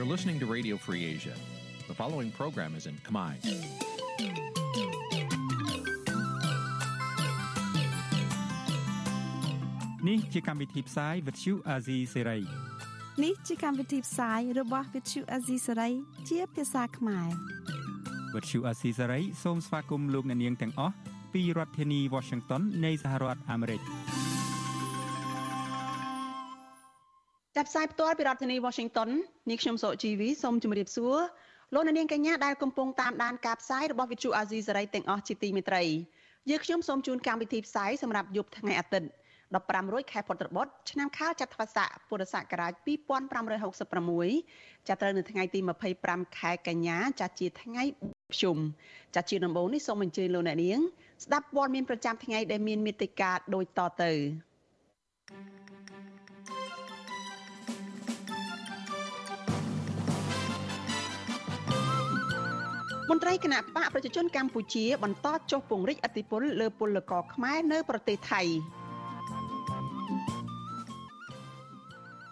[0.00, 1.34] You're listening to Radio Free Asia.
[1.86, 3.32] The following program is in Khmer.
[10.08, 12.42] នេះជាកម្មវិធីផ្សាយ Vuthu Azizi Serai
[13.24, 15.92] នេះជាកម្មវិធីផ្សាយរបស់ Vuthu Azizi Serai
[16.28, 17.28] ជាភាសាខ្មែរ
[18.34, 20.94] Vuthu Azizi Serai សូមស្វាគមន៍លោកអ្នកនាងទាំងអស់
[21.32, 23.80] ពីរដ្ឋធានី Washington នៃសហរដ្ឋអាមេរិក
[27.70, 29.10] ផ្សាយផ្ទាល់ពីរដ្ឋធានី Washington
[29.48, 31.16] នាងខ្ញុំសកជីវីសូមជម្រាបសួរ
[31.74, 35.82] លោកអ្នកនាងកញ្ញាដែលកំពុងតាមដានការផ្សាយរបស់ Vuthu Azizi Serai ទាំងអស់ជាទីមេត្រី
[36.50, 39.08] យើងខ្ញុំសូមជូនកម្មវិធីផ្សាយសម្រាប់យប់ថ្ងៃអាទិត្យ
[39.50, 42.72] 15រោចខែពុត្របុត្រឆ្នាំខាលចត្វាស័កពុរសករាជ
[43.60, 45.60] 2566ចាប់ត្រូវនៅថ្ងៃទី
[45.98, 47.82] 25ខែកញ្ញាចាស់ជាថ្ងៃ
[48.32, 48.56] ភ្ជុំ
[49.14, 50.80] ចាស់ជាដំបូងនេះសូមអញ្ជើញលោកអ្នកនាង
[51.24, 54.12] ស្ដាប់ព័ត៌មានប្រចាំថ្ងៃដែលមានមេត្តាដូចតទៅ
[63.12, 68.42] មន្ត្រីគណៈបកប្រជាជនកម្ពុជា បន្តចុះពង្រីកអធិបុលលើពលករខ្មែរនៅប្រទេសថៃ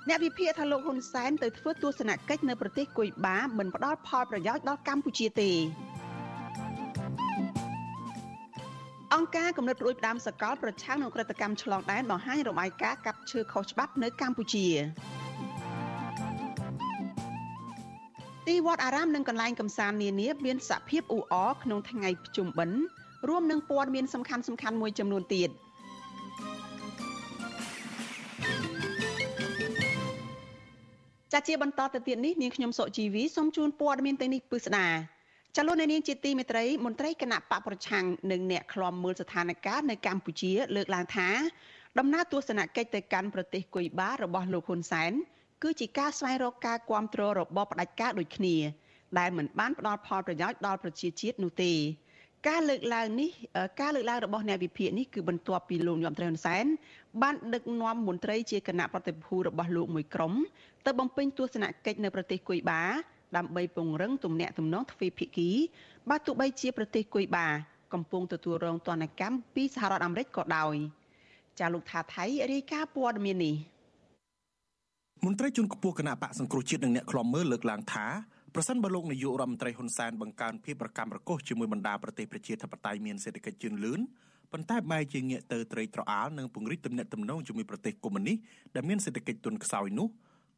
[0.08, 5.50] អ្នកវិភាគថាលោកហ៊ុនសែនទៅធ្វើទស្សនកិច្ចនៅប្រទេសគុយបាមិនផ្ដល់ផលប្រយោជន៍ដល់កម្ពុជាទេ
[9.14, 14.66] អង្គការគំនិតរួចផ្ដាំសកលប្រឆាំងនឹងក្រតកម្មឆ្លងដែនបង្ហាញរបាយការណ៍កាប់ឈើខុសច្បាប់នៅកម្ពុជា
[18.48, 22.78] ទីវត្តអារាមនិងកន្លែងកំសាន្តនានាមានសភាពអ៊ូអរក្នុងថ្ងៃភ្ជុំបិណ្ឌ
[23.28, 25.50] រួមនឹងព័ត៌មានសំខាន់សំខាន់មួយចំនួនទៀត។
[31.32, 34.88] ចាជាបន្តទៅទៀតនេះនាងខ្ញុំសុជីវីសូមជូនព័ត៌មានទាំងនេះពិស្ដា
[35.56, 41.28] ចលនានាងជាទីមេត្រីមន្ត្រីគណៈបកប្រឆាំងនិងអ្នកឃ្លាំមើលស្ថានភាពនៅកម្ពុជាលើកឡើងថា
[41.98, 45.12] ដំណើរទស្សនកិច្ចទៅកាន់ប្រទេសគុយបារបស់លោកហ៊ុនសែន
[45.62, 48.56] គឺជាការស្វែងរកការគ្រប់គ្រងរបបផ្ដាច់ការដូចគ្នា
[49.18, 51.72] ដែលមិនបានផ្ដល់ផលប្រយោជន៍ដល់ប្រជាជាតិនោះទេ
[52.48, 53.30] ការលើកឡើងនេះ
[53.80, 56.64] ការលើកឡើងរបស់អ្នកវិភាគនេះគឺបន្ទាប់ពីលោកញោមត្រីហ៊ុនសែន
[57.22, 60.32] បានដឹកនាំមន្ត្រីជាគណៈប្រតិភូរបស់លោកមួយក្រុម
[60.86, 62.82] ទៅបំពេញទស្សនកិច្ចនៅប្រទេសគុយបា
[63.36, 65.50] ដើម្បីពង្រឹងទំនាក់ទំនងទ្វេភាគី
[66.08, 67.46] បើទោះបីជាប្រទេសគុយបា
[67.94, 70.76] កំពុងទទួលរងទណ្ឌកម្មពីសហរដ្ឋអាមេរិកក៏ដោយ
[71.58, 73.56] ចាលោកថាថៃរាយការណ៍ព័ត៌មាននេះ
[75.26, 78.06] មន្ត្រីជាន់ខ្ពស់គណៈបកសង្គ្រោះជាតិនិងអ្នកខ្លំមើលលើកឡើងថា
[78.54, 84.00] ប្រសិនបើលោកនាយករដ្ឋមន្ត្រីហ៊ុនសែនបង្កើនភាពប្រកម្មប្រកុសជាមួយបណ្ដាប្រទេសប្រជាធិបតេយ្យមានសេដ្ឋកិច្ចជឿនលឿន
[84.52, 88.36] ប៉ុន្តែបែរជាងាកទៅត្រេកត្រអាលនិងពង្រីកទំនាក់ទំនងជាមួយប្រទេសកុម្មុយនីស
[88.74, 90.08] ដែលមានសេដ្ឋកិច្ចទន់ខ្សោយនោះ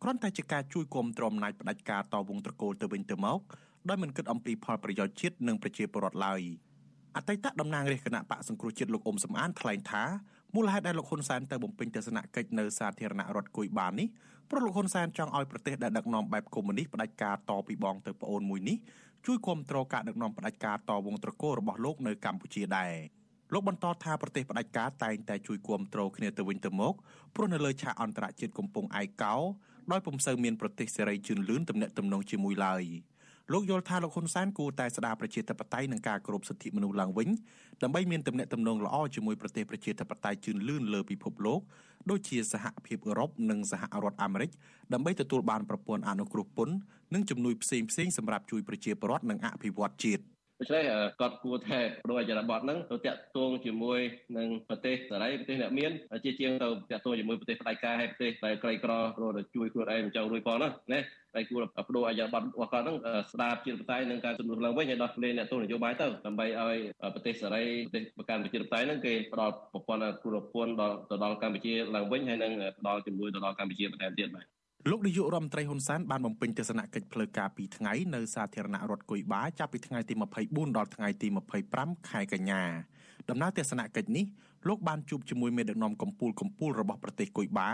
[0.03, 3.41] គ្រាន់តែជាការជួយគាំទ្រអំណាចផ្ដាច់ការតវងត្រកូលទៅវិញទៅមក
[3.89, 6.41] ដោយមិនគិតអំពីផលប្រយោជន៍ជាតិនិងប្រជាពលរដ្ឋឡើយ
[7.17, 10.03] អតីតតំណាងរាជគណៈបកសង្គ្រោះជាតិលោកអ៊ុំសំអានថ្លែងថា
[10.55, 14.09] មូលហេតុដែលលោកហ៊ុនសែនទៅបំពេញទស្សនកិច្ចនៅសាធារណរដ្ឋគុយបានេះ
[14.51, 18.77] ព្រោះលោកហ៊ុនសែនចង់ឲ្យប្រទេសដែលដឹកនាំបែបកុម្មុយនីសផ្ដាច់ការតពីបងទៅប្អូនមួយនេះ
[19.27, 22.93] ជួយគ្រប់គ្រងការដឹកនាំផ្ដាច់ការតវងត្រកូលរបស់លោកនៅកម្ពុជាដែរ
[23.53, 26.95] លោកបន្តថាប្រទេសផ្ដាច់ការតែងតែជួយគ្រប់គ្រងគ្នាទៅវិញទៅមក
[27.35, 29.35] ព្រោះនៅលើឆាកអន្តរជាតិកំពុងឯកោ
[29.91, 32.85] ដោយពុំសូវមានប្រទេសសេរីជឿនលឿនទំនាក់ទំនងជាមួយឡើយ
[33.53, 37.29] លោកយល់ថាលោកហ៊ុនសែនគួរតែស្ដារប្រជាធិបតេយ្យនិងការគោរពសិទ្ធិមនុស្សឡើងវិញ
[37.83, 41.61] ដើម្បីមានទំនាក់ទំនងល្អជាមួយប្រទេសប្រជាធិបតេយ្យជឿនលឿនលើពិភពលោក
[42.11, 44.51] ដូចជាសហភាពអឺរ៉ុបនិងសហរដ្ឋអាមេរិក
[44.93, 46.77] ដើម្បីទទួលបានប្រព័ន្ធអនុគ្រោះពន្ធ
[47.15, 50.23] និងជំនួយផ្សេងផ្សេងសម្រាប់ជួយប្រជាពលរដ្ឋនិងអភិវឌ្ឍជាតិ
[50.61, 50.85] ដូច្នេះ
[51.21, 54.01] គាត់គួរតែប្រអចរបបហ្នឹងទៅតាក់ទងជាមួយ
[54.39, 55.93] នឹងប្រទេសសេរីប្រទេសអ្នកមាន
[56.25, 61.01] ជាជាងទៅតាក់ទងជាមួយប្រទេសផ្ដាច់ការហើយប្រទេសដែលក្រីក្រព្រោះតែជួយខ្លួនឯងមិនចង់រួយផងណាណា
[61.35, 62.97] តែគួរបដូរអចរបបរបស់គាត់ហ្នឹង
[63.33, 66.79] ស្ដារជាតិបតៃនឹងការជំនួសឡើងវិញឲ្យដោះលែងអ្នកទោសនយោបាយទៅដើម្បីឲ្យ
[67.15, 80.15] ប្រទេសសេរីប្រទេសប្រកាន់ប្រជាធិបតេយ្យហ្នឹងគេផ្ដល់ប្រព័ន្ធគ្រូរពន្ធដល់ទៅដល់កម្ពុជាឡើងវិញហើយនឹងផ្ដល់ជំនួយទៅដល់កម្ពុជាបន្ថែមទៀតបាទ លោកនាយករដ្ឋមន្ត្រីហ៊ុនសែនបានបំពេញទស្សនកិច្ចផ្លូវការ2ថ្ងៃនៅសាធារណរដ្ឋគុយបាចាប់ពីថ្ងៃទី
[80.45, 81.29] 24ដល់ថ្ងៃទី
[81.69, 82.63] 25ខែកញ្ញា
[83.29, 84.25] ដំណើរទស្សនកិច្ចនេះ
[84.69, 87.71] លោកបានជួបជាមួយមេដឹកនាំកម្ពុជាកម្ពុជារបស់ប្រទេសគុយបា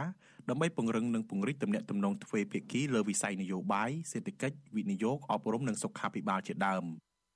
[0.49, 6.85] ដើម្បីពង្រឹងនិងពង្រីកទំនាក់ទំនងទ្វេភាគីលើវិស័យនយោបាយសេដ្ឋកិច្ចវិនិយោគអប់រំនិងសុខាភិបាលជាដើម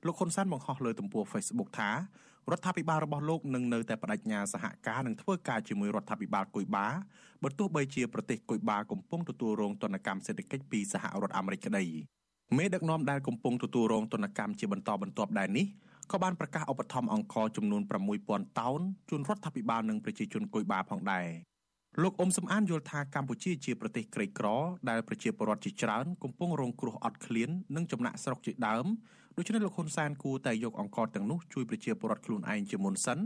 [0.06, 1.91] លោកហ៊ុនសែនបង្ហោះលើទំព័រ Facebook ថា
[2.52, 6.87] រដ្ឋាភិបាលរបស់លោកនឹងនៅតែបដិញ្ញាសហការនិងធ្វើការជាមួយរដ្ឋាភិបាលគុយបា
[7.43, 11.85] បើទោះបីជាប្រទេសគុយបាកំពុងទទួលរងទណ្ឌកម្មសេដ្ឋកិច្ចពីសហរដ្ឋអាមេរិកក្តី
[12.56, 15.67] មេដឹកនាំដែលកំពុងទទួលរងទណ្ឌកម្មជាបន្តបន្ទាប់ដែរនេះ
[16.11, 17.82] ក៏បានប្រកាសឧបត្ថម្ភអង្គចំនួន
[18.20, 18.81] 6000តោន
[19.11, 21.26] ជូនរដ្ឋាភិបាលនិងប្រជាជនគុយបាផងដែរ
[22.02, 24.47] លោកអ៊ុំសំអានយល់ថាកម្ពុជាជាប្រទេសក្រីក្រ
[24.91, 28.87] ដែលប្រជាពលរដ្ឋជាច្រើនកំពុងរងគ្រោះអត់ឃ្លាននិងចំណាក់ស្រុកជាដើម
[29.37, 33.19] ដូច្នេះលោកហ៊ុនសែនគួរតែយកអង្គទាំងនោះជួយប្រជាពលរដ្ឋខ្លួនឯងជាមុនសិន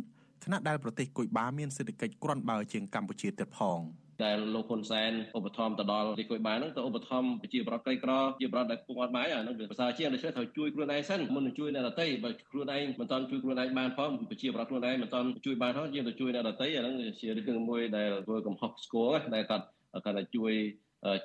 [0.44, 3.80] ខណៈដែលប្រទេសគុយបាមានសេដ្ឋកិច្ចគ្រាន់បើជាងកម្ពុជាទៀតផង
[4.24, 19.66] ដែលលោកហ៊ុនសែនឧបត្ថម្ភទៅដល់ទីគួយបានហ្នឹងទៅឧបត្ថម្ភប្រជាប្រដ្ឋក្រីក្រជាប្រដ្ឋដែលពុកអត់បាយអាហ្នឹងវាភាសាជាងដូច្នេះត្រូវជួយខ្លួនឯងសិនមុននឹងជួយអ្នកដទៃបើខ្លួនឯងមិនតាន់ជួយខ្លួនឯងបានផងប្រជាប្រដ្ឋខ្លួនឯងមិនតាន់ជួយបានផងយើងទៅជួយអ្នកដទៃអាហ្នឹងជារឿងមួយដែលធ្វើកំហុសស្គាល់ដែលគាត់
[20.04, 20.52] គាត់តែជួយ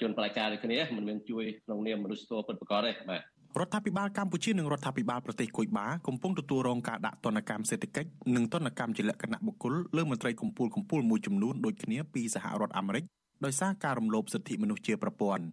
[0.01, 3.21] ជនបដិការដូចគ្នាមិនមែនជួយក្នុងនាមមនុស្សស្ទោពិតប្រាកដទេបាទ
[3.57, 13.03] រដ្ឋាភិបាលកម្ពុជានិងរដ្ឋាភិបាលប្រទេសគុយបាកំពុងទទួលរងការដាក់ទណ្ឌកម្មសេដ្ឋកិច្ចនិងទណ្ឌកម្មជាលក្ខណៈបុគ្គលលើមន្ត្រីកម្ពុជាកម្ពុជាមួយចំនួនដូចគ្នាពីសហរដ្ឋអាមេរិក
[13.45, 15.43] ដោយសារការរំលោភសិទ្ធិមនុស្សជាប្រព័ន្ធ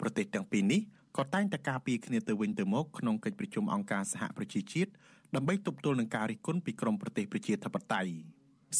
[0.00, 0.80] ប្រទេសទាំងពីរនេះ
[1.16, 4.90] ក៏តែងតែការពារគ្នាទៅវិញទៅមកក្នុងកិច្ចប្រជុំអង្គការសហប្រជាជាតិ
[5.34, 8.12] ដើម្បីទប់ទល់នឹងការរិះគន់ពីក្រមប្រទេសប្រជាធិបតេយ្យ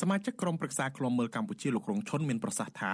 [0.00, 2.92] សមាជិកក្រុមប្រឹក្សាឃ្លាំមើលកម្ពុជាលោករងឈុនមានប្រសាសន៍ថា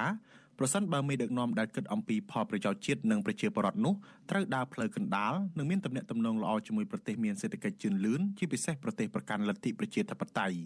[0.62, 3.94] ប្រសិនបើមេដឹកនាំដែលគិតអំពីផលប្រយោជន៍ជាតិនិងប្រជាពលរដ្ឋនោះ
[4.30, 10.56] ត្រូវដើរផ្លូវកណ្ដាលនិងមានទំនាក់ទំនងល្អជាមួយប្រទេសមានសេដ្ឋកិច្ចជឿនលឿនជាពិសេសប្រទេសប្រកាន់លទ្ធិប្រជាធិបតេយ្យ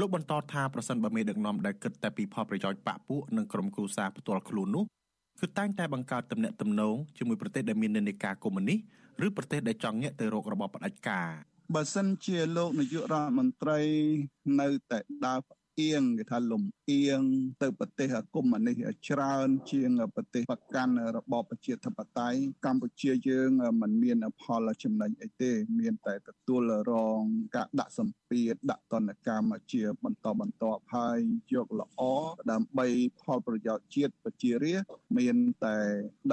[0.00, 4.84] លោកបន្តថាប្រសិនបើមេដឹកនាំដែលគិតតែពីផលប្រយោជន៍បកពួកនិងក្រុមគ្រួសារផ្ទាល់ខ្លួននោះ
[5.40, 8.78] គឺតែងតែបង្កើតទំនាក់ទំនងជាមួយប្រទេសដែលមាននិន្នាការកុម្មុយនីស
[9.26, 11.28] ឬប្រទេសដែលចង់ងាកទៅរករបបផ្ដាច់ការ
[11.74, 13.78] បើសិនជាលោកនាយករដ្ឋមន្ត្រី
[14.60, 15.38] នៅតែដើរ
[15.80, 17.22] អៀងគេថាលំអៀង
[17.62, 18.76] ទៅប្រទេសកុម្មុយនីស
[19.08, 23.50] ច្រើនជាងប្រទេសបកកាន់របបប្រជាធិបតេយ្យកម្ពុជាយើង
[23.82, 27.22] មិនមានផលចំណេញអីទេ មានតែទទួលរង
[27.56, 31.18] ការដាក់សម្ពាធដាក់ទណ្ឌកម្មជាបន្តបន្ទាប់ហើយ
[31.54, 32.00] យកល្អ
[32.50, 32.86] ដើម្បី
[33.22, 35.76] ផលប្រយោជន៍ជាតិប្រជារាស្ត្រមានតែ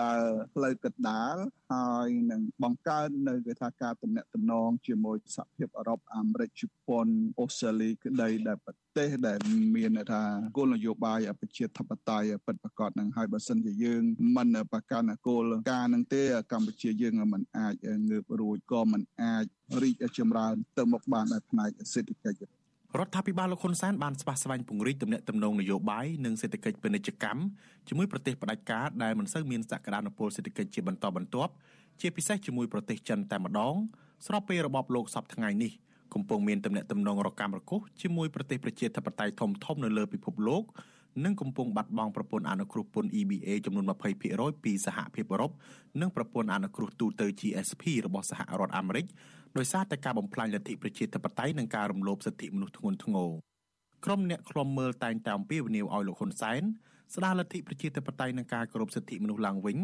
[0.02, 1.36] ដើរផ្លូវកណ្ដាល
[1.74, 7.08] ហើយនឹងបង្កើននៅគេថាការទំនាក់ទំនងជាមួយសហភាពអឺរ៉ុបអាមេរិកជប៉ុន
[7.40, 9.40] អូស្ត្រាលីក្តីដែលប្រទេសដែល
[9.76, 10.24] មានថា
[10.58, 14.04] គោលនយោបាយប្រជាធិបតេយ្យពិតប្រាកដនឹងហើយបើសិនជាយើង
[14.38, 17.74] មិនប្រកាន់គោលការណ៍នឹងទេកម្ពុជាយើងមិនអាច
[18.10, 19.46] ងើបរួចក៏មិនអាច
[19.82, 22.65] រីកចម្រើនទៅមុខបានដោយផ្នែកសេដ្ឋកិច្ច
[23.00, 27.42] រដ្ឋាភិបាលលោកហ៊ុនសែនបានស្វាស្វែងពង្រីកទំនាក់ទំនងនយោបាយនិងសេដ្ឋកិច្ចពាណិជ្ជកម្ម
[27.88, 31.52] ជាមួយប្រទេសផ្ដាច់ការដែលមិនសូវមានសក្តានុពលសេដ្ឋកិច្ចជាបន្តបន្ទាប់
[32.02, 33.76] ជាពិសេសជាមួយប្រទេសចិនតែម្ដង
[34.26, 35.72] ស្របពេលរបបលោកសពថ្ងៃនេះ
[36.14, 40.64] កំពុងមានទំនាក់ទំនងរកាំរកុសជាមួយប្រទេសប្រជាធិបតេយ្យធំៗនៅលើពិភពលោក
[41.26, 43.86] និងកំពុងបាត់បង់ប្រព័ន្ធអនុគ្រោះពន្ធ EBA ចំនួន
[44.26, 45.52] 20%ពីសហភាពអឺរ៉ុប
[46.02, 49.06] និងប្រព័ន្ធអនុគ្រោះទូទៅ GSP របស់សហរដ្ឋអាមេរិក
[49.58, 53.32] ដោយសារតែការបំផ្លាញលទ្ធិប្រជាធិបតេយ្យនិងការរំលោភសិទ្ធិមនុស្សធ្ងន់ធ្ងរ
[54.06, 56.62] ក្រុមអ្នកឃ្លាំមើលតែងតែអំពាវនាវឲ្យលោកហ៊ុនសែន
[57.16, 59.78] ស្ដារលទ្ធិប្រជាធិបតេយ្យនិងការគោរពសិទ្ធិមនុស្សឡើងវិញ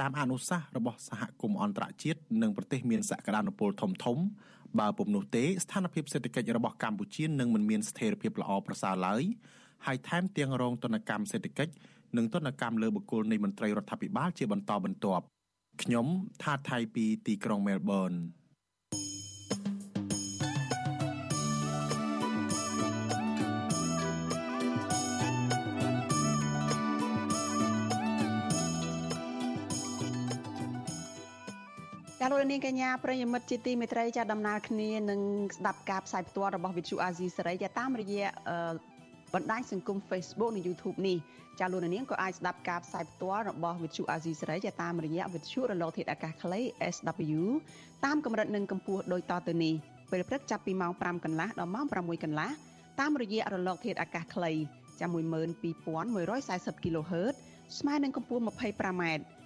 [0.00, 4.18] តាមអនុសាសន៍របស់សហគមន៍អន្តរជាតិនិងប្រទេសមានសក្តានុពលធំធំ
[4.80, 9.22] បើពុំនោះទេស្ថានភាពសេដ្ឋកិច្ចរបស់កម្ពុជានឹងមិនមានស្ថិរភាពល្អប្រសើរឡើយ
[9.86, 11.72] ហើយថែមទាំងរងទណ្ឌកម្មសេដ្ឋកិច្ច
[12.16, 15.24] និងទណ្ឌកម្មលើបុគ្គលនៃមន្ត្រីរដ្ឋាភិបាលជាបន្តបន្ទាប់
[15.82, 16.06] ខ្ញុំ
[16.42, 18.12] ថាថៃពីទីក្រុងមែលប៊ន
[32.24, 35.20] ចាលោកនាងកញ្ញាប្រិយមិត្តជាទីមេត្រីចាដំណើរគ្នានឹង
[35.56, 38.26] ស្ដាប់ការផ្សាយផ្ទាល់របស់វិទ្យុអាស៊ីសេរីចាតាមរយៈ
[39.34, 41.16] បណ្ដាញសង្គម Facebook និង YouTube នេះ
[41.60, 46.60] ចាលោកនាងក៏អាចស្ដាប់ការផ្សាយផ្ទាល់របស់វិទ្យុអាស៊ីសេរីចាតាមរយៈវិទ្យុរលកធាតុអាកាសខ្លី
[46.94, 47.42] SW
[48.04, 49.74] តាមកម្រិតនិងកម្ពស់ដូចតទៅនេះ
[50.10, 52.50] ពេលព្រឹកចាប់ពីម៉ោង5កន្លះដល់ម៉ោង6កន្លះ
[53.00, 54.52] តាមរយៈរលកធាតុអាកាសខ្លី
[55.00, 57.34] ចាំ12140 kHz
[57.78, 59.04] ស្មើនឹងកម្ពស់ 25m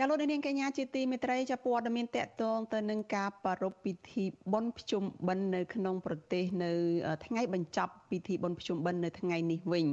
[0.00, 6.70] ចាលោកនាងកញ្ញាជាទីមេត្រីចាព័ត៌មានតកតងទៅនឹងការប្រារព្ធពិធីបុណ្យភ្ជុំបិណ្ឌនៅក្នុងប្រទេសនៅ
[7.26, 9.86] ថ្ងៃបញ្ចប់ពិធីបុណ្យភ្ជុំបិណ្ឌនៅថ្ងៃនេះវិញ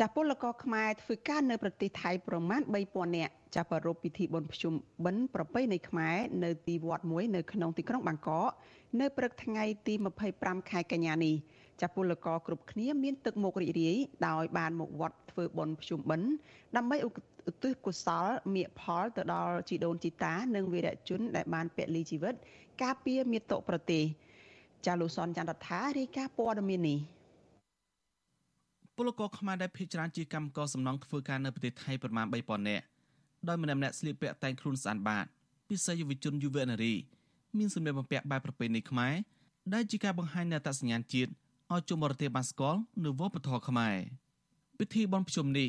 [0.00, 4.74] ចាពលករខ្មែរធ្វើការនៅប្រទេសថៃប្រមាណ3000នាក់ចាប្រារព្ធពិធីបុណ្យភ្ជុំ
[5.04, 8.50] បិណ្ឌប្រពៃណីខ្មែរនៅទីវត្តមួយនៅក្នុងទីក្រុងបាងកក
[9.00, 9.94] នៅព្រឹកថ្ងៃទី
[10.32, 11.34] 25ខែកញ្ញានេះ
[11.80, 13.96] ចាពលករគ្រប់គ្នាមានទឹកមុខរីករាយ
[14.28, 16.28] ដោយបានមកវត្តធ្វើបុណ្យភ្ជុំបិណ្ឌ
[16.76, 17.08] ដើម្បីឧ
[17.46, 22.34] ទ្ទិសកុសលមៀកផលទៅដល់ជីដូនជីតា និងវីរៈជនដែលបានពលីជីវិត
[22.82, 24.04] ការពារមាតុប្រទេស
[24.86, 26.98] ចាលោកសនចន្ទរដ្ឋារាយការណ៍ព័ត៌មាននេះ
[28.96, 32.84] ពលករខ្មែរដែលភ័យច្រើនជាកម្មករសំណង់ធ្វើការនៅប្រទេសថៃប្រមាណ3000នាក់
[33.48, 35.26] ដោយម្នាក់ម្នាក់ស្លៀកពាក់តែងខ្លួនស្អាតបាត
[35.68, 36.94] ពិសេសយុវជនយុវនារី
[37.58, 39.14] មានសម្លៀកបំពាក់បែបប្រពៃណីខ្មែរ
[39.74, 41.30] ដែលជាការបង្ហាញនូវអត្តសញ្ញាណជាតិ
[41.72, 43.96] ឲ្យជួបបរទេសបានស្គាល់នៅវប្បធម៌ខ្មែរ
[44.78, 45.68] ពិធីបុណ្យភ្ជុំនេះ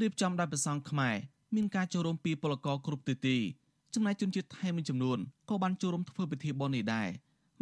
[0.00, 1.16] រៀបចំដោយព្រះសង្ឃខ្មែរ
[1.54, 3.36] មានការចូលរួមពីពលករគ្រប់ទិសទី
[3.94, 5.18] ចំណែកជនជាតិថៃមួយចំនួន
[5.48, 7.08] ក៏បានចូលរួមធ្វើពិធីបុណ្យនេះដែរ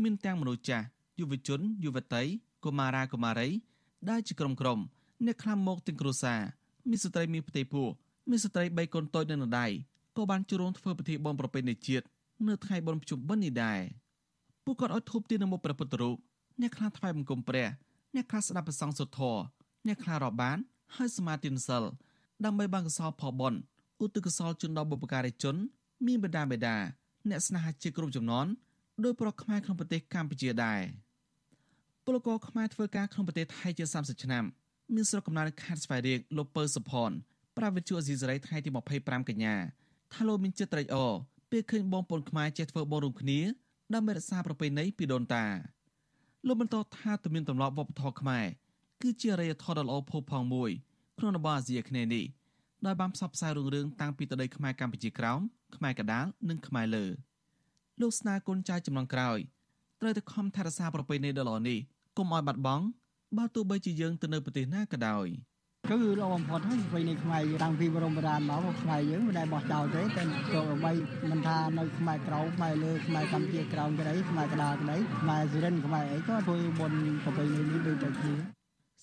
[0.03, 0.85] មានទាំងមនុស្សចាស់
[1.19, 2.23] យុវជនយុវតី
[2.65, 3.49] កុមារាកុមារី
[4.11, 4.79] ដែលជាក្រុមក្រុម
[5.25, 6.41] អ្នកខ្លះមកទាំងគ្រួសារ
[6.89, 7.89] មានស្ត្រីមានផ្ទៃពោះ
[8.31, 9.67] មានស្ត្រី3កូនតូចនៅនៅដៃ
[10.17, 12.05] ក៏បានចូលរួមធ្វើពិធីបុណ្យប្រពៃណីជាតិ
[12.49, 13.81] នៅថ្ងៃបុណ្យភ្ជុំបិណ្ឌនេះដែរ
[14.65, 16.17] ពួកគាត់អត់ធូបទៀននៅមុខព្រះពុទ្ធរូប
[16.61, 17.69] អ្នកខ្លះថ្វាយបង្គំព្រះ
[18.15, 19.37] អ្នកខ្លះស្ដាប់ព្រះសង្ឃសុទ្ធធរ
[19.87, 20.59] អ្នកខ្លះរាប់បាន
[20.97, 21.85] ហើយសមាទានសិល
[22.45, 23.59] ដើម្បីបានកសលផលបុណ្យ
[24.05, 25.57] ឧទ្ទិសកុសលជូនដល់បុព្វការីជន
[26.07, 26.77] មានបដាបេដា
[27.29, 28.47] អ្នកស្នេហាជាតិគ្រប់ចំនួន
[29.05, 30.81] ដោយប្រកខ្មែរក្នុងប្រទេសកម្ពុជាដែរ
[32.05, 34.45] ពលករខ្មែរធ្វើការក្នុងប្រទេសថៃជា30ឆ្នាំ
[34.95, 37.11] មានស្រុកកំណើតខេត្តស្វាយរៀងលោកពៅសុផន
[37.57, 39.55] ប្រាវិទ្យាអេស៊ីសរ៉ៃថ្ងៃទី25កញ្ញា
[40.13, 41.13] ថាលោកមានចិត្តត្រេកអរ
[41.51, 43.41] ពេលឃើញបងប្អូនខ្មែរចេះធ្វើបរិរួមគ្នា
[43.95, 45.45] ដើម្បីរក្សាប្រពៃណីពីដូនតា
[46.47, 48.47] លោកបន្តថាទំនៀមទម្លាប់វប្បធម៌ខ្មែរ
[49.03, 50.71] គឺជាអរិយធម៌ដ៏ល្អផូរផង់មួយ
[51.21, 52.25] ក្នុងតំបន់អាស៊ីអាគ្នេយ៍នេះ
[52.87, 55.41] ដោយបានផ្សព្វផ្សាយរឿងរឿងតាំងពីតដីខ្មែរកម្ពុជាក្រោម
[55.77, 57.05] ខ្មែរកដាលនិងខ្មែរលើ
[58.01, 59.39] លោកស្នើគុណចៅចំនួនក្រោយ
[60.01, 61.79] ត្រូវតែខំថែរក្សាប្រពៃណីដ៏ល្អនេះ
[62.17, 62.85] កុំឲ្យបាត់បង់
[63.37, 65.27] បើទោះបីជាយើងទៅនៅប្រទេសណាក៏ដោយ
[65.91, 70.23] គឺល្អបំផុតហើយប្រពៃណីខ្មែរតាំងពីបរមបុរាណមកខ្មែរយើងមិនដែលបោះចោលទេតែ
[70.55, 70.93] ទោះបី
[71.31, 78.35] មិនថានៅខ្មែរក្រៅខ្មែរលើខ្មែរកម្ពុជាក្រៅក្តីខ្មែរកណ្ដាលក្តីខ្មែរសុរិនខ្មែរអីក៏ធ្វើបុណ្យប្រពៃណីនេះដូចតែគ្នា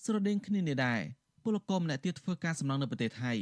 [0.04, 1.00] ស្រដៀងគ្នានេះដែរ
[1.48, 3.32] ពលករម្នាក់ទៀតធ្វើការសំណង់នៅប្រទេសថៃ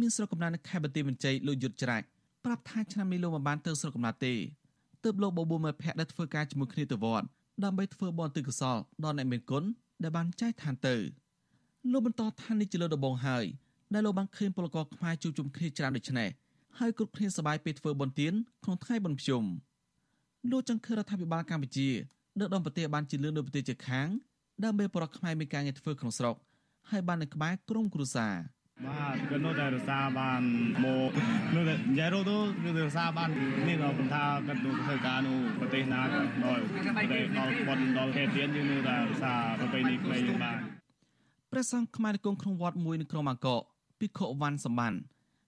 [0.00, 2.06] មានស្រុកកំណើតនៅខេត្តបន្ទាយមានជ័យលោកយុទ្ធច្រាច់
[2.44, 4.34] ប្រាប់ថាឆ្នាំនេះលោកមិនបានទៅស្រុកកំណើតទេ
[5.04, 7.26] ទើបលោកបបួលមេភ័ក្រដែលធ្វើការជាមួយគ្នាទៅវត្ត
[7.64, 9.64] ដើម្បីធ្វើបន់ទិកសលដល់អ្នកមានគុណ
[10.02, 10.96] ដែលបានចែកឋានទៅ
[11.92, 13.44] លោកបន្តថានេះជាលើដំបងហើយ
[13.94, 16.28] ដែលលោកបានឃើញពលករខ្មែរជួបជុំគ្នាច្រើនដូចនេះ
[16.78, 18.32] ហើយគ្រប់គ្នាសប្បាយពេលធ្វើបុណ្យទាន
[18.64, 19.44] ក្នុងថ្ងៃបុណ្យភ្ជុំ
[20.50, 21.88] លោកចង់ឃើញរដ្ឋាភិបាលកម្ពុជា
[22.40, 24.08] ដឹកនាំប្រទេសបានជាលឿនដូចប្រទេសជិតខាង
[24.64, 26.36] ដើម្បីប្រកខ្មែរមានការងារធ្វើក្នុងស្រុក
[26.90, 28.34] ហើយបាននៅក្បែរក្រុមគ្រួសារ
[28.86, 30.42] បាទក៏នៅតែរក្សាបាន
[30.84, 31.10] មក
[31.54, 33.28] នៅតែនិយាយរទៅនៅតែរក្សាបាន
[33.68, 36.62] នេះដល់ខ្ញុំថាគាត់ទៅធ្វើការនៅប្រទេសណាក៏ដល់
[37.38, 40.58] ដល់ប៉ុនដល់ខេត្តទៀនយើងនៅតែរក្សាប្រពៃណីខ្មែរយើងបាន
[41.52, 43.60] ព្រះសង្ឃខ្មែរនៅក្នុងវត្តមួយនៅក្រុងអង្គរ
[44.00, 44.94] ភិក្ខុវ៉ាន់សម្បាន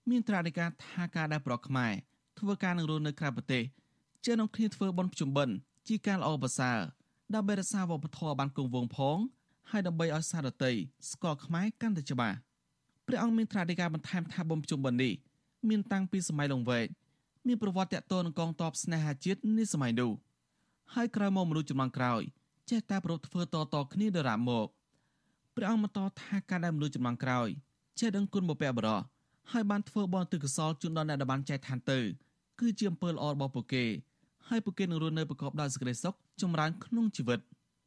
[0.09, 1.91] មានត្រាធិការថាការដែលប្រកខ្មែរ
[2.39, 3.63] ធ្វើការនឹងរស់នៅក្រៅប្រទេស
[4.25, 5.55] ជានឹងគ្នាធ្វើបន់ភ្ជុំបិណ្ឌ
[5.87, 6.77] ជាការល្អប្រសើរ
[7.33, 9.17] ដើម្បីរក្សាវប្បធម៌បានគង់វង្សផង
[9.71, 10.71] ហើយដើម្បីឲ្យសារតី
[11.11, 12.37] ស្គាល់ខ្មែរកាន់តែច្បាស់
[13.07, 15.13] ព្រះអង្គមានត្រាធិការបន្ថែមថាបំជុំបិណ្ឌនេះ
[15.69, 16.87] មានតាំងពីសម័យលង្វែក
[17.47, 20.11] មានប្រវត្តិតាក់ទងនឹងកងទ័ពស្នេហាជាតិនាសម័យនោះ
[20.93, 22.21] ហើយក្រោយមកមនុស្សចំនួនក្រោយ
[22.69, 24.67] ចេះតែប្រពធ្វើតតគ្នាដរាបមក
[25.55, 27.47] ព្រះអង្គបន្តថាការដែលមនុស្សចំនួនក្រោយ
[27.99, 28.99] ចេះដឹងគុណបុព្វបុរស
[29.51, 31.99] ហើយបានធ្វើបន់ទិកសលជូនដល់អ្នកដែលបានចែកឋានទៅ
[32.59, 33.85] គឺជាអំពើល្អរបស់ពួកគេ
[34.47, 37.39] ហើយពួកគេនឹងរស់នៅប្រកបដោយសេចក្តីសុខចម្រើនក្នុងជីវិត។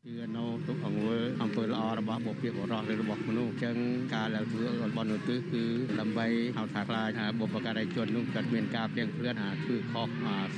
[0.09, 3.77] គឺនៅទុកអង្វើអំពើល្អរបស់បុព្វបុរសឬរបស់មនុស្សអញ្ចឹង
[4.15, 5.65] ការដែលធ្វើរបស់នោះគឺគឺ
[6.01, 10.09] ដើម្បីហៅថាខ្លាចថាបុព្វការីជននោះគាត់មានការព្រៀងព្រឿនអាធ្វើខុស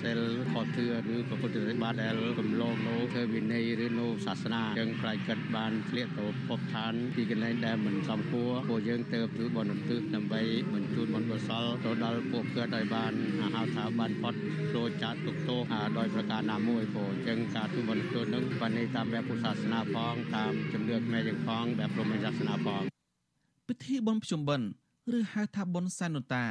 [0.03, 0.21] សិល
[0.53, 10.43] ខុសទឿឬប្រពុទ្ធរិបាដែលកំឡងនៅធ្វើវិន័យឬនៅសាសនាអញ្ចឹងខ្លាចគាត់បានធ្លាក់ទៅភពឋានទីកន្លែងដែលមិនសមគួរពួកយើងទៅធ្វើបុណ្យឧទ្ទិសដើម្បី
[10.75, 13.13] បញ្ជូនបុណ្យកុសលទៅដល់ពួកគាត់ឲ្យបាន
[13.55, 14.35] ហៅថាបានផុត
[14.75, 15.61] ចូលចាត់ទុកទោស
[15.99, 22.83] ដោយប្រការណាមួយព្រោះអញ្ចឹងការធ្វើបុណ្យឧទ្ទិសនឹងបានន័យតាមបែបសាសនាផងតាមជំនឿខ្មែរយើងផងបែបព្រហ្មញ្ញសាសនាផង
[23.69, 24.69] ពិធីបុណ្យភ្ជុំបិណ្ឌ
[25.17, 26.45] ឬហៅថាបុណ្យសែននតា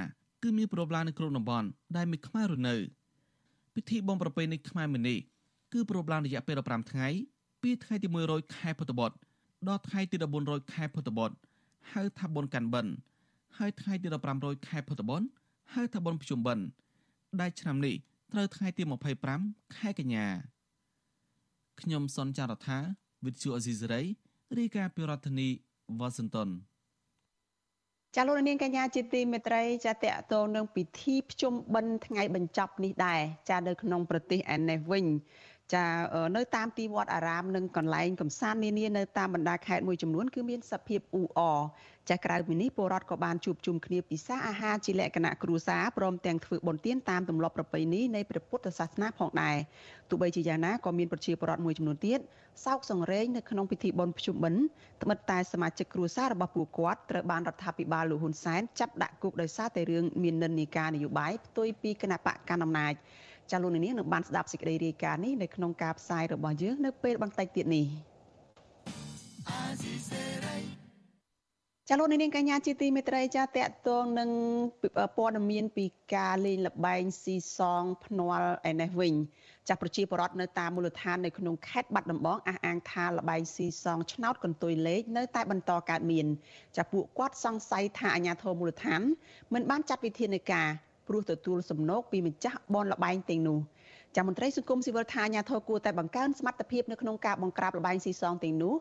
[0.43, 2.75] គឺមានប្រពឡានៅក្នុងតំបន់ដែលមានខ្មែររស់នៅ
[3.75, 5.17] ពិធីបុណ្យប្រពៃណីខ្មែរមួយនេះ
[5.73, 7.07] គឺប្រពឡារយៈពេល15ថ្ងៃ
[7.61, 9.15] ពីថ្ងៃទី100ខែពុទ្ធបុត្រ
[9.67, 10.15] ដល់ថ្ងៃទី
[10.45, 11.35] 1400ខែពុទ្ធបុត្រ
[11.91, 12.91] ហៅថាបុណ្យកាន់បិណ្ឌ
[13.57, 15.25] ហើយថ្ងៃទី1500ខែពុទ្ធបុត្រ
[15.73, 16.63] ហៅថាបុណ្យភ្ជុំបិណ្ឌ
[17.41, 17.95] ដែលឆ្នាំនេះ
[18.33, 18.83] ត្រូវថ្ងៃទី
[19.29, 20.27] 25ខែកញ្ញា
[21.81, 22.77] ខ្ញុំសនចាររថា
[23.25, 24.01] វិទ្យុអេស៊ីសរ៉ៃ
[24.57, 25.47] រាយការណ៍ពីរដ្ឋធានី
[25.99, 26.49] វ៉ាស៊ីនតោន
[28.15, 35.05] ចាលោកនាងកញ្ញាជាទីមេត្រីចាតកតងនឹងពិធីភ្ជុំបិណ្ឌថ្ងៃបញ្ចប់នេះដែរចានៅក្នុងប្រទេសឯនេះវិញ
[35.75, 35.87] ចា
[36.35, 41.59] នៅតាមទីវត្តអារាមនិងកន្លែងកំសាន្តនានានៅតាមបណ្ដាខេត្តមួយចំនួនគឺមានសភាពអ៊ូអរ
[42.09, 49.57] ចាក្រៅពីនេះពលរដ្ឋក៏បានជួបជុំគ្នាពិសាអាហារជាលក្ខណៈគ្រួសារព្រមទាំងធ្វើបុណ្យទានតាមទម្លាប់ប្រពៃណីនៃព្រះពុទ្ធសាសនាផងដែរ
[50.09, 52.19] ទោះបីជាយ៉ាងណាក៏មានប្រជាពលរដ្ឋមួយចំនួនទៀត
[52.65, 54.61] សោកសង្រេងនៅក្នុងពិធីបុណ្យភ្ជុំបិណ្ឌ
[55.03, 62.93] ត្បិតតែសមាជិកគ្រួសាររបស់ពួកគាត់ត្រូវបានរដ្ឋាភិបាលលោកហ៊ុនសែនចាប់ដាក់គុកដោយសារតែរឿងមាននិន្នាការនយោបាយផ្ទុយពីគណៈបកកណ្ដាលអំណាច
[63.51, 67.85] ចាលោកនាងនឹងបានស្ដាប់សេចក្តីរាយការណ៍នេះនៅក្នុងការផ្សាយរបស់យើងនៅពេលបន្តិចទៀតនេះ
[71.89, 74.29] ចាលោកនាងកញ្ញាជាទីមេត្រីចាតកតងនឹង
[75.17, 75.85] ព័ត៌មានពី
[76.15, 79.13] ការលេងលបែងស៊ីសងភ្នាល់ឯនេះវិញ
[79.67, 86.25] ចាស់ប្រជាពលរដ្ឋនៅតាមមូលដ្ឋាននៅក្នុងខេត្តបាត់ដំបងអះអាងថាលបែងស៊ីសងឆ្នោតកន្ទុយលេខនៅតែបន្តកើតមាន
[86.75, 89.01] ចាស់ពួកគាត់សង្ស័យថាអាជ្ញាធរមូលដ្ឋាន
[89.53, 90.67] មិនបានចាត់វិធានការ
[91.07, 93.59] ព្រោះទទួលសំណូកពីម្ចាស់បនលបែងទាំងនោះ
[94.15, 98.73] ចាំមន្ត្រីសង្គមស៊ីវិលថាអាញាធរគួរតែបង្កើនសមត្ថភាពនៅក្នុងការបង្ក្រាបលបែងស៊ីសងទាំងនោះ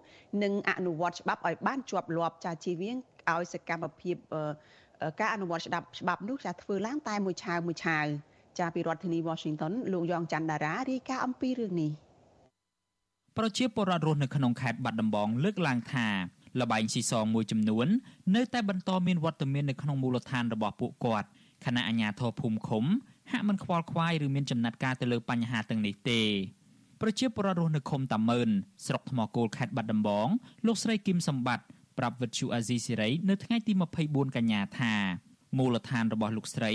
[0.42, 2.97] និងអនុវត្តច្បាប់ឲ្យបានជាប់លាប់ចាជៀសវាង
[3.33, 4.16] ឲ្យសកម្មភាព
[5.21, 8.04] ការអនុវត្តច្បាប់ច្បាប់នោះចាធ្វើឡើងតែមួយឆាវមួយឆាវ
[8.59, 11.90] ចាពីរដ្ឋធានី Washington លោកយ៉ងច័ន្ទដារារាយការណ៍អំពីរឿងនេះ
[13.38, 16.09] ប្រជាពលរដ្ឋរស់នៅក្នុងខេត្តបាត់ដំបងលើកឡើងថា
[16.61, 17.87] លបែងស៊ីសងមួយចំនួន
[18.37, 21.28] នៅតែបន្តមានវត្តមាននៅក្នុងមូលដ្ឋានរបស់ពួកគាត់
[21.64, 22.84] ខណៈអាជ្ញាធរភូមិឃុំ
[23.32, 26.22] ហាក់មិនខ្វល់ខ្វាយឬមានចំណាត់ការទៅលើបញ្ហាទាំងនេះទេ
[27.00, 28.48] ប្រជាពលរដ្ឋរស់នៅឃុំតាម៉ឺន
[28.86, 30.28] ស្រុកថ្មគោលខេត្តបាត់ដំបង
[30.66, 31.64] លោកស្រីគឹមសម្បត្តិ
[31.98, 33.72] ប្រាប់វិទ្យុអាស៊ីសេរីនៅថ្ងៃទី
[34.04, 34.94] 24កញ្ញាថា
[35.58, 36.72] មូលដ្ឋានរបស់លោកស្រី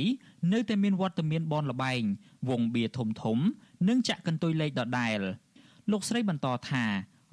[0.54, 2.02] នៅតែមានវត្តមានបនលបែង
[2.50, 3.38] វងបៀធំធំ
[3.88, 5.20] និងចាក់កន្ទុយលេខដដែល
[5.92, 6.84] លោកស្រីបន្តថា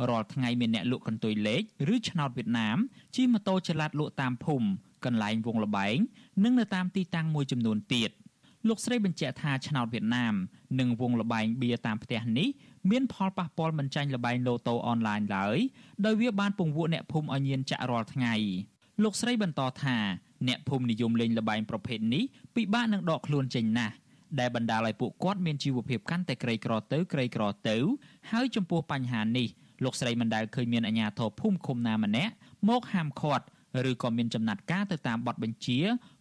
[0.09, 1.63] រាល់ថ្ងៃមានអ្នកលក់កន្ទុយលេខ
[1.95, 2.79] ឬឆ្នោតវៀតណាម
[3.15, 4.69] ជិះម៉ូតូចល័តលក់តាមភូមិ
[5.05, 5.97] កន្លែងវងលបែង
[6.45, 8.11] និងនៅតាមទីតាំងមួយចំនួនទៀត។
[8.69, 10.35] លោកស្រីបញ្ជាក់ថាឆ្នោតវៀតណាម
[10.81, 12.49] និងវងលបែងបៀតាមផ្ទះនេះ
[12.91, 15.59] មានផលប៉ះពាល់មិនចាញ់លបែងឡូតូអនឡាញឡើយ
[16.05, 18.35] ដោយវាបានពង្វក់អ្នកភូមិឲ្យញៀនចាក់រាល់ថ្ងៃ
[19.03, 19.97] លោកស្រីបន្តថា
[20.49, 22.25] អ្នកភូមិនិយមលេងលបែងប្រភេទនេះ
[22.57, 23.95] ពិបាកនឹងដកខ្លួនចេញណាស់
[24.39, 27.77] ដែលបណ្ដាលឲ្យពួកគាត់មានជីវភាពកាន់តែក្រីក្រទៅក្រីក្រទៅ
[28.31, 29.49] ហើយចំពោះបញ្ហានេះ
[29.85, 32.33] លោកស្រីមិនដែលឃើញមានអាជ្ញាធរភូមិឃុំណាម្នាក់
[32.69, 33.45] មកហាមឃាត់
[33.91, 35.79] ឬក៏មានចំណាត់ការទៅតាមបទបញ្ជា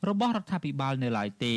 [0.08, 1.56] របស់រដ្ឋាភិបាលនៅឡើយទេ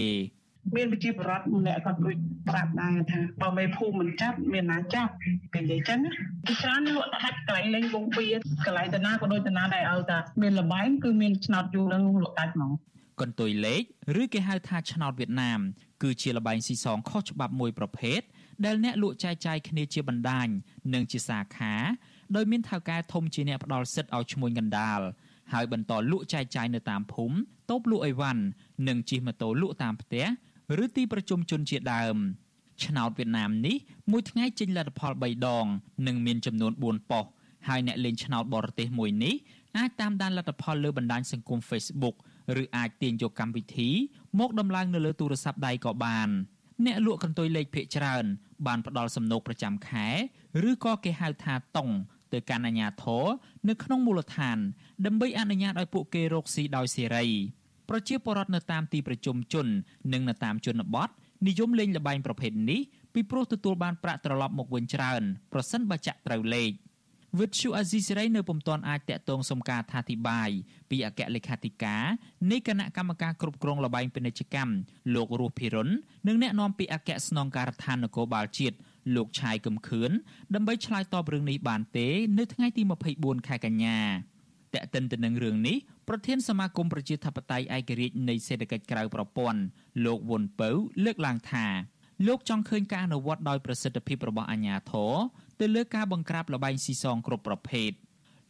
[0.76, 2.16] មានវិជាបរដ្ឋម្នាក់គាត់ដូច
[2.48, 5.12] ប្រាប់ដែរថាបើមេភូមិមិនចាប់មានណាចាប់
[5.54, 6.10] គេនិយាយចឹងណា
[6.46, 8.26] ទីច្រើនលក់ដាច់កន្លែងលេងវងបៀ
[8.66, 12.72] កន្លែងតាណាក៏ដូចតាណាដែរឲ្យថាមានលបែងគឺមានឆ្នោតយូរនឹងលក់ដាច់ហ្មង
[13.20, 13.82] កន្ទុយលេខ
[14.20, 15.60] ឬគេហៅថាឆ្នោតវៀតណាម
[16.02, 18.20] គឺជាលបែងស៊ីសងខុសច្បាប់មួយប្រភេទ
[18.64, 20.48] ដែលអ្នកលក់ចែកចាយគ្នាជាបណ្ដាញ
[20.94, 21.74] និងជាសាខា
[22.36, 25.00] ដោយមានថៅកែធំជាអ្នកផ្ដល់សិទ្ធិឲ្យឈ្មួញកណ្ដាល
[25.52, 27.36] ហើយបន្តលក់ចែកចាយនៅតាមភូមិ
[27.70, 28.42] តូបលក់អីវ៉ាន់
[28.88, 30.26] និងជិះម៉ូតូលក់តាមផ្ទះ
[30.84, 32.16] ឬទីប្រជុំជនជាដើម
[32.84, 33.76] ឆ្នោតវៀតណាមនេះ
[34.10, 35.66] មួយថ្ងៃចេញលទ្ធផល3ដង
[36.06, 37.32] និងមានចំនួន4ប៉ុស្តិ៍
[37.68, 39.34] ហើយអ្នកលេងឆ្នោតបរទេសមួយនេះ
[39.78, 42.16] អាចតាមដានលទ្ធផលលើបណ្ដាញសង្គម Facebook
[42.62, 43.88] ឬអាចទាញយកកម្មវិធី
[44.38, 46.28] មកដំឡើងនៅលើទូរស័ព្ទដៃក៏បាន
[46.86, 48.24] អ្នកលក់កន្ទុយលេខភាគច្រើន
[48.66, 50.06] បានផ្ដល់សំណូកប្រចាំខែ
[50.70, 51.88] ឬក៏គេហៅថាតុង
[52.32, 53.24] ទៅកាន់អាជ្ញាធរ
[53.68, 54.58] នៅក្នុងមូលដ្ឋាន
[55.06, 57.26] ដើម្បីអនុញ្ញាតឲ្យពួកគេរកស៊ីដោយសេរី
[57.88, 59.66] ប្រជាពលរដ្ឋនៅតាមទីប្រជុំជន
[60.12, 61.08] និងនៅតាមជនបទ
[61.48, 62.80] និយមលេងល្បែងប្រភេទនេះ
[63.14, 66.72] ពីព្រោះទទួលបានប្រាក់ត្រឡប់មកវិញច្រើនប្រសិនបើចាក់ត្រូវលេខ
[67.38, 70.50] វិទ្យុអាស៊ីសេរីនៅពុំទាន់អាចតាក់ទងសុំការថាធិបាយ
[70.90, 72.04] ពីអគ្គលេខាធិការ
[72.50, 74.74] នៃគណៈកម្មការគ្រប់គ្រងលបែងពាណិជ្ជកម្ម
[75.14, 75.88] លោករស់ភិរុន
[76.26, 78.76] និងអ្នកនាំពាក្យអគ្គស្នងការដ្ឋាននគរបាលជាតិ
[79.14, 80.10] លោកឆាយកឹមខឿន
[80.54, 82.08] ដើម្បីឆ្លើយតបរឿងនេះបានទេ
[82.38, 82.82] នៅថ្ងៃទី
[83.16, 84.00] 24ខែកញ្ញា
[84.74, 85.76] តែកតិនទៅនឹងរឿងនេះ
[86.08, 89.60] ប្រធានសមាគមប្រជាធិបតេយ្យឯករាជ្យនៃសេដ្ឋកិច្ចក្រៅប្រព័ន្ធ
[90.04, 90.70] លោកវុនពៅ
[91.04, 91.66] លើកឡើងថា
[92.26, 95.12] លោកចង់ឃើញការអនុវត្តដោយប្រសិទ្ធភាពរបស់អាជ្ញាធរ
[95.60, 97.90] ទៅលើការបង្ក្រាបលបែងស៊ីសងគ្រប់ប្រភេទ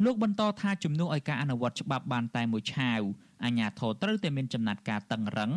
[0.05, 3.01] លោកបន្តថាជំនួសឲ្យការអនុវត្តច្បាប់បានតែមួយឆាវ
[3.45, 5.53] អាជ្ញាធរត្រូវតែមានចំណាត់ការតឹងរឹង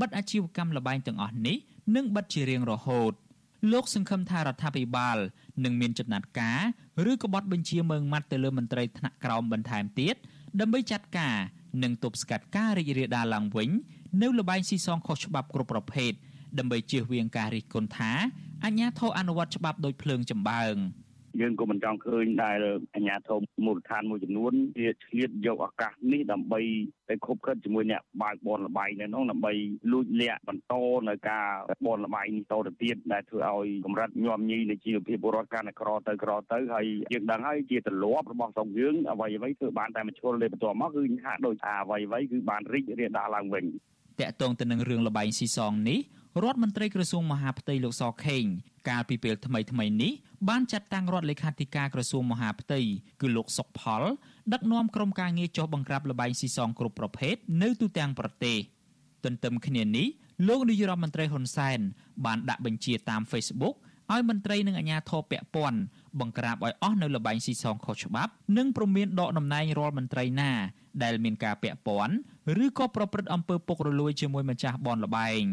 [0.00, 1.56] បិទអាជីវកម្មលបែងទាំងអស់នេះ
[1.96, 3.12] និងបិទជារៀងរហូត
[3.72, 5.18] លោកសង្ឃឹមថារដ្ឋាភិបាល
[5.64, 6.60] នឹងមានចំណាត់ការ
[7.10, 10.14] ឬក៏បទបញ្ជាមើងម៉ាត់ទៅលើមន្ត្រីថ្នាក់ក្រោមបន្ថែមទៀត
[10.60, 11.36] ដើម្បីចាត់ការ
[11.82, 13.70] និងទប់ស្កាត់ការរីករាលដាលឡើងវិញ
[14.22, 16.12] នៅលបែងស៊ីសងខុសច្បាប់គ្រប់ប្រភេទ
[16.58, 18.12] ដើម្បីជៀសវាងការរិះគន់ថា
[18.64, 20.74] អាជ្ញាធរអនុវត្តច្បាប់ដោយភ្លើងចម្បើង។
[21.40, 22.58] យើងក៏មិនចង់ឃើញដែល
[22.94, 26.60] អាជ្ញាធរមូលដ្ឋានមួយចំនួនវាឆ្លៀតយកឱកាសនេះដើម្បី
[27.10, 29.52] ទៅខົບខិតជាមួយអ្នកបើកបនលបាយនៅនោះដើម្បី
[29.92, 30.74] លួចលាក់បន្ត
[31.08, 31.46] នៅការ
[31.86, 43.64] បនលបាយនេះតទៅទៀតដែលធ្វើឲ្យកម្រិតញោមញីនៃជីវភាពពលរដ្ឋកាន់តែក្រទៅក្រទៅហើយយើងដឹងហើយជាទម្លាប់របស់ស្រុកយើងអ្វីអ្វីធ្វើបានតែមួយឈុលលេបន្ទាប់មកគឺហាក់ដូចថាអ្វីអ្វីគឺបានរីករាលដាលឡើងវិញ
[44.20, 45.98] តកតងទៅនឹងរឿងលបែងស៊ីសងនេះ
[46.42, 48.44] រដ្ឋមន្ត្រីក្រសួងមហាផ្ទៃលោកសខេង
[48.88, 50.12] កាលពីពេលថ្មីថ្មីនេះ
[50.48, 52.80] បានចាត់តាំងរដ្ឋលេខាធិការក្រសួងមហាផ្ទៃ
[53.20, 54.02] គឺលោកសុកផល
[54.52, 58.58] ដឹកនាំក្រុមការងារចុះបង្ក្រាបលបែងស៊ីសងគ្រប់ប្រភេទនៅទូទាំងប្រទេស
[59.24, 60.06] ទន្ទឹមគ្នានេះ
[60.48, 61.78] លោកនាយរដ្ឋមន្ត្រីហ៊ុនសែន
[62.24, 63.74] បានដាក់បញ្ជាតាម Facebook
[64.12, 65.80] ឲ្យមន្ត្រីនិងអាជ្ញាធរពាក់ព័ន្ធ
[66.20, 70.50] បង្ក្រាបឲ្យអស់នៅលបែងស៊ីសងខុសច្បាប់ និងព្រមានដកតំណែងរាល់មន្ត្រីណា
[71.02, 72.14] ដែលមានការពាក់ព័ន្ធ
[72.64, 75.44] ឬក៏ប្រព្រឹត្តអំពើពុករលួយជាមួយម្ចាស់បនលបែង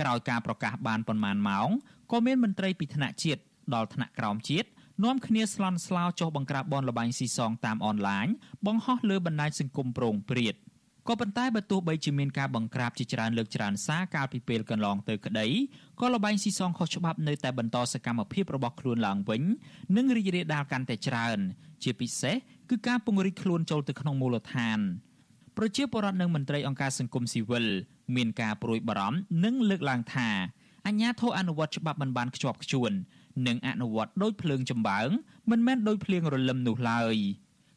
[0.00, 1.68] ក្រោយការប្រកាសបានប៉ុន្មានម៉ោង
[2.12, 3.40] ក៏មានមន្ត្រីពីថ្នាក់ជាតិ
[3.74, 4.68] ដល់ថ្នាក់ក្រោមជាតិ
[5.04, 8.26] នាំគ្នាស្លន់ស្លោចុះបង្ក្រាបបនលបែងស៊ីសងតាមអនឡាញ
[8.66, 10.54] បង្ហោះលើបណ្ដាញសង្គមប្រងព្រាត
[11.08, 15.46] ក៏ប៉ុន្តែបើទោះបីជាមានការបង្ក្រាបជាច្រើនលើកច្រើនសារកាលពីពេលកន្លងទៅក្តី
[16.00, 19.42] ក៏លបែងស៊ីសងខុសច្បាប់នៅតែបន្តសកម្មភាពរបស់ខ្លួនឡើងវិញ
[19.96, 21.38] និងរីករាលដាលកាន់តែច្រើន
[21.82, 22.36] ជាពិសេស
[22.70, 24.78] គឺការពង្រីកខ្លួនចូលទៅក្នុងមូលដ្ឋាន
[25.56, 27.66] ប្រជាពលរដ្ឋនិងមន្ត្រីអង្គការសង្គមស៊ីវិល
[28.16, 30.28] មានការប្រួយបារម្ភនិងលើកឡើងថា
[30.86, 32.92] អញ្ញាធិអនុវត្តច្បាប់មិនបានខ្ជាប់ខ្ជួន
[33.46, 35.08] និងអនុវត្តដោយភ្លើងចម្បាំង
[35.50, 37.16] មិនមែនដោយភ្លៀងរលឹមនោះឡើយ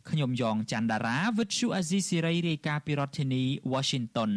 [0.10, 4.32] ខ្ញុំយ៉ងច័ន្ទដារាវិទ្យុអាស៊ីសេរីរាយការណ៍ពីរដ្ឋធានី Washington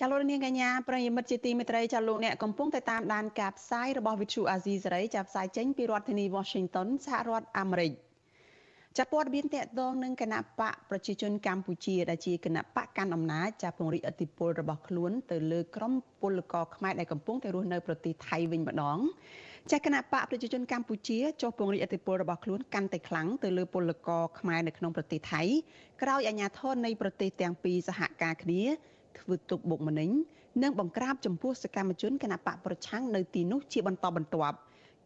[0.00, 7.92] ចាលោកនាងកញ្ញាប្រិយមិត្តជាទីមេត្រីចាលោកអ្នកកំពុងតែតាមដានការផ្សាយរបស់វិទ្យុអាស៊ីសេរីចាផ្សាយចេញពីរដ្ឋធានី Washington សហរដ្ឋអាមេរិក
[8.98, 18.98] ចាប់ព័ត៌មានតកតងនឹងគណៈបកប្រជាជនកម្ពុជាដែលជាគណៈបកកាន់អំណាចចាប់ពង្រីកអធិបុលរបស់ខ្លួនទៅលើក្រុមពលករខ្មែរដែលកំពុងតែរស់នៅប្រទេសថៃវិញម្ដង
[19.72, 25.42] ចាគណៈបកប្រជាជនកម្ពុជាចុះពង្រីកអធិបុលរបស់ខ្លួនកាន់តែខ្លាំងទៅលើពលករខ្មែរនៅក្នុងប្រទេសថៃ
[26.02, 28.62] ក្រោយអាជ្ញាធរនៃប្រទេសទាំងពីរសហការគ្នា
[29.18, 30.10] ធ្វើទុកបុកម្នេញ
[30.62, 34.56] និងបង្ក្រាបចំពោះសកម្មជនគណៈបកប្រឆាំងនៅទីនោះជាបន្តបន្ទាប់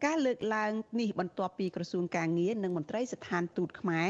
[0.05, 4.09] ការលើកឡើងនេះបន្ទាប់ពីក្រសួងការងារនិងមន្ត្រីស្ថានទូតខ្មែរ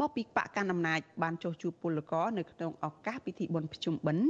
[0.00, 4.26] មកពីបកកណ្ដាលអំណាចបានចុះជួបពលករនៅក្នុងឱកាសពិធីបុណ្យភ្ជុំបិណ្ឌ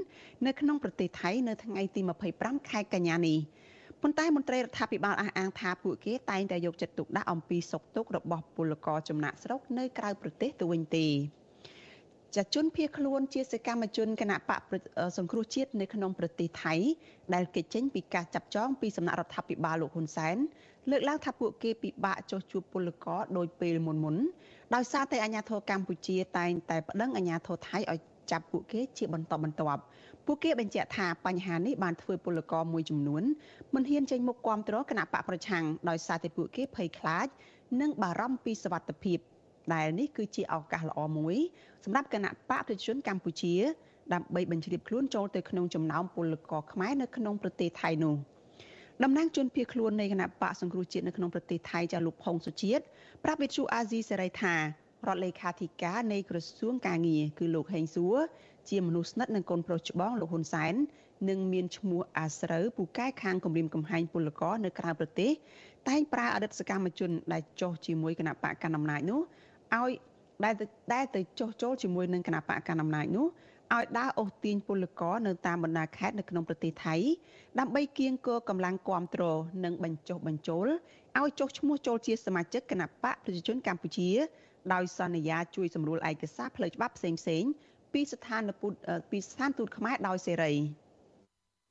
[0.47, 2.01] នៅក្នុងប្រទេសថៃនៅថ្ងៃទី
[2.35, 3.39] 25ខែកញ្ញានេះ
[4.03, 11.07] ប៉ុន្តែមន្ត្រីរដ្ឋាភិបាលអះអាងថាពួកគេតែងតែយកចិត្តទុកដាក់អំពីសុខទុក្ខរបស់ពលករចំណាក់ស្រុកនៅក្រៅប្រទេសទៅវិញទេ
[12.37, 14.61] ចាជនភៀសខ្លួនជាសកម្មជនគណៈបក
[15.17, 16.75] សង្គ្រោះជាតិនៅក្នុងប្រទេសថៃ
[17.35, 20.37] ដែលគេចេញពីការចាប់ចងពីសំណាក់រដ្ឋាភិបាលលោកហ៊ុនសែន
[20.91, 24.17] លើកឡើងថាពួកគេពិបាកចុះជួបពលករដោយពេលមុនមុន
[24.75, 29.83] ដោយសារតែអាញាធរកម្ពុជាតែងតែប្តឹងអាញាធរថៃឲ្យចាប់ពួកគេជាបន្តបន្ទាប់
[30.27, 33.23] ពួកគេបញ្ជាក់ថាបញ្ហានេះបានធ្វើពលករមួយចំនួន
[33.75, 37.27] មិនហ៊ានចេញមុខគាំទ្រគណៈបកប្រឆាំងដោយសារតែពួកគេភ័យខ្លាច
[37.81, 39.19] និងបារម្ភពីសវត្ថិភាព
[39.75, 41.37] ដែលនេះគឺជាឱកាសល្អមួយ
[41.85, 43.55] សម្រាប់គណៈបកប្រជាជនកម្ពុជា
[44.15, 48.15] ដើម្បីបញ្ជ្រាបខ្លួនចូលទៅក្នុងចំណោមពលករខ្មែរនៅក្នុងប្រទេសថៃនោះ
[49.05, 52.83] តំណាងជនភៀសខ្លួននៃគណៈបកសង្គ្រោះជាតិនៅក្នុងប្រទេសថៃចាលោកផុងសុជាតិ
[53.25, 54.61] ប្រាប់វិទ្យុអាស៊ីសេរីថារ
[55.15, 58.17] ដ្ឋលេខាធិការនៃក្រសួងកាងារគឺលោកហេងសួរ
[58.71, 60.75] ជាមនុស្សស្និទ្ធនឹងកូនប្រុសច្បងលោកហ៊ុនសែន
[61.29, 65.33] និងមានឈ្មោះអាស្រូវពូកែខាងគម្រាមកំហែងពលករនៅក្រៅប្រទេស
[65.89, 69.21] តែងប្រើអតីតសកម្មជនដែលចុះជាមួយគណៈបកកណ្ដាលអំណាចនោះ
[69.77, 69.93] ឲ្យ
[70.45, 70.55] ដែល
[70.95, 73.27] ដែលទៅចុះចូលជាមួយនឹងគណៈបកកណ្ដាលអំណាចនោះ
[73.77, 76.97] ឲ្យដើរអូសទាញពលករនៅតាមបណ្ដាខេត្តនៅក្នុងប្រទេសថៃ
[77.59, 80.67] ដើម្បីគៀងគរកម្លាំងគ្រប់គ្រងនិងបញ្ចុះបញ្ចូល
[81.21, 84.11] ឲ្យចុះឈ្មោះចូលជាសមាជិកគណៈបកប្រជាជនកម្ពុជា
[84.73, 87.51] ដោយសន្យាជួយសម្រួលឯកសារផ្លូវច្បាប់ផ្សេងៗ
[87.93, 88.75] ពីស្ថានទូត
[89.11, 90.53] ពីស្ថានទូតខ្មែរដោយសេរី។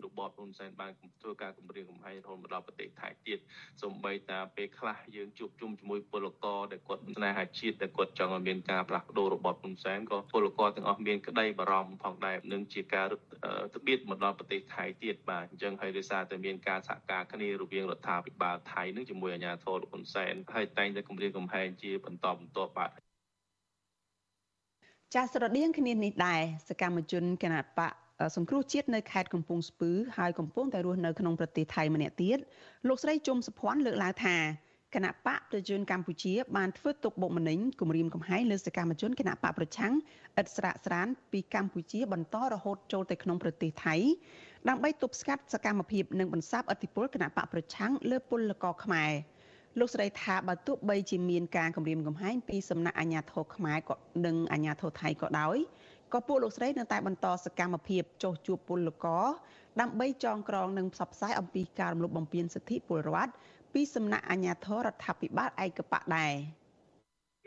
[0.05, 3.39] របបហ៊ុនសែនបានធ្វើការគម្រាមកំហែងរហូតមកដល់ប្រទេសថៃទៀត
[3.81, 13.21] សូម្បីតែពេលខ្លះយើងជួបជុំជាមួយពលករដែលគាត់ស្នេហាជាតិដែលគាត់ចង់ឲ្យមានការផ្លាស់ប្ដូររបបហ៊ុនសែនក៏ពលករទាំងអស់មានក្តីបារម្ភផងដែរនឹងជាការរឹត
[13.75, 22.91] ត្បៀតមកដល់ប្រទេសថៃទៀតបាទអញ្ចឹងហើយដោយសារតែមានការសហការគ្នារវាងរដ្ឋាភិបាលថៃនឹងជាមួយអាជ្ញាធរហ៊ុនសែនហើយតែងតែគម្រាមកំហែងជាបន្តបន្ទាប់បាទ
[25.13, 32.37] ចាសស្រដៀងគ្នានេះដែរសកម្មជនគណបក សង្គ្រោះជាតិនៅខេត្តកំពង់ស្ពឺហើយកំពុងតែរស់នៅក្នុងប្រទេសថៃម្នាក់ទៀត
[32.87, 34.37] លោកស្រីជុំសុភ័ណ្ឌលើកឡើងថា
[34.95, 39.93] គណៈបកប្រជាជនកម្ពុជាបានធ្វើទុកបុកម្នេញគម្រាមកំហែងលើសកម្មជនគណៈបកប្រឆាំង
[40.39, 43.95] ឥតស្រាកស្រានពីកម្ពុជាបន្តរហូតចូលទៅក្នុងប្រទេសថៃ
[44.69, 49.11] ដើម្បីទប់ស្កាត់សកម្មភាពនិងបន្សាបអធិបុលគណៈបកប្រឆាំងលើពលករខ្មែរ
[49.79, 55.57] លោកស្រីថាបើទោះបីជាមានការគម្រាមកំហែងពីសំណាក់អាជ្ញាធរខ្មែរក៏និងអាជ្ញាធរថៃក៏ដោយ
[56.13, 59.25] ក៏ពួកលោកស្រីនៅតែបន្តសកម្មភាពចុះជួបពលករ
[59.81, 63.31] ដើម្បីចងក្រងនិងផ្សព្វផ្សាយអំពីការរំលោភបំពានសិទ្ធិពលរដ្ឋ
[63.73, 66.33] ពីសំណាក់អាជ្ញាធររដ្ឋាភិបាលឯកបកដែរ។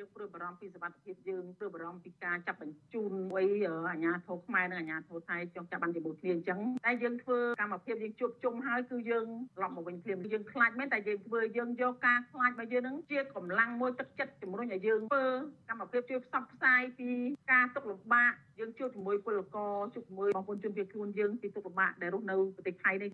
[0.01, 3.49] យើងព្រួយបារម្ភពីសុខភាពយើងព្រួយបារម្ភពីការចាប់បញ្ជូនវ័យ
[3.91, 9.27] អាញាធរខ្មែរនិងអាញាធរថៃចង់ចាប់បានជាមួយគ្នាអញ្ចឹងតែយើងធ្វើកម្មភាពយើងជួបជុំហើយគឺយើង
[9.63, 15.25] ឡប់មកវិញភ្លាមយើងខ្លាចមែនតែយើងធ្វើយើងយកការខ្លាចរបស់យើងនឹងជាកម្លាំងមួយទឹកចិត្តជំរុញឲ្យយើងធ្វើ
[15.69, 17.11] កម្មភាពជួយផ្សព្វផ្សាយពី
[17.53, 23.11] ការទុកលំបាកយើងជួបជាមួយពលករជួបជាមួយបងប្អូនជនភៀសខ្លួនយើងពីទុកលំបាកដែលរស់នៅប្រទេសថៃនេះ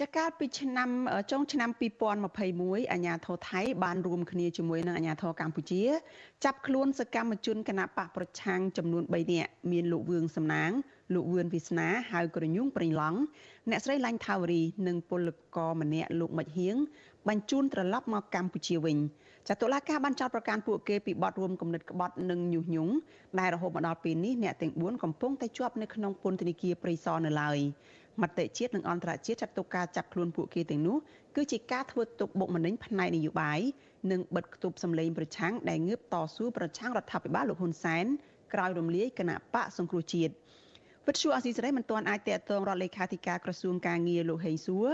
[0.00, 0.90] ចាកាលពីឆ្នាំ
[1.30, 1.70] ចុងឆ្នាំ
[2.30, 5.82] 2021អាញាធរថៃបានរួមគ្នាជាមួយនឹងអាញាធរកម្ពុជា
[6.44, 10.70] ចាប់ខ្លួនសកម្មជនគណបកប្រឆាំងចំនួន3នាក់មានលោកវឿងសំណាង
[11.14, 13.18] លោកវឿនវិស្នាហៅក្រញូងប្រេងឡង់
[13.70, 16.76] អ្នកស្រីឡាញ់ថាវរីនិងពលករម្នាក់លោកមិចហៀង
[17.28, 18.98] បញ្ជូនត្រឡប់មកកម្ពុជាវិញ
[19.48, 22.92] ចាតុលាការបានចោទប្រកាន់ពួកគេពីបទរួមគំនិតក្បត់និងញុះញង់
[23.38, 27.58] ដែលរហូតមកដល់ពេលនេះអ្នកទាំង4កំពុងតែជាប់នៅក្នុងពន្ធនាគារព្រៃសរនៅឡើយ
[28.22, 30.96] មតិជាតិនិងអន្តរជាតិចាត់ទុកការចាប់ខ្លួនពួកគេទាំងនោះ
[31.36, 33.60] គឺជាការធ្វើទុកបុកម្នេញផ្នែកនយោបាយ
[34.10, 38.04] និងបិទគប់សម្លេងប្រឆាំងដែលងើបតស៊ូប្រឆាំងរដ្ឋាភិបាលលោកហ៊ុនសែន
[38.54, 40.32] ក្រោយរំលាយគណៈបកសង្គ្រោះជាតិ
[41.06, 44.88] វិទ្យុអស៊ីសេរីមិនទាន់អាចតាក់ទងរដ្ឋលេខាធិការក្រសួងការងារលោកហេងសួរ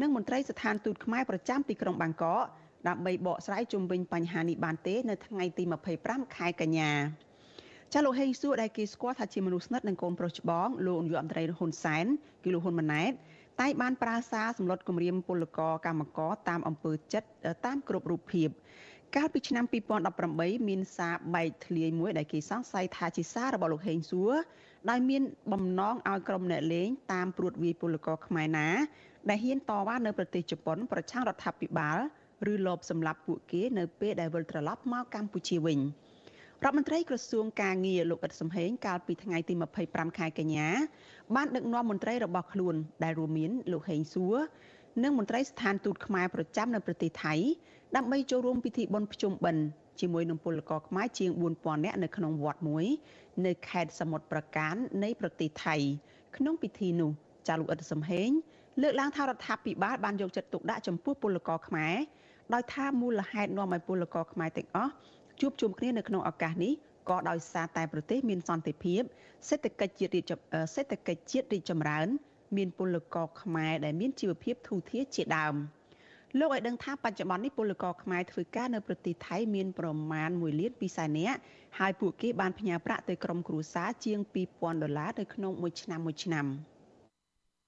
[0.00, 2.42] និងមន្ត្រីស្ថានទូតខ្មែរប្រចាំទីក្រុងបាងកក
[2.88, 5.64] ដើម្បីបកស្រាយជុំវិញបញ្ហានេះបានទេ នៅថ្ងៃទី
[5.98, 6.92] 25ខែកញ្ញា
[7.94, 12.06] ចាលោកហេងសួរដែលគេស្គាល់ថាជាមនុស្សស្និទ្ធនឹងកូនប្រុសច្បងលោកនាយករដ្ឋមន្ត្រីហ៊ុនសែន
[12.44, 13.12] គឺលោកហ៊ុនម៉ាណែត
[13.60, 17.28] តែបានប្រើសារសម្លុតគម្រាមពលករកម្មករតាមអំពើចិត្ត
[17.66, 18.48] តាមគ្រប់រូបភាព
[19.16, 19.64] កាលពីឆ្នាំ
[20.16, 24.32] 2018មានសារបែកធ្លាយមួយដែលគេសង្ស័យថាជាសាររបស់លោកហេងសួរ
[24.90, 25.22] ដោយមាន
[25.52, 28.68] បំណងឲ្យក្រុមអ្នកលេងតាមព្រួតវាយពលករខ្មែរណា
[29.28, 31.98] ដែលហ៊ានតវ៉ានៅប្រទេសជប៉ុន ប្រឆាំងរដ្ឋាភិបាល
[32.52, 35.80] ឬលបសម្លាប់ពួកគេនៅពេលដែលវិលត្រឡប់មកកម្ពុជាវិញ
[36.64, 39.54] រដ្ឋមន្ត្រីក្រសួងការងារលោកអ៊ិតសំហេងកាលពីថ្ងៃទី
[39.86, 40.68] 25ខែកញ្ញា
[41.36, 44.36] បានដឹកនាំមន្ត្រីរបស់ខ្លួនដែលរួមមានលោកហេងសួរ
[45.02, 47.34] និងមន្ត្រីស្ថានទូតខ្មែរប្រចាំនៅប្រទេសថៃ
[47.96, 49.64] ដើម្បីចូលរួមពិធីបុណ្យភ្ជុំបិណ្ឌ
[50.00, 52.86] ជាមួយនឹងពលករខ្មែរជាង4000នាក់នៅក្នុងវត្តមួយ
[53.46, 55.76] នៅខេត្តសមុទ្រប្រការនៃប្រទេសថៃ
[56.36, 57.10] ក្នុងពិធីនោះ
[57.48, 58.30] ចាលោកអ៊ិតសំហេង
[58.82, 61.94] លើកឡើងថារដ្ឋាភិបាលបានយកចិត្តទុកដាក់ចំពោះពលករខ្មែរ
[62.54, 64.92] ដោយថាមូលហេតុនាំឲ្យពលករខ្មែរទាំងអស់
[65.40, 66.72] ជួបជុំគ្នានៅក្នុងឱកាសនេះ
[67.10, 69.02] ក៏ដោយសារតែប្រទេសមានសន្តិភាព
[69.48, 70.32] សេដ្ឋកិច្ចជាតិរីក
[70.74, 72.06] សេដ្ឋកិច្ចជាតិរីកចម្រើន
[72.56, 75.54] មានពលករខ្មែរដែលមានជីវភាពធូរធារជាដើម
[76.38, 81.38] លោកឲ្យដឹងថាបច្ចុប្បន្ននេះពលករខ្មែរធ្វើការនៅប្រទេសថៃមានប្រមាណ1លាន2សែននាក់
[81.78, 84.18] ហើយពួកគេបានផ្ញើប្រាក់ទៅក្រុមគ្រួសារជាង
[84.50, 86.46] 2000ដុល្លារនៅក្នុងមួយឆ្នាំមួយឆ្នាំ។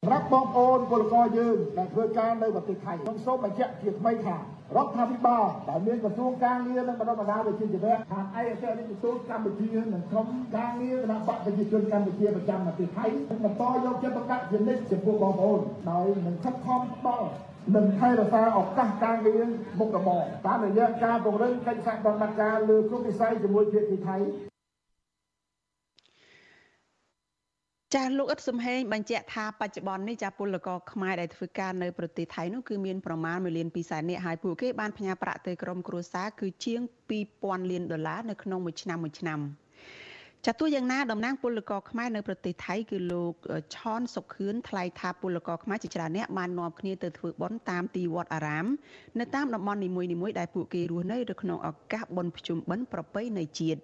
[0.05, 4.37] សម្រាប់បងប្អូនពលករយើងដែលធ្វើការនៅប្រទេសថៃខ្ញុំសូមបញ្ជាក់ជាថ្មីថា
[4.77, 13.07] រដ្ឋាភិបាលដែលមានក្រសួងការងារនិងបណ្ដុះបណ្ដាលវិជ្ជាជីវៈខាងឯកអគ្គរដ្ឋទូតកម្ពុជានិងក្រុមការងារគណៈបកប្រជាជនកម្ពុជាប្រចាំប្រទេសថៃ
[13.45, 17.29] បន្តយកចិត្តទុកដាក់ជានិច្ចចំពោះបងប្អូនដោយនឹងខិតខំផ្ដល់
[17.77, 19.43] និងថែរក្សាឱកាសការងារ
[19.79, 24.19] មុខរបរតាមរយៈការពង្រឹងកិច្ចសហប្រតិបត្តិការលើគ្រប់វិស័យជាមួយភាគីថៃ
[27.95, 36.81] ចាលោកអ៊ិតសំហេងបញ្ជាក់ថាបច្ចុប្បន្ននេះចាពលករខ្មែរដែលធ្វើការនៅប្រទេសថៃនោះគឺមានប្រមាណ1លាន2សែននាក់ហើយពួកគេបានផ្ញើប្រាក់ទៅក្រុមគ្រួសារគឺជាង
[37.23, 39.41] 2000លានដុល្លារនៅក្នុងមួយឆ្នាំមួយឆ្នាំ
[40.47, 43.35] ចាទោះយ៉ាងណាតំណាងពលករខ្មែរនៅប្រទេសថៃគឺលោក
[43.77, 48.67] ឆនសុកខឿនថ្លែងថាពលករខ្មែរជាច្រើនអ្នកបាននាំគ្នាទៅធ្វើបុណ្យតាមទីវត្តអារាម
[49.21, 53.81] នៅតាមតំបន់នីមួយៗដែលពួកគេរស់នៅនៅក្នុងឱកាសបុណ្យភ្ជុំបិណ្ឌប្រពៃណីជាតិ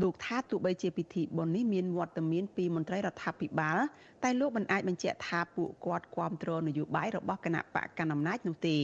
[0.00, 3.78] លោកថាទោះបីជាពិធីបុណ្យនេះមានវត្តមានពីមន្ត្រីរដ្ឋាភិបាល
[4.22, 8.78] តែលោកមិនអាចបញ្ជាក់ថាពួកគាត់គ្រប់គ្រងនយោបាយរបស់គណៈបកកណ្ដាលអំណាចនោះទេ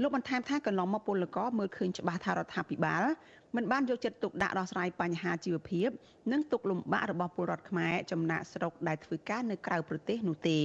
[0.00, 3.02] លោកបន្ថែមថាកន្លងមកពលករមើលឃើញច្បាស់ថារដ្ឋាភិបាល
[3.56, 5.88] មិនបានយកចិត្តទុកដាក់ដោះស្រាយបញ្ហាជីវភាព
[6.32, 10.58] និងទុកលំបាករបស់ពលរដ្ឋខ្មែរចំណាក់ស្រុកដែលធ្វើការនៅក្រៅប្រទេសនោះទេ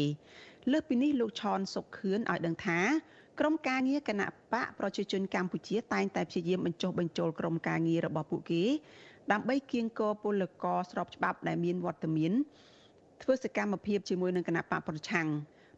[0.71, 2.79] លើសពីនេះលោកឆនសុកខឿនឲ្យដឹងថា
[3.39, 8.63] ក្រមការងារគណៈបកប្រជាជនកម្ពុជាតែងតែព្យាយាមបញ្ចុះបញ្ចូលក្រមការងាររបស់ពួកគេ
[9.31, 12.33] ដើម្បីគៀងគរពលករស្របច្បាប់ដែលមានវត្តមាន
[13.23, 15.27] ធ្វើសកម្មភាពជាមួយនឹងគណៈបកប្រឆាំង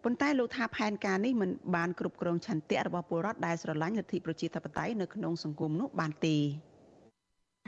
[0.04, 6.36] ប៉ុន្តែលោកថាផែនការនេះមិនបានគ្រប់គ្រងឆន្ទៈរបស់ពលរដ្ឋដែលស្រឡាញ់លទ្ធិប្រជាធិបតេយ្យនៅក្នុងសង្គមនោះបានទេ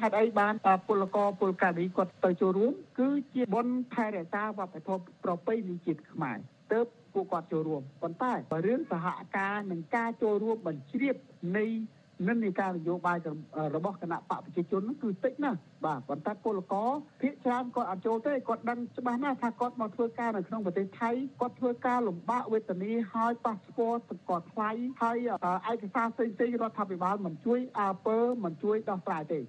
[0.01, 0.53] ហេតុអីបាន
[0.87, 6.37] ពលករពលការីគាត់ទៅចូលរួម គឺជាបុណ្យថែរក្សាវប្បធម៌ប្រពៃណីជាតិខ្មែរ
[6.71, 8.33] ទើបពួកគាត់ចូលរួមប៉ុន្តែ
[8.65, 11.15] រឿងសហការនិងការចូលរួមបញ្ជ្រាប
[11.57, 11.65] នៃ
[12.27, 13.17] និន្នាការនយោបាយ
[13.75, 16.89] របស់គណៈបកប្រជាជនគឺតិចណាស់បាទប៉ុន្តែពលករ
[17.21, 25.17] ភាគច្រើនគាត់អត់ចូលទេគាត់ដឹងច្បាស់ណាស់ថាគាត់មកធ្វើការនៅក្នុងប្រទេសថៃគាត់ធ្វើការលំបាកវេទនាហើយប៉ាសពតគាត់ថ្លៃហើយ
[25.71, 29.39] ឯកសារផ្សេងៗរដ្ឋាភិបាលមិនជួយអើពើមិនជួយដោះស្រាយទេ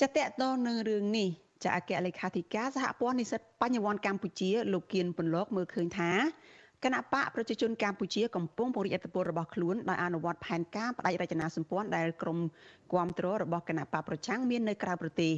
[0.00, 1.28] ចាតតទៅនឹងរឿងនេះ
[1.64, 6.10] ចាអគ្គលេខាធិការសហព័ន្ធនិស្សិតបញ្ញវន្តកម្ពុជាលោកគៀនពន្លកមើលឃើញថា
[6.84, 12.38] គណៈបកប្រជាជនកម្ពុជាកំពុងពង្រីកអធិបតេយ្យរបស់ខ្លួនដោយអនុវត្តផែនការបដិរចនាសម្ព័ន្ធដែលក្រម
[12.92, 15.32] គាំទ្ររបស់គណៈបកប្រឆាំងមាននៅក្រៅប្រទេស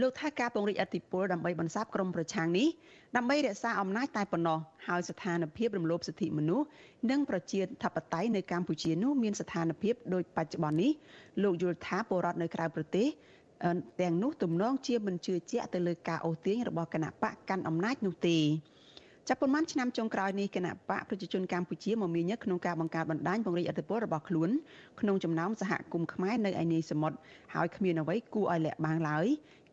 [0.00, 2.68] លោកថាការពង្រីកអធិបតេយ្យដើម្បីបន្សាបក្រមប្រឆាំងនេះ
[3.16, 6.66] ដើម្បីរក្សាអំណាចតែប៉ុណ្ណោះហើយស្ថានភាពរំលោភសិទ្ធិមនុស្ស
[7.10, 10.92] និងប្រជាធិបតេយ្យនៅកម្ពុជានោះមានស្ថានភាពដូចបច្ចុប្បន្ននេះ
[11.42, 13.08] លោកយល់ថាពលរដ្ឋនៅក្រៅប្រទេស
[14.00, 18.38] ទាំងនោះទំនងជាមិនជឿជាក់ទៅលើការអូសទាញរបស់គណៈបកកាន់អំណាចនោះទេ
[19.30, 24.50] ចាប់ប៉ុន្មានឆ្នាំចុងក្រោយនេះគណៈបកប្រជាជនកម្ពុជាមមាញឹកក្នុងការបង្កើតបណ្ដាញពង្រីកអធិបតេយ្យរបស់ខ្លួន
[25.00, 27.16] ក្នុងចំណោមសហគមន៍ខ្មែរនៅឯនាយសមុទ្រ
[27.54, 29.26] ហើយគ្មានអ្វីគួរឲ្យលាក់បាំងឡើយ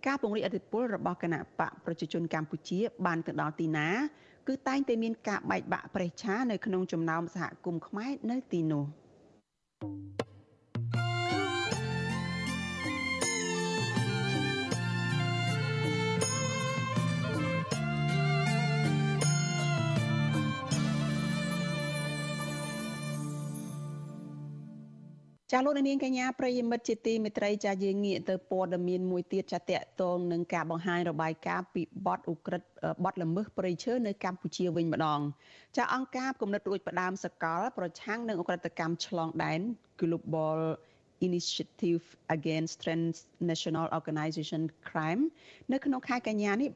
[0.06, 3.88] ការពង្រីកអធិបតេយ្យរបស់គណៈបកប្រជាជនកម្ពុជា បានទៅដល់ទីណា
[4.48, 10.25] គឺតែងតែមានការបែកបាក់ប្រេះឆានៅក្នុងចំណោមសហគមន៍ខ្មែរនៅទីនោះ
[25.58, 32.68] ចាលោកនាងកញ្ញាប្រិយមិត្តជាទីមេត្រីចាយើងងាកទៅព័ត៌មានមួយទៀតចាតកតងនឹងការបង្ហាញរបាយការណ៍ពីបទឧក្រិដ្ឋ
[33.04, 35.20] បទល្មើសព្រៃឈើនៅកម្ពុជាវិញម្ដង
[35.78, 39.60] ចាអង្គការគំនិតរួចផ្ដើមសកល ប្រឆាំងនឹងឧក្រិដ្ឋកម្មឆ្លងដែន
[40.02, 40.60] Global
[41.28, 42.04] Initiative
[42.36, 45.24] Against Transnational Organization Crime
[45.72, 46.70] នៅក្នុងខែកញ្ញានេះ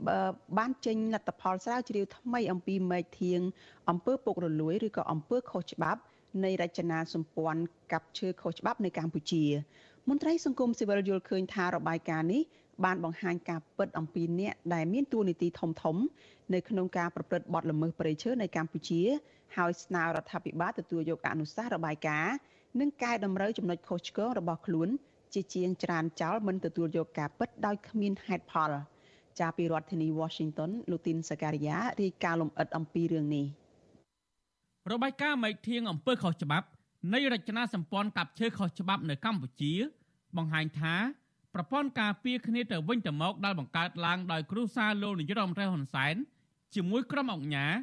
[0.58, 3.42] បានចេញលទ្ធផលស្រាវជ្រាវថ្មីអំពីមេធៀង
[3.90, 6.02] អំពើពុករលួយឬក៏អំពើខុសច្បាប់
[6.44, 7.62] នៃរចនាសម្ព័ន្ធ
[7.92, 9.44] កັບឈើខុសច្បាប់នៅកម្ពុជា
[10.10, 12.42] មន្ត្រីសង្គមស៊ីវិលយល់ឃើញថារបាយការណ៍នេះ
[12.86, 15.98] បានបង្ហាញការពិតអំពីអ្នកដែលមានតួនាទីធំធំ
[16.54, 19.02] នៅក្នុងការប្រព្រឹត្តបទល្មើសព្រៃឈើនៅកម្ពុជា
[19.56, 22.36] ហើយស្នើរដ្ឋាភិបាលទទួលយកអនុសាសន៍របាយការណ៍
[22.80, 24.90] និងកែតម្រូវចំណុចខុសឆ្គងរបស់ខ្លួន
[25.34, 28.72] ជាជាងច្រានចោលមិនទទួលយកការពិតដោយគ្មានហេតុផល
[29.40, 33.46] ចាពីរដ្ឋធានី Washington លោកទីនសការីយ៉ារាយការណ៍លម្អិតអំពីរឿងនេះ
[34.92, 36.68] របាយការណ៍មេធៀងអំពើខុសច្បាប់
[37.14, 39.74] នៃរចនាសម្ព័ន្ធកັບឈើខុសច្បាប់នៅកម្ពុជា
[40.38, 40.96] បង្ហាញថា
[41.54, 46.16] ប្រព័ន្ធការពារគ្នាទៅវិញទៅមកដែលបង្កើតឡើងដោយគ្រូសាលោកនាយរដ្ឋមន្ត្រីហ៊ុនសែន
[46.76, 47.74] ជាមួយក្រុមអង្គការ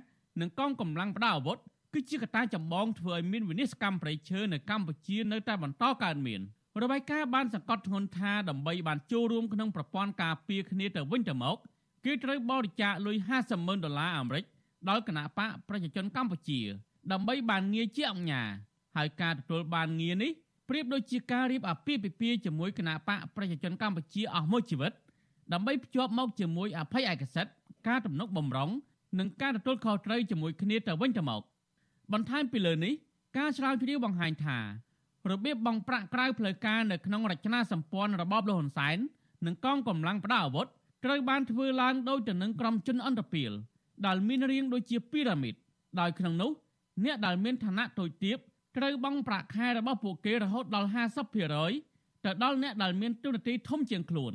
[0.40, 1.58] និងកងកម្លាំងប្រដាប់អាវុធ
[1.94, 6.40] គឺជាកត្តាចម្បងធ្វើឲ្យមានវិនិស្សកម្មប្រៃឈើនៅកម្ពុជានៅតែបន្តកើតមាន
[6.82, 11.56] របាយការណ៍បានសង្កត់ធ្ងន់ថាដើម្បីបានចូលរួមក្នុងប្រព័ន្ធការពារគ្នាទៅវិញទៅមក
[12.04, 14.44] គេត្រូវបរិច្ចាគលុយ50ម៉ឺនដុល្លារអាមេរិក
[14.88, 16.60] ដល់គណៈបកប្រជាជនកម្ពុជា
[17.12, 18.42] ដើម្បីបានងារជាអង្គញា
[18.96, 20.30] ហើយការទទួលបានងារនេះ
[20.68, 24.92] ប្រៀបដូចជាការរៀបអាពាហ៍ពិពាហ៍ជាមួយគណៈបកប្រជាជនកម្ពុជាអស់មួយជីវិត
[25.52, 27.52] ដើម្បីភ្ជាប់មកជាមួយអភ័យឯកសិទ្ធិ
[27.88, 28.70] ការទំនុកបំរុង
[29.18, 31.42] និងការទទួលខុសត្រូវជាមួយគ្នាទៅវិញទៅមក
[32.12, 32.92] បន្ថែមពីលើនេះ
[33.38, 34.58] ការឆ្លើយជ្រាវបង្ហាញថា
[35.30, 38.98] របៀបបង់ប្រាក់ក្រៅផ្លូវការនៅក្នុងរចនាសម្ព័ន្ធរបបលហ៊ុនសែន
[39.46, 40.66] និងកងកម្លាំងប្រដាប់អាវុធ
[41.04, 43.54] ត្រូវបានធ្វើឡើងដោយទៅនឹងក្រុមជនអន្តរជាតិ
[44.06, 45.54] ដែលមានរាងដូចជាពីរ៉ាមីត
[46.00, 46.50] ដោយក្នុងនោះ
[47.04, 48.38] អ្នកដែលមានឋានៈតូចទាប
[48.76, 50.88] ត្រូវបង់ប្រាក់ខែរបស់ពួកគេរហូតដល់
[51.56, 54.34] 50%ទៅដល់អ្នកដែលមានទូនាទីធំជាងខ្លួន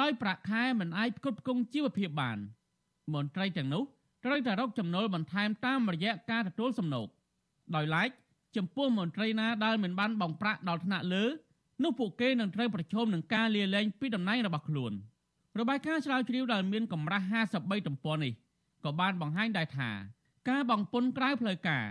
[0.00, 2.38] ដោយប្រាក់ខែមិនអាចផ្គត់ផ្គង់ជីវភាពបាន
[3.14, 3.82] មន្ត្រីទាំងនោះ
[4.24, 7.06] ត្រូវតែរកចំណូលបន្ថែមតាមរយៈការទទួលសំណូក
[7.74, 8.08] ដោយឡែក
[8.56, 11.24] ចំពោះមន្ត្រីណាដែលមិនបានបង់ប្រាក់ដល់ថ្នាក់លើ
[11.82, 14.92] នោះពួកគេនឹងត្រូវប្រឈមនឹងការលាលែងពីតំណែងរបស់ខ្លួន
[15.58, 18.32] របាយការណ៍ឆ្លើយជ្រាវដែលមានកម្រាស់53ទំព័រនេះ
[18.84, 19.90] ក៏បានបង្ហាញដែរថា
[20.48, 21.84] ការបង្ពន្ធក្រៅផ្លូវការ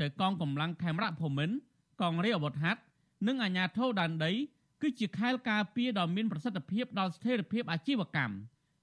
[0.00, 1.56] ទៅកងកម្លាំងខេមរៈភូមិន្ទ
[2.02, 2.80] កងរាជអាវុធហត្ថ
[3.26, 4.32] និងអាជ្ញាធរដែនដី
[4.82, 8.34] គឺជាខែលការពារដ៏មានប្រសិទ្ធភាពដល់ស្ថិរភាពអាជីវកម្ម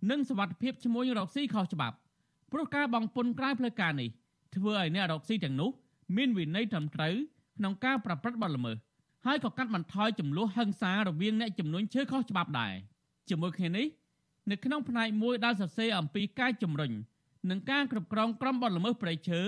[0.10, 1.96] និងសវត្ថិភាពឈ្មោះរកស៊ីខុសច្បាប់
[2.52, 4.10] ព្រោះការបង្ពន្ធក្រៅផ្លូវការនេះ
[4.56, 5.70] ធ្វើឲ្យអ្នករកស៊ីទាំងនោះ
[6.18, 7.14] មានវិន័យត្រឹមត្រូវ
[7.58, 8.78] ក្នុងការប្រព្រឹត្តបទល្មើស
[9.26, 12.74] ហើយក៏កាត់បន្ថយចំនួនហិង្សារវាងអ្នកចំនួនឈើខុសច្បាប់ដែរ
[13.30, 13.88] ជាមួយគ្នានេះ
[14.52, 16.92] នៅក្នុងផ្នែកមួយដែលសរសេរអំពីការជំរុញ
[17.50, 19.42] និងការគ្រប់គ្រងក្រុមបទល្មើសព្រៃឈើ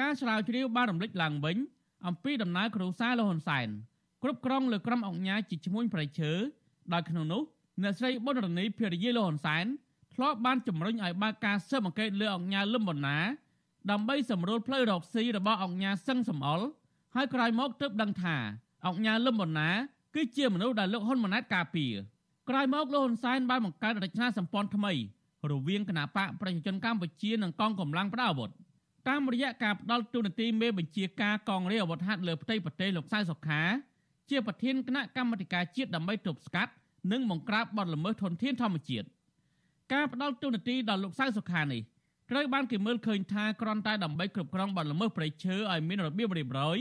[0.00, 1.56] ការឆ្លើយជ្រាវបានរំលេចឡើងវិញ
[2.06, 3.68] អំពីដំណើរគ្រូសាលហ៊ុនសែន
[4.22, 6.32] គ្រប់គ្រងលើក្រុមអង្គញាជាឈ្មោះព្រៃឈើ
[6.92, 7.42] ដោយក្នុងនោះ
[7.82, 9.64] អ្នកស្រីប៊ុនរនីភារយាលហ៊ុនសែន
[10.14, 13.18] ធ្លាប់បានជំរុញឲ្យបើកការស៊ើបអង្កេតលើអង្គញាលឹមបណ្ណា
[13.90, 16.66] ដើម្បីសម្រួលផ្លូវរកស៊ីរបស់អង្គញាសឹងសំអល់
[17.14, 18.36] ហើយក្រោយមកទើបដឹងថា
[18.86, 19.70] អង្គញាលឹមបណ្ណា
[20.14, 21.92] គឺជាមនុស្សដែលលោកហ៊ុនម៉ាណែតការពារ
[22.48, 24.92] ក្រោយមកលោកហ៊ុនសែនបានបង្កើតរចនាសម្ព័ន្ធថ្មី
[25.52, 28.50] រវាងគណៈបកប្រជាជនកម្ពុជានិងកងកម្លាំងប្រដាប់អាវុធ
[29.08, 33.62] តាមរយៈការផ្ដាល់ទូនាទីមេបញ្ជាការកងរាជអាវុធហត្ថលើផ្ទៃប្រទេសលោកសៅសុខា
[34.30, 36.72] ជាប្រធានគណៈកម្មាធិការជាតិដើម្បីទប់ស្កាត់
[37.12, 39.06] និងបង្ក្រាបបទល្មើសធនធានធម្មជាតិ
[39.92, 41.82] ការផ្ដាល់ទូនាទីដល់លោកសៅសុខានេះ
[42.30, 46.78] ត្រូវបានគេមើលឃើញថាគ្រាន់តែដើម្បីគ្រប់គ្រងបទល្មើសព្រៃឈើឲ្យមានរបៀបរៀបរយ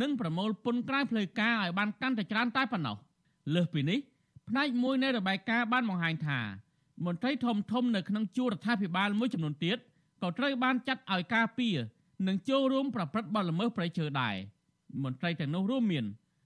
[0.00, 2.96] និងប្រមូលពន្ធក្រៅផ្លូវការឲ្យបានកាន់តែច្រើនតែប៉ុណ្ណោះ
[3.54, 3.98] លើសពីនេះ
[4.48, 6.40] ផ្នែកមួយនៃរបាយការណ៍បានបង្ហាញថា
[7.06, 9.78] មន្ត្រីធំធំនៅក្នុងជួររដ្ឋាភិបាលមួយចំនួនទៀត
[10.22, 11.76] ក៏ត្រូវបានចាត់ឲ្យការពារ
[12.26, 14.34] និងចូលរួមប្រព្រឹត្តបទល្មើសព្រៃឈើដែរ
[15.04, 16.04] មន្ត្រីទាំងនោះរួមមាន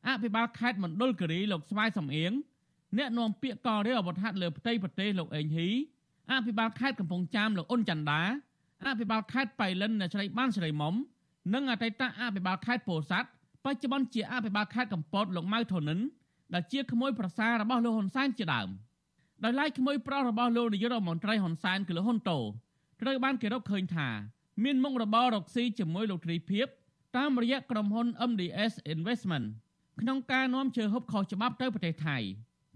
[0.08, 2.32] អភិបាលខេត្តមណ្ឌលគិរីលោកស្វាយសំអៀង
[2.98, 5.70] អ្នកនាំពាក្យកងរាជអាវុធហត្ថលើផ្ទៃប្រទេសលោកអេងហ៊ី
[6.32, 8.22] អភិបាលខេត្តកំពង់ចាមលោកអ៊ុនច័ន្ទដា
[8.86, 10.94] អភិបាលខេត្តបៃលិនអ្នកស្រីបានស្រីមុំ
[11.54, 13.28] និងអតីតអភិបាលខេត្តពោធិ៍សាត់
[13.64, 15.98] បច្ចុប្បន្នជាអភិបាលខេត្តកំពតលោកម៉ៅធនិន
[16.54, 18.68] ដែលជាក្មួយប្រសាររបស់លោកហ៊ុនសែនជាដើម
[19.44, 22.38] ដោយឡែកក្មួយប្រុសរបស់លោកនាយករដ្ឋមន្ត្រីហ៊ុនសែនគឺលោកហ៊ុនតូ
[23.00, 24.08] ត្រូវបានគេរកឃើញថា
[24.64, 26.66] មានមុខរបររកស៊ីជាមួយលោកទ្រីភិប
[27.16, 29.46] តាមរយៈក្រុមហ៊ុន MDS Investment
[30.00, 32.16] ក្នុងការនាំជើហុបខុសច្បាប់ទៅប្រទេសថៃ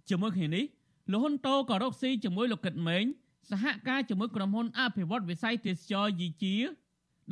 [0.08, 0.64] ជាមួយគ្នានេះ
[1.12, 3.04] លោកហ៊ុនតូក៏រកស៊ីជាមួយលោកកឹតម៉េង
[3.50, 6.56] សហការជាមួយក្រុមហ៊ុនអភិវឌ្ឍវិស័យទេសចរយីជា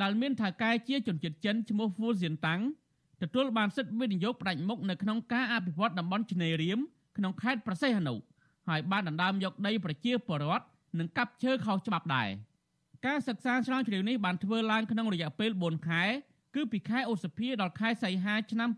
[0.01, 2.61] ដែលមានថៅកែជាជនជាតិចិនឈ្មោះហ្វូសៀនតាំង
[3.21, 6.79] ទទួលបានសិទ្ធិវិនិយោគផ្ដាច់មុខនៅក្នុងការអភិវឌ្ឍតំបន់ឆ្នេររៀម
[7.17, 8.15] ក្នុងខេត្តប្រសេះហនុ
[8.67, 10.65] ហើយបានដណ្ដើមយកដីប្រជាពលរដ្ឋ
[10.99, 12.29] និងកាប់ឈើខុសច្បាប់ដែរ
[13.05, 16.03] ការសិក្សាស្រាវជ្រាវនេះបានធ្វើឡើងក្នុងរយៈពេល4ខែ
[16.55, 18.69] គឺពីខែឧសភាដល់ខែសីហាឆ្នាំ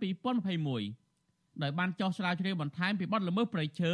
[0.97, 3.93] 2021ដោយបានចោះស្រាវជ្រាវបន្ថែមពីបទល្មើសព្រៃឈើ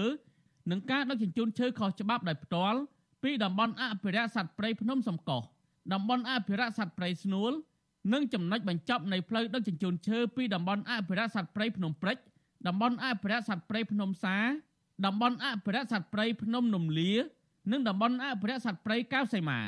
[0.72, 2.80] និងការដឹកជញ្ជូនឈើខុសច្បាប់ដោយផ្ទាល់
[3.24, 5.42] ពីតំបន់អភិរក្សសត្វព្រៃភ្នំសំកោះ
[5.94, 7.52] តំបន់អភិរក្សសត្វព្រៃស្នួល
[8.14, 12.18] និងចំណុចបញ្ចប់នៃផ្លូវដឹកជញ្ជូនឈើពីតំបន់អភិរក្សសត្វព្រៃភ្នំព្រិច
[12.68, 14.38] តំបន់អភិរក្សសត្វព្រៃភ្នំសា
[15.06, 17.12] តំបន់អភិរក្សសត្វព្រៃភ្នំនំលា
[17.72, 19.60] និងតំបន់អភិរក្សសត្វព្រៃកៅសីមា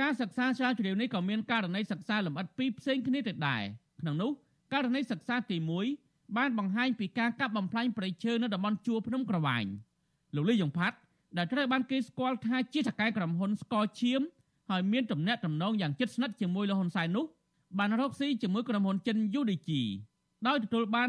[0.00, 3.62] ការសិក្សាស្រាវជ្រាវនេះក៏មានករណីសិក្សាលម្អិតពីរផ្សេងគ្នាទៀតដែរ
[4.00, 4.30] ក្នុងនោះ
[4.72, 5.56] ករណីសិក្សាទី
[5.96, 9.64] 1បានបង្ហាញពីការកាប់បំផ្លាញព្រៃឈើនៅតំបន់ជួរភ្នំក្រវាញ
[10.34, 10.96] លោកលីយ៉ុងផាត់
[11.36, 14.22] ដែលត្រូវបានគេស្គាល់ថាជាថកែក្រុមហ៊ុនស្កឈៀម
[14.70, 17.24] ហើយមានទំនាក់ទំនងយ៉ាងជិតស្និទ្ធជាមួយលោកហ៊ុនសែននោះ
[17.78, 19.70] បានរកស៊ីជាមួយក្រុមហ៊ុនចិន UDG
[20.46, 21.08] ដោយទទួលបាន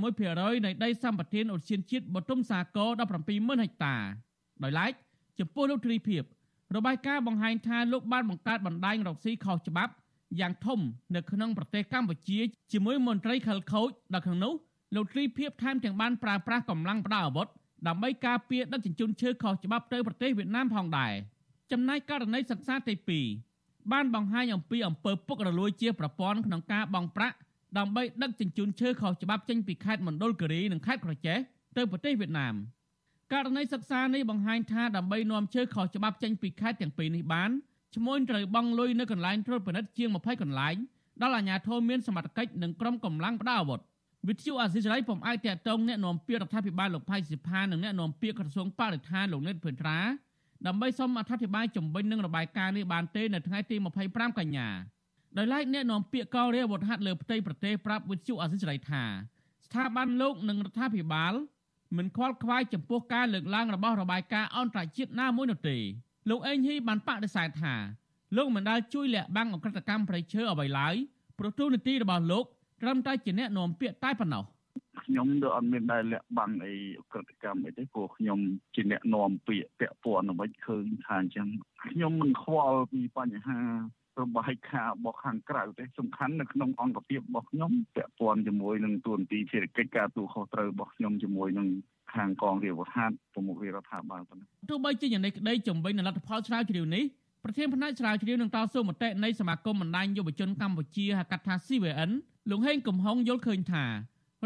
[0.00, 2.88] 56%នៃដីសម្បត្តិឧទ្យានជាតិបទុមសាគរ
[3.26, 3.96] 170,000ហិកតា
[4.62, 4.92] ដោយឡែក
[5.38, 6.22] ចំពោះលោកទ្រីភិប
[6.76, 9.92] របាយការណ៍បង្ហាញថាលោកបានបង្កើតបណ្ដាញរកស៊ីខុសច្បាប់
[10.40, 10.80] យ៉ាងធំ
[11.14, 12.38] នៅក្នុងប្រទេសកម្ពុជា
[12.72, 14.54] ជាមួយមន្ត្រីខិលខូចដល់ក្នុងនោះ
[14.94, 17.48] លោកទ្រីភិបថែមទាំងបានប្រើប្រាស់កម្លាំងផ្ដាល់អាវុធ
[17.88, 21.12] ដើម្បីការពារដឹកជញ្ជូនឈើខុសច្បាប់ទៅប្រទេសវៀតណាមផងដែរ
[21.72, 22.94] ចំណែកករណីសិក្សាទី
[23.44, 27.36] 2បានបង្ហាញអំពីអំពើពុករលួយជាប្រព័ន្ធក្នុងការបង់ប្រាក់
[27.78, 31.38] ដើម្បីដឹកជញ្ជូនឈើខុសច្បាប់ចេញពីខេត្តមណ្ឌលគិរីនិងខេត្តក្រចេះ
[31.76, 32.54] ទៅប្រទេសវៀតណាម
[33.32, 37.50] ករណីសិក្សានេះបង្ហាញថាដើម្បីនាំឈើខុសច្បាប់ចេញពីខេត្តទាំងពីរនេះបាន
[37.96, 40.76] ឈ្មោះត្រូវបង់លុយនៅកន្លែងត្រួតពិនិត្យជាង20កន្លែង
[41.22, 43.80] ដល់អាជ្ញាធរមានសមត្ថកិច្ចនិងក្រុមកម្លាំងផ្ដាល់អាវុធ
[44.28, 49.98] វិទ្យុអាស៊ីសេរីពុំអាចតាក់ទងអ្នកនាំពាក្យរដ្ឋាភិបាលលោកផៃសិផានិងអ្នកនាំពាក្យក្រសួងបរិស្ថានលោកនិតភឿនត្រា
[50.66, 54.68] ដើម្បីសូមអធិប្បាយជំវិញនឹងរបាយការណ៍នេះបានទេនៅថ្ងៃទី25កញ្ញា
[55.38, 59.02] ដោយឡែកអ្នកនាំពាក្យកងរាជអាវុធហត្ថលើផ្ទៃប្រទេសប្រាប់វិទ្យុអាស៊ីសេរីថា
[59.66, 61.34] ស្ថាប័នលោកនិងរដ្ឋាភិបាល
[61.96, 65.76] មិនខ្វល់ខ្វាយចំពោះការលើកឡើងរបស់របាយការណ៍អន្តរជាតិណាមួយនោះទេ
[66.30, 67.74] លោកអេងហ៊ីបានបដិសេធថា
[68.36, 70.94] លោកមិនដែលជួយលាក់បាំងអក្រិតកម្មប្រៃឈើអ្វីឡើយ
[71.38, 72.44] ព្រោះទូនីតិរបស់លោក
[72.82, 74.44] ត្រឹមតែជាអ្នកនាំពាក្យតែប៉ុណ្ណោះ
[75.02, 76.74] ខ្ញុំទៅអត់មានដែលលាក់បាំងអី
[77.12, 78.38] ក្រតិកម្មអីទេព្រោះខ្ញុំ
[78.74, 81.46] ជាអ្នកនាំពាក្យពាក់ព័ន្ធអ្វីឃើញថាអញ្ចឹង
[81.84, 83.60] ខ្ញុំមិនខ្វល់ពីបញ្ហា
[84.22, 91.68] របាយការណ៍របស់ខាងក្រៅទេសំខាន់នៅក្នុងអង្គភាពរបស់ខ្ញុំពាក់ព័ន្ធជាមួយនឹងទួនាទីភារកិច្ចការទូខុសត្រូវរបស់ខ្ញុំជាមួយនឹង
[92.14, 97.04] ខាងកងរាជវហាត់ប្រមុខរដ្ឋាភិបាលប៉ុណ្ណឹងទោះបីជាយ៉ាងនេះក្តីជំវិញនឹងលទ្ធផលស្រាវជ្រាវនេះ
[97.44, 102.10] ប្រធានផ្នែកស្រាវជ្រាវនឹងតស៊ូមតិនៃសមាគមបណ្ដាញយុវជនកម្ពុជាហៅកាត់ថា CVN
[102.50, 103.84] លោកហេងកំហុងយល់ឃើញថា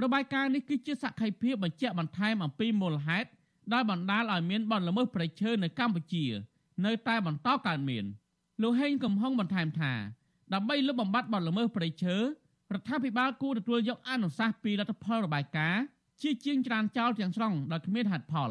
[0.02, 3.28] របាយការណ៍នេះគឺជាសក្ខីភាពបញ្ជាក់បន្ថែមអំពីមូលហេតុ
[3.72, 6.24] ដែលបណ្ដាលឲ្យមានបទល្មើសព្រៃឈើនៅកម្ពុជា
[6.86, 8.04] នៅតែបន្តកើតមាន
[8.62, 9.92] លោកហេងកំហុងបន្ថែមថា
[10.54, 12.22] ដើម្បីលុបបំបាត់បទល្មើសព្រៃឈើរ
[12.80, 15.82] ដ្ឋាភិបាលគួរទទួលយកអនុសាសន៍ពីលទ្ធផលរបាយការណ៍
[16.22, 18.50] ជាជាងច្រានចោលទាំងស្រុងដោយគ្មានហេតុផល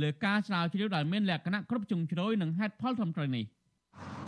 [0.00, 3.44] លើការស្រាវជ្រាវដែលមានលក្ខណៈគ្រប់ជ្រុងជ្រោយនិងហេតុផលត្រឹមត្រូវនេះ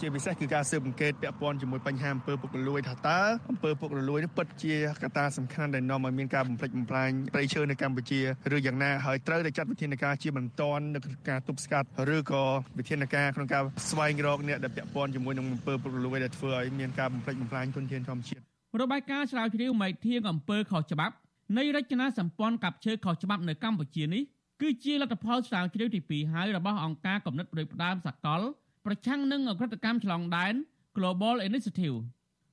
[0.03, 8.20] ជាពិសេសគឺការស៊ើបអង្កេតពាក់ព័ន្ធជាមួយបញ្ហាអំពើពុករលួយថាតើអំពើពុករលួយនេះពិតជាកត្តាសំខាន់ដែលនាំឲ្យមានការបំផ្លិចបំផ្លាញព្រៃឈើនៅកម្ពុជា
[8.55, 10.98] ឬយ៉ាងណាហើយត្រូវតែចាត់វិធានការជាបន្ទាន់នៅ
[11.28, 11.86] ការទប់ស្កាត់
[12.16, 12.44] ឬក៏
[12.78, 18.42] វិធានការក្នុងការស្វែងរកអ្នកដែលពាក់ព័ន្ធជាមួយនឹងអំពើពុករលួយដែលធ្វើឲ្យមានការបំផ្លិចបំផ្លាញធនធានធម្មជាតិ
[18.80, 21.14] របាយការណ៍ស្រាវជ្រាវមេធាងអំពើខុសច្បាប់
[21.59, 24.22] នៃរចនាសម្ព័ន្ធកັບឈើខុសច្បាប់នៅកម្ពុជានេះ
[24.62, 28.42] គឺជាលទ្ធផលស្រាវជ្រាវទី2ហើយរបស់អង្គការកំណត់ប្រយោជន៍ផ្ដាមសកល
[28.86, 30.54] ប្រឆាំងនឹងអក្រិតកម្មឆ្លងដែន
[30.96, 31.96] Global Initiative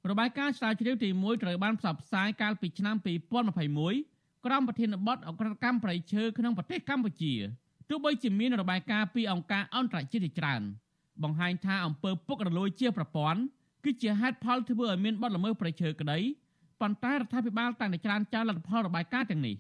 [0.10, 2.96] របាយការណ៍ស្រាវជ្រាវទី1ត្រូវបានផ្សព្វផ្សាយកាលពីឆ្នាំ
[3.70, 7.34] 2021ក្រោមប្រធានបទអក្រិតកម្មប្រៃឈើក្នុងប្រទេសកម្ពុជា
[7.90, 10.62] ទោះបីជាមានរបាយការណ៍ពីអង្គការអន្តរជាតិជាច្រើន
[11.24, 13.42] បង្ហាញថាអំពើពុករលួយជាប្រព័ន្ធ
[13.84, 16.20] គឺជាហេតុផលធ្វើឲ្យមានបទល្មើសប្រៃឈើក្តី
[16.82, 19.56] ប៉ុន្តែរដ្ឋាភិបាលតែងតែច្រានចោលលទ្ធផលរបាយការណ៍ទាំងនេះ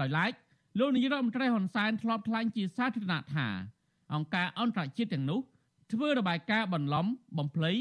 [0.00, 0.32] ដោយឡែក
[0.78, 3.46] លោកនាយរដ្ឋមន្ត្រីហ៊ុនសែនធ្លាប់ថ្លែងជាសាធារណៈថា
[4.14, 5.40] អង្គការអន្តរជាតិទាំងនោះ
[5.94, 7.06] ធ្វើរបាយការណ៍បន្លំ
[7.38, 7.72] បំភ្លៃ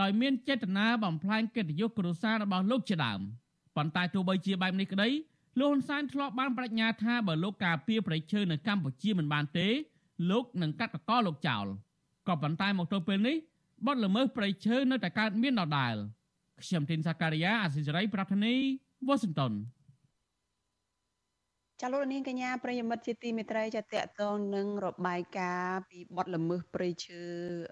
[0.00, 3.20] ដោយមានចេតនាបំផ្លាញកិត្តិយសគ្រួសាររបស់លោកជាដើម
[3.76, 5.08] ប៉ុន្តែទោះបីជាបែបនេះក្តី
[5.60, 9.68] លោកហ៊ុនសែនធ្លាប់បានបញ្ញាថាបើលោកការពារប្រៃឈើនៅកម្ពុជាមិនបានទេ
[10.30, 11.66] លោកនឹងកាត់តកលោកចោល
[12.28, 13.36] ក៏ប៉ុន្តែមកទល់ពេលនេះ
[13.86, 15.94] បទល្មើសប្រៃឈើនៅតែកើតមានដដែល
[16.64, 18.54] ខ្ញុំធីនសាការីយ៉ាអាស៊ីសេរីប្រធានី
[19.06, 19.52] វ៉ាស៊ីនតោន
[21.82, 27.22] ចាលោកនាងកញ្ញាប្រិយមិត្តជាទីមេត្រីចាតកតងនឹងរបាយការណ៍ពីបទល្មើសព្រៃឈើ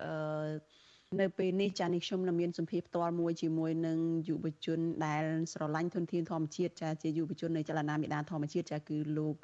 [0.04, 3.98] អឺនៅពេលនេះចានេះខ្ញុំនឹងមានសម្ភារផ្ទាល់មួយជាមួយនឹង
[4.28, 9.36] យុវជនដែលស្រឡាញ់ធនធានធម្មជាតិចាជាយុវជននៃចលនាមេដាធម្មជាតិចាគឺលោក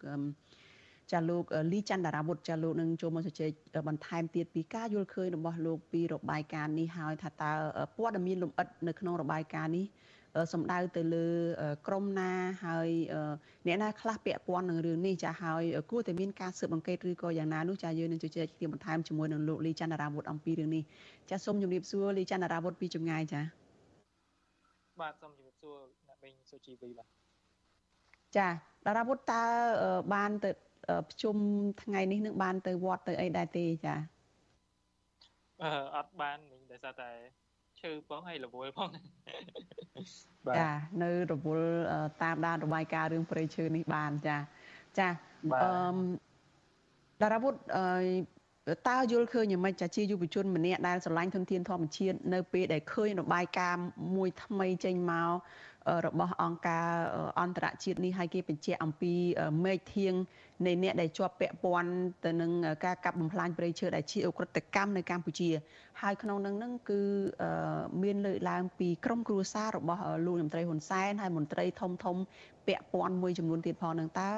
[1.12, 7.52] ចាលោកលីច័ន្ទរាវុធចាលោកនឹងចូលមកជជែកបន្ថែមទៀតពីការយល់ឃើញរបស់លោកពីរបាយការណ៍នេះហើយថាតើ
[7.96, 9.86] ព័ត៌មានលម្អិតនៅក្នុងរបាយការណ៍នេះ
[10.52, 11.26] សំដៅទៅលើ
[11.86, 12.30] ក្រមណា
[12.64, 12.88] ហើយ
[13.66, 20.82] អ្នកណាខ្លះពាក់ព័ន្ធនឹងរឿងនេះចាហើយគួរតែមានការស៊ើបអង្កេតឬក៏យ៉ាងណានោះចាយើងនឹងជជែកគ្នាបន្ថែមជាមួយនឹងលោកលីច័ន្ទរាវុធអំពីរឿងនេះ
[21.30, 23.40] ចាសូមជម្រាបសួរលីច័ន្ទរាវុធពីចម្ងាយចា
[25.00, 25.76] បាទសូមជម្រាបសួរ
[26.08, 27.08] អ្នកបេងសុជីវីបាទ
[28.36, 29.42] ចាតារាវុធតើ
[30.14, 30.50] បានទៅ
[31.08, 31.36] ប្រជុំ
[31.82, 33.94] ថ្ងៃនេះនឹងបានទៅវត្តទៅអីដែរទេចា
[35.62, 37.10] អឺអត់បានមិញដោយសារតែ
[37.82, 38.88] ឈឺផងហើយរវល់ផង
[40.58, 40.70] ចា
[41.02, 41.70] នៅរវល់
[42.22, 44.36] តាមដានរបាយការណ៍រឿងព្រៃឈើនេះបានចា
[44.98, 45.08] ចា
[45.62, 45.68] អឺ
[47.22, 53.84] តារាវុធអឺតើយល់ឃើញយ៉ាងម៉េចចាជាយុវជនម្នាក់ដែលស្រឡាញ់ធនធានធម្មជាតិនៅពេលដែលឃើញរបាយការណ៍
[54.16, 55.32] មួយថ្មីចេញមក
[56.06, 56.88] របស់អង្គការ
[57.40, 59.12] អន្តរជាតិនេះឲ្យគេបញ្ជាក់អំពី
[59.64, 60.14] មេឃធៀង
[60.66, 61.92] នៃអ្នកដែលជាប់ពាក់ព័ន្ធ
[62.24, 62.50] ទៅនឹង
[62.84, 65.48] ការកាប់បំផ្លាញព្រៃឈើដែលជាអ ுக ្រិតកម្មនៅកម្ពុជា
[66.02, 67.00] ហើយក្នុងនឹងនឹងគឺ
[68.02, 72.16] មានលើកឡើងពីក្រមគ្រួសាររបស់លោកមន្ត្រីហ៊ុនសែនហើយមន្ត្រីធំធំ
[72.66, 74.28] ពាក់ព័ន្ធមួយចំនួនទៀតផងនឹងតើ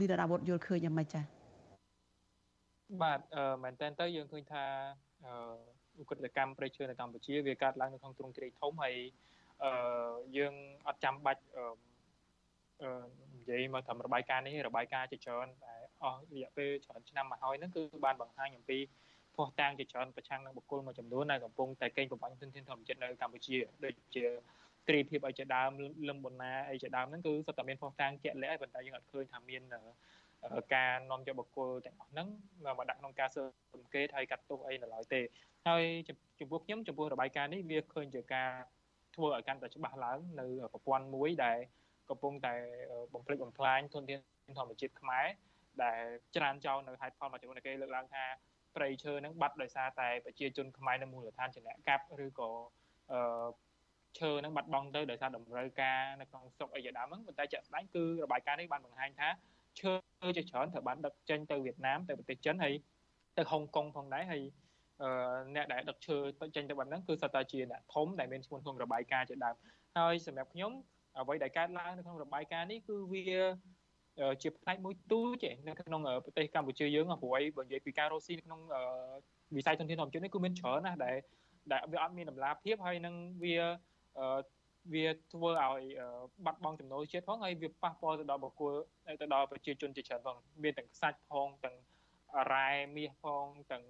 [0.00, 1.24] លីដារាវុធយល់ឃើញយ៉ាងម៉េចចា៎
[3.02, 3.20] បាទ
[3.62, 4.64] មែនតើទៅយើងឃើញថា
[5.24, 8.94] អ ுக ្រិតកម្មព្រៃឈើនៅកម្ពុជាវាកើតឡើងនៅក្នុងទ្រង់ទ្រាយធំហើយ
[9.62, 9.70] អឺ
[10.36, 10.54] យើង
[10.86, 11.64] អត់ចាំបាច់អឺ
[13.36, 18.78] និយាយមកតាមរបាយការណ៍នេះរបាយការណ៍ជាច្រើនតែអស់រយៈពេលច្រើនឆ្នាំមកហើយហ្នឹងគឺបានបង្ហាញអំពី
[19.34, 24.24] ភស្តុតាងជាច្រើនប្រឆាំងនឹងបុគ្គលមួយចំនួនដែលកំពុងតែកេងប្រវ័ញ្ចធនធានធម្មជាតិនៅកម្ពុជាដូចជា
[24.88, 25.70] ត្រីភាពអីជាដើម
[26.08, 29.62] លឹមបណ្ណាអីជាដើមហ្នឹងគឺសុទ្ធតែមានភស្តុតាងជាក់លាក់ហើយប៉ុន្តែយើងអត់ឃើញថាមាន
[30.74, 32.26] ការនាំយកបុគ្គលទាំងអស់ហ្នឹង
[32.64, 35.20] មកដាក់ក្នុងការស៊ើបអង្កេតហើយកាត់ទោសអីនៅឡើយទេ
[35.68, 35.84] ហើយ
[36.40, 38.50] ចំពោះខ្ញុំចំពោះរបាយការណ៍នេះវាឃើញជាការ
[39.14, 41.58] ធ្វើឲ្យកាន់តែច្បាស់ឡើងនៅប្រព័ន្ធមួយដែល
[42.10, 42.54] កំពុងតែ
[43.14, 44.20] បំផ្លិចបំផ្លាញធនធាន
[44.58, 45.26] ធម្មជាតិខ្មែរ
[45.84, 46.02] ដែល
[46.36, 48.24] ច្រានចោលនៅហេតុផលមួយចំនួនគេលើកឡើងថា
[48.76, 52.50] ព្រៃឈើនឹងបាត់ដោយសារតែប្រជាជនខ្មែរនៅមូលដ្ឋានជាអ្នកកាប់ឬក៏
[53.12, 53.48] អឺ
[54.18, 59.28] ឈើនឹងបាត់បង់ទៅដោយសារតម្រូវការនៅក្នុងស្រុកអីជាដើមហ្នឹងប៉ុន្តែជាក់ស្ដែងគឺរបាយការណ៍នេះបានបង្ហាញថា
[59.80, 59.92] ឈើ
[60.36, 62.74] ជាច្រើនត្រូវបានដឹកចេញទៅវៀតណាមទៅប្រទេសចិនហើយ
[63.38, 64.42] ទៅហុងកុងផងដែរហើយ
[65.54, 69.54] អ្នកដែលដឹកឈើទៅចេញទៅបែបហ្នឹងគឺសុទ្ធតែជាអ្នកធំដែលមានឈ្មោះក្នុងរបាយការណ៍ជាដើម
[69.96, 70.72] ហើយសម្រាប់ខ្ញុំ
[71.18, 73.24] អ្វីដែលកើតឡើងនៅក្នុងរបាយការណ៍នេះគឺវា
[74.42, 78.60] ជាផ្នែកមួយទូចនៅក្នុងប្រទេសកម្ពុជាយើងព្រោះអីបើនិយាយពីការរស់ស៊ីនៅក្នុង
[79.56, 81.16] វិស័យធនធានធម្មជាតិនេះគឺមានច្រើនណាស់ដែល
[81.72, 83.14] ដែលវាអត់មានតម្លាភាពហើយនឹង
[83.44, 83.56] វា
[84.92, 85.82] វាធ្វើឲ្យ
[86.44, 88.74] បាត់បង់ចំណូលជាតិផងហើយវាប៉ះពាល់ទៅដល់បុគ្គល
[89.20, 91.76] ទៅដល់ប្រជាជនជាច្រើនផងមានទាំងខ្សាច់ផងទាំង
[92.52, 93.84] រ៉ែមាសផងទាំង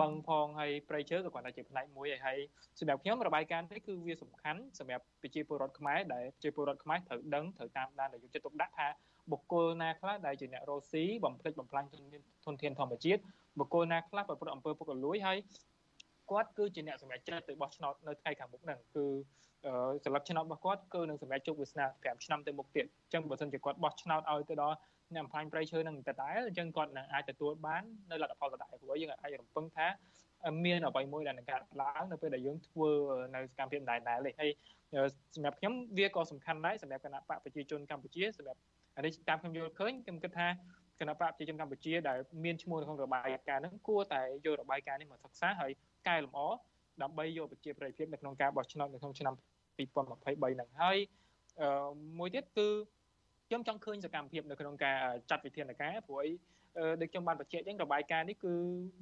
[0.00, 2.38] បឹងផងហើយប្រៃឈើក៏គាត់ថាជាផ្នែកមួយហើយ
[2.78, 8.88] សម្រាប់ខ្ញុំរបាយការណ៍នេះគឺវាសំខាន់សម្រាប់ប្រជាពលរដ្ឋខ្មែរដែលប្រជាពលរដ្ឋខ្មែរត្រូវដឹងត្រូវតាមដានដែលយកចិត្តទុកដាក់ថា
[9.32, 11.94] បុគ្គលណាខ្លះដែលជាអ្នករស់ស៊ីបំផ្លិចបំផ្លាញធ
[12.52, 13.20] នធានធម្មជាតិ
[13.58, 15.38] បុគ្គលណាខ្លះប្រព្រឹត្តអំពើពុករលួយហើយ
[16.30, 19.06] គាត់គឺជាអ្នកសម្រេចចិត្តទៅបោះឆ្នោតនៅថ្ងៃខាងមុខហ្នឹងគឺ
[20.04, 24.76] សម្រាប់ឆ្នោតរបស់គាត់គឺនឹងសម្រេចជោគវាសនា5ឆ្នាំទៅមុខទៀតអញ្ចឹងបើសិនជាគាត់បោះឆ្នោតឲ្យទៅដល់
[25.14, 29.86] អ្នកអំផាញ់ប្រៃឈើនឹងដដែលអញ្ចឹងគាត់នឹងអាចទទួលបាននៅលទ្ធផលដដែលព្រោះយើងអាចរំពឹងថា
[30.64, 32.90] មានអ្វីមួយដែលនឹងកើតឡើងនៅពេលដែលយើងធ្វើ
[33.34, 34.50] នៅសកម្មភាពដដែលដែរនេះហើយ
[35.34, 38.60] សម្រាប់ខ្ញុំវាក៏សំខាន់ដែរសម្រាប់គណៈបកប្រជាជនកម្ពុជាសម្រាប់
[38.96, 40.48] អានេះតាមខ្ញុំយល់ឃើញខ្ញុំគិតថា
[41.00, 45.70] គណៈបកប្រជាជនកម្ពុជាដែលមានឈ្មោះក្នុងរបាយការណ៍ហ្នឹងគួរតែយករបាយការណ៍នេះមកសិក្សាហើយ
[46.08, 46.48] កែលម្អ
[47.02, 49.34] ដើម្បីយកប្រជាប្រិយភាពនៅក្នុងការបោះឆ្នោតនៅក្នុងឆ្នាំ
[49.78, 50.96] 2023ហ្នឹងហើយ
[52.18, 52.68] មួយទៀតគឺ
[53.48, 54.98] ខ្ញុំចង់ឃើញសកម្មភាពនៅក្នុងការ
[55.30, 56.30] ចាត់វិធានការព្រោះអី
[57.00, 58.52] ដូចខ្ញុំបានបញ្ជាក់អញ្ចឹងរបាយការណ៍នេះគឺ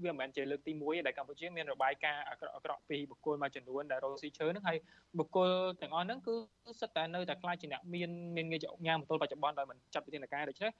[0.04, 4.78] វាមិនមែនជាលើកទី1ដែលកម្ពុជាមានរបាយការណ៍អាក្រក់អាក្រក់ពីបុគ្គលមួយចំនួនដែលរកស៊ីឈើហ្នឹងហើយ
[5.18, 5.50] បុគ្គល
[5.82, 6.34] ទាំងអស់ហ្នឹងគឺ
[6.80, 10.70] សិតតែនៅតែខ្លាចជាអ្នកមានមានងារជាអង្គញាមទល់បច្ចុប្បន្នដោយមិនចាត់វិធានការដូច្នេះ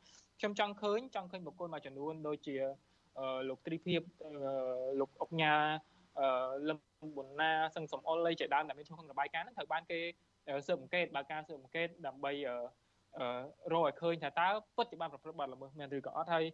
[0.41, 2.57] ខ្ញុំចង់ឃើញចង់ឃើញបុគ្គលមួយចំនួនដូចជា
[3.49, 4.01] លោកទ្រីភិប
[5.01, 5.53] លោកអង្គញា
[6.69, 6.79] លឹម
[7.17, 9.99] ប៊ុនណាសឹងសំអល់អីជាដើមដែលមានឈ្មោះក្នុងរបាយការណ៍ហ្នឹងត្រូវបានគេ
[10.67, 12.33] ស៊ើបអង្កេតបើការស៊ើបអង្កេតដើម្បី
[13.73, 16.45] រកឲ្យឃើញថាតើពិតជាបានប្រព្រឹត្តបទល្មើសមែនឬក៏អត់ហើយ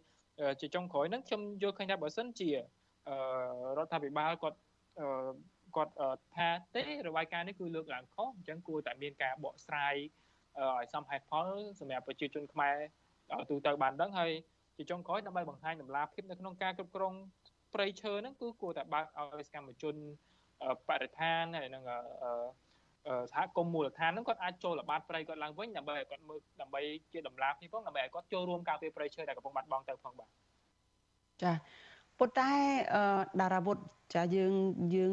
[0.61, 2.55] ជាចុងក្រោយហ្នឹងខ្ញុំយល់ឃើញថាបើសិនជារ
[3.77, 4.57] ដ្ឋាភិបាលគាត់
[5.75, 5.93] គាត់
[6.35, 9.95] ថាទេរបាយការណ៍នេះគឺលើកឡើងខុសអញ្ចឹងគួរតែមានការបកស្រាយ
[10.59, 11.47] ឲ្យសមហេតុផល
[11.79, 12.75] សម្រាប់ប្រជាជនខ្មែរ
[13.49, 14.31] ទូទៅបានដឹងហើយ
[14.77, 17.13] ជាចុងក្រោយដើម្បីបង្ហាញតម្លាភាពនៅក្នុងការគ្រប់គ្រង
[17.73, 19.05] ព្រៃឈើហ្នឹងគឺគួរតែបើក
[19.37, 19.95] ឲ្យសកម្មជន
[20.89, 21.83] បរិស្ថានហើយនឹង
[23.31, 26.81] សហគមន៍មូលដ្ឋានហ្នឹងគាត់អាចចូលល្បាតព្រៃគាត់ឡើងវិញដើម្បីឲ្យគាត់មើលដើម្បី
[27.11, 30.29] ជាដំណាភនេះផងដើម្បីឲ្យគាត់ចូលរួមការពារព្រៃឈើដែលកំពុងបាត់បង់ទៅផងបាទ
[31.43, 31.51] ចា
[32.19, 32.51] ប៉ុន្តែ
[33.41, 33.77] តារាវុធ
[34.15, 34.53] ចាយើង
[34.95, 35.11] យើង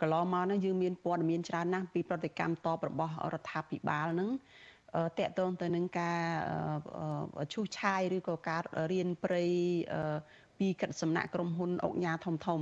[0.00, 4.30] កន្លងមកហ្នឹងយើងមានព័ត៌មានច្រើនណាស់ពីប្រតិកម្មតបរបស់រដ្ឋាភិបាលហ្នឹង
[5.18, 6.20] តកតងទៅនឹងការ
[7.52, 8.62] ឈូសឆាយឬក៏ការ
[8.92, 9.44] រៀនព្រៃ
[10.58, 12.60] ពីកិច្ចសំណាក់ក្រុមហ៊ុនអុកញ៉ាធំធំ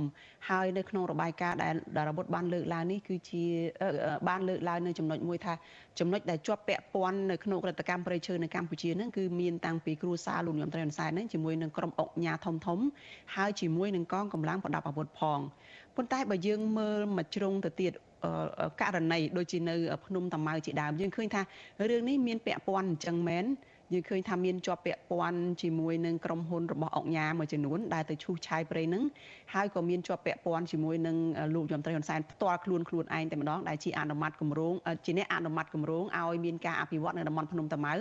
[0.49, 3.43] ហើយនៅក្នុងរបាយការណ៍ដែលដារបុតបានលើកឡើងនេះគឺជា
[4.27, 5.53] បានលើកឡើងនៅចំណុចមួយថា
[5.99, 12.79] ចំណុចដែលជាប់ពាក់ព័ន្ធនៅក្នុងរដ្ឋកម្មប្រៃឈើនៅកម្ពុជាហ្នឹងគឺមានតាំងពីគ្រួសារលោកនាយមត្រីហ៊ុនសែនហ្នឹងជាមួយនឹងក្រុមអុកញ៉ាធំធំ
[13.35, 15.39] ហើយជាមួយនឹងកងកម្លាំងប្រដាប់អាវុធផង
[15.95, 17.91] ប៉ុន្តែបើយើងមើលមួយជ្រុងទៅទៀត
[18.81, 19.75] ករណីដូចជានៅ
[20.05, 21.41] ភ្នំតាម៉ៅជាដើមយើងឃើញថា
[21.89, 23.45] រឿងនេះមានពាក់ព័ន្ធអញ្ចឹងមែន
[23.93, 29.03] យើងឃើញថាមានជាប់ពាក់ព័ន្ធជាមួយនឹងក្រុមហ៊ុនរបស់អង្គញាមួយចំនួនដែលទៅឈូសឆាយព្រៃនឹង
[29.53, 31.17] ហើយក៏មានជាប់ពាក់ព័ន្ធជាមួយនឹង
[31.55, 34.73] លោកយមត្រីហ៊ុនសែនផ្ទាល់ខ្លួនខ្លួនឯងតែម្ដងដែលជាអនុម័តគម្រោង
[35.05, 37.93] ជាអ្នកអនុម័តគម្រោងឲ្យមានការអភិវឌ្ឍនៅតំបន់ភ្នំតាម៉ៅ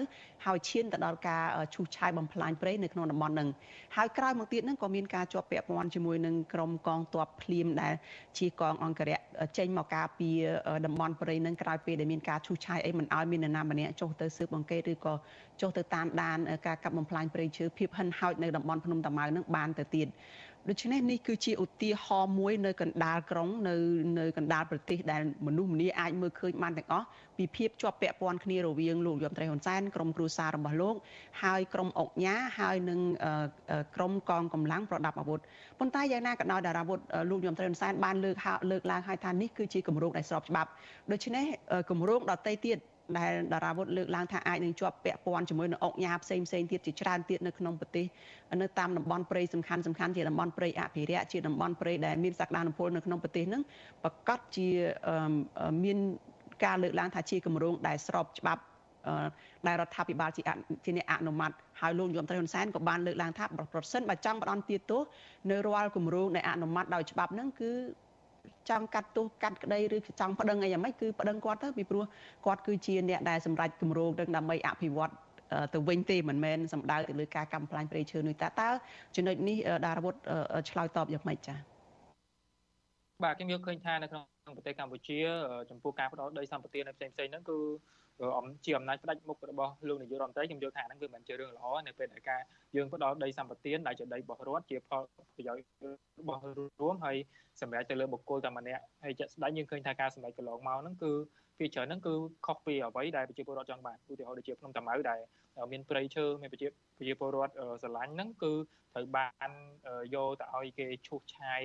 [0.44, 1.42] ហើយឈានទៅដល់ការ
[1.74, 3.48] ឈូសឆាយបំផ្លាញព្រៃនៅក្នុងតំបន់នឹង
[3.96, 7.94] ហើយក្រោយមកទៀតនឹងក៏មានការជាប់ពាក់ព័ន្ធជាមួយនឹងក្រុមកងទ័ពភ្លាមដែល
[8.38, 9.18] ជាកងអង្គរៈ
[9.58, 10.38] ចេញមកការពារ
[10.86, 15.14] តំបន់ព្រៃនឹងក្រោយពេលដែលមានការឈូសឆាយអីមិនឲ្យមាននរណាម្នាក់ចុះទៅស៊ើបអង្កេតឬក៏
[15.60, 20.08] ចុះទៅតាមដានការកាប់បំផ្លាញព្រៃឈើភាពហិនហោចនៅតំបន់ភ្នំតាម៉ៅនឹងបានទៅទៀត
[20.70, 23.74] ដូច្នេះនេះគឺជាឧទាហរណ៍មួយនៅកណ្ដាលក្រុងនៅ
[24.18, 27.06] នៅកណ្ដាលប្រទេសដែលមនុស្សម្នាអាចមើលឃើញបានទាំងអស់
[27.38, 30.94] ពីភាពជាប់ពាក់ព័ន្ធគ្នារវាងលោកយមត្រីហ៊ុនសែនក្រុមគ្រួសាររបស់លោក
[31.42, 33.00] ហើយក្រុមអុកញ៉ាហើយនឹង
[33.96, 35.40] ក្រុមកងកម្លាំងប្រដាប់អាវុធ
[35.78, 36.98] ប៉ុន្តែយ៉ាងណាក៏ដោយតារាវុធ
[37.30, 38.36] លោកយមត្រីហ៊ុនសែនបានលើក
[38.70, 40.70] លើកឡើងហើយថានេះគឺជាគម្រោងដែលស្របច្បាប់
[41.12, 41.44] ដូច្នេះ
[41.90, 42.78] គម្រោងដតីទៀត
[43.18, 48.06] ដែលតារាវុធលើកឡើងថាអាចនឹងជាប់ពាក់ព័ន្ធជាមួយនឹងអុកញ៉ាផ្សេងផ្សេងទៀតជាច្រើនទៀតនៅក្នុងប្រទេស
[48.62, 53.62] នៅតាមតំបន់ព្រៃសំខាន់សំខាន់ជាតំបន់ព្រៃអភិរក្សជាតំបន់ព្រៃដែលមានសក្តានុពលនៅក្នុងប្រទេសហ្នឹង
[54.04, 54.68] ប្រកាសជា
[55.84, 55.98] មាន
[56.64, 58.62] ការលើកឡើងថាជាគម្រោងដែលស្របច្បាប់
[59.66, 60.42] ដែលរដ្ឋាភិបាលជា
[60.84, 63.44] ជាអ្នកអនុម័តហើយលោកយមត្រីហ៊ុនសែនក៏បានលើកឡើងថា
[63.74, 65.02] ប្រសិនបើចង់ផ្ដន់ទោស
[65.50, 67.72] នៅរាល់គម្រោងដែលអនុម័តដោយច្បាប់ហ្នឹងគឺ
[68.70, 72.04] ចង់កាត់ទោសកាត់ក្តីឬចង់ប្តឹងអីយ៉ាងម៉េចគឺប្តឹងគាត់ទៅពីព្រោះ
[72.46, 75.12] គាត់គឺជាអ្នកដែលសម្រេចគម្រោងនឹងដើម្បីអភិវឌ្ឍ
[75.74, 78.68] ទៅវិញទេមិនមែនសំដៅទៅលើការកំប្លាញព្រៃឈើនោះតើតើ
[79.16, 79.56] ចំណុចនេះ
[79.86, 80.14] ដារាវុធ
[80.70, 81.58] ឆ្លើយតបយ៉ាងម៉េចចា៎
[83.24, 85.18] បាទខ្ញុំយកឃើញថានៅក្នុងប្រទេសកម្ពុជា
[85.70, 87.58] ចំពោះការផ្ដោតដីសម្បត្តិនៅផ្សេងផ្សេងហ្នឹងគឺ
[88.64, 92.40] ជាអំណាចផ្ដាច់មុខរបស់លោកនាយករដ្ឋមន្ត្រីខ្ញុំយល់ថាហ្នឹងវាមិនជារឿងល្អនៅពេលដែលការ
[92.76, 95.02] យើងផ្ដល់ដីសម្បត្តិដែលជាដីរបស់រដ្ឋជាផល
[95.36, 95.66] ប្រយោជន៍
[96.20, 96.42] របស់
[96.80, 97.16] រួមហើយ
[97.60, 101.12] សម្រាប់ទៅលើបុគ្គលតែម្នាក់ហើយជាក់ស្ដែងយើងឃើញថាការសម្ដែងកន្លងមកហ្នឹងគឺ
[101.58, 102.14] ពីច្រើនហ្នឹងគឺ
[102.46, 105.20] ខុសពីអ្វីដែលប្រជាពលរដ្ឋចង់បានឧទាហរណ៍ដូចជាភ្នំតាម៉ៅដែល
[105.72, 107.52] មានព្រៃឈើមានប្រជាប្រជាពលរដ្ឋ
[107.82, 108.52] ស្រឡាញ់ហ្នឹងគឺ
[108.94, 109.50] ត្រូវបាន
[110.14, 111.62] យកទៅឲ្យគេឈូសឆាយ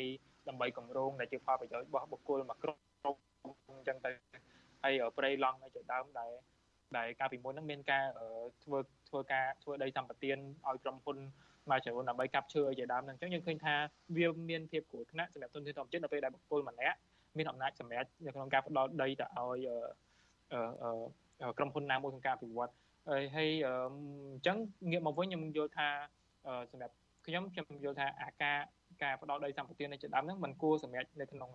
[0.48, 3.16] ដើម្បីកម្រងដែលជាផលប្រយោជន៍របស់បុគ្គលមួយក្រុម
[3.70, 4.41] អញ្ចឹងទៅ
[4.84, 6.32] ហើយព្រៃឡង់នៅជាដើមដែល
[6.98, 8.06] ដែលកាលពីមុនហ្នឹងមានការ
[8.64, 8.80] ធ្វើ
[9.10, 11.18] ធ្វើការធ្វើដីសម្បត្តិឲ្យក្រុមហ៊ុន
[11.70, 13.76] មកច្រើនដើម្បីកាប់ឈើឲ្យជាដើមហ្នឹងអញ្ចឹងយើងឃើញថា
[14.18, 16.98] វាមានភាពគ្រោះថ្នាក់សម្រាប់ទុនធានធម្មជាតិនៅពេលដែលបុគ្គលម្នាក់
[17.38, 19.68] មានអំណាចសម្រាប់នៅក្នុងការផ្ដល់ដីទៅឲ្យ
[21.58, 22.72] ក្រុមហ៊ុនណាមួយក្នុងការអភិវឌ្ឍ
[23.36, 23.70] ហើយអ
[24.40, 24.58] ញ្ចឹង
[24.92, 25.88] ងាកមកវិញខ្ញុំយល់ថា
[26.72, 26.94] សម្រាប់
[27.26, 28.58] ខ្ញុំខ្ញុំយល់ថាអាការ
[29.04, 31.50] ការផ្ដល់ដីសម្បត្តិនៅជាដើមហ្នឹងมันគួរសម្រាប់នៅក្នុង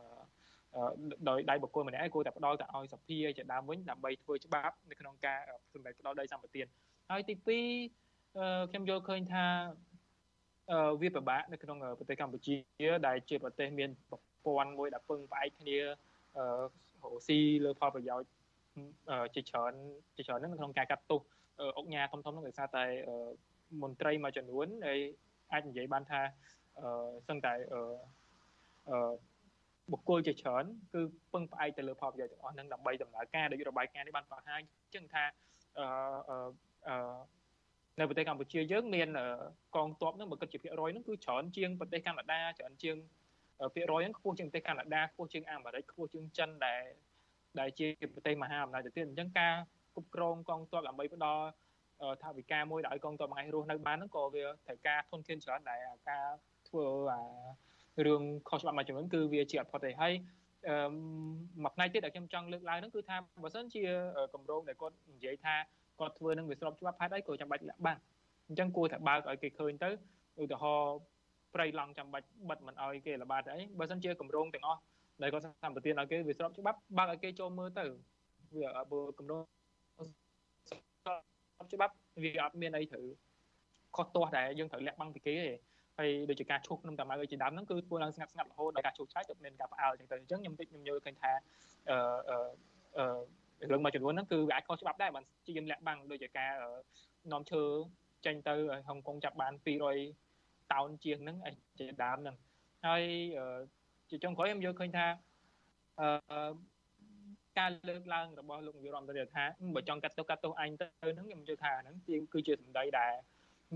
[1.29, 5.41] ដោយដៃបុគ្គលម្នាក់ឯងគួរតែផ្ដល់ទៅឲ្យសភាជាដើមវិញដើម្បីធ្វើច្បាប់នៅក្នុងការ
[5.73, 6.69] សម្ដែងផ្ដល់ដីសម្បត្តិ
[7.11, 9.45] ហើយទី2ខ្ញុំយល់ឃើញថា
[11.01, 12.57] វាពិបាកនៅក្នុងប្រទេសកម្ពុជា
[13.07, 15.85] ដែលជាប្រទេសមានប្រព័ន្ធមួយដែលពឹងផ្អែកគ្នារ
[17.03, 18.29] កស៊ីលើផលប្រយោជន៍
[19.35, 19.73] ជាច្រើន
[20.17, 21.21] ជាច្រើនហ្នឹងក្នុងការកាត់ទោស
[21.77, 22.85] អុកញ៉ាធំធំហ្នឹងដោយសារតែ
[23.83, 25.01] មន្ត្រីមួយចំនួនហើយ
[25.53, 26.21] អាចនិយាយបានថា
[27.29, 27.53] សឹងតែ
[29.93, 31.01] បុគ្គលជាច្រើនគឺ
[31.33, 34.61] ពឹងផ្អែកទៅលើផលប្រយោជន៍ទាំងអស់ហ្នឹងដើម្បីដំណើរការដោយរបាយការណ៍នេះបានបង្ហាញ
[34.95, 35.25] ចឹងថា
[36.89, 36.97] អឺ
[37.99, 39.09] នៅប្រទេសកម្ពុជាយើងមាន
[39.77, 42.97] កងទ័ពហ្នឹងបើគិតជាភាគរយហ្នឹងគឺច្រើនជាងប្រទេសកាណាដាច្រើនជាង
[43.75, 46.85] ភាគរយហ្នឹងខ្ពស់ជាងប្រទេសកាណាដាខ្ពស់ជាងអាមេរិកខ្ពស់ជាងចិនដែល
[47.61, 49.55] ដែលជាប្រទេសមហាអំណាចទៅទៀតអញ្ចឹងការ
[49.95, 51.47] គ្រប់គ្រងកងទ័ពដើម្បីផ្ដល់
[52.23, 55.81] ថាវិការមួយឲ្យកងទ័ពមួយរស់នៅបានហ្នឹងក៏វាត្រូវការធនធានច្រើនដែល
[56.11, 56.27] ការ
[56.69, 57.21] ធ្វើអា
[58.05, 60.13] រឿងខុសច្បាប់មួយចំនួនគឺវាជាអត់ផុតទេហើយ
[60.69, 60.77] អឺ
[61.63, 63.83] មួយផ្នែកទៀតដែលខ្ញុំចង់លើកឡើងហ្នឹងគឺថាបើសិនជា
[64.35, 65.55] កម្រងដែលគាត់និយាយថា
[66.01, 67.99] គាត់ធ្វើនឹងវាស្របច្បាប់ហេតុអីក៏ចាំបាច់លាក់បាំង
[68.49, 69.91] អញ្ចឹងគួរតែបើកឲ្យគេឃើញទៅ
[70.43, 70.97] ឧទាហរណ៍
[71.55, 74.81] ប្រៃឡង់ចាំបាច់បិទមិនឲ្យគេល្បាតអីបើសិនជាកម្រងទាំងអស់
[75.23, 77.85] ដែលគាត់សម្បទានឲ្យគេវាស្របច្បាប់បើកឲ្យគេចូលមើលទៅ
[78.57, 79.43] វាបើកម្រង
[81.73, 83.07] ច្បាប់វាអត់មានអីត្រូវ
[83.97, 85.49] ខុសទាស់ដែលយើងត្រូវលាក់បាំងពីគេទេ
[85.99, 91.33] ហើយដូចជាការឈូសក្នុងតាម៉ៅជាដើមហ្នឹងគឺធ្វើឡើងស្ងាត់ស្ងាត់រហូតដល់ការឈូសឆាយទៅមានការផ្អើលអញ្ចឹងទៅអញ្ចឹងខ្ញុំតិចខ្ញុំយល់ឃើញថា
[91.91, 91.99] អឺ
[92.99, 96.51] អឺរឿងមួយចំនួនហ្នឹងគឺវាអាចខុសច្បាប់ដែរបើជាយើងលាក់បាំងដូចជាការ
[97.33, 97.63] នាំឈើ
[98.27, 98.55] ចេញទៅ
[98.89, 99.53] ហុងកុងចាប់បាន
[100.13, 101.37] 200តោនជាងហ្នឹង
[101.79, 102.37] ជាដើមហ្នឹង
[102.87, 103.03] ហើយ
[104.11, 105.07] ជាចុងក្រោយខ្ញុំយល់ឃើញថា
[106.01, 106.53] អឺ
[107.59, 109.45] ការលើកឡើងរបស់លោកនាយករដ្ឋមន្ត្រីថា
[109.75, 111.97] បើចង់កាត់ទោសកាត់ទោសអញទៅហ្នឹងខ្ញុំយល់ថាហ្នឹង
[112.33, 113.15] គឺជាសម្ដីដែល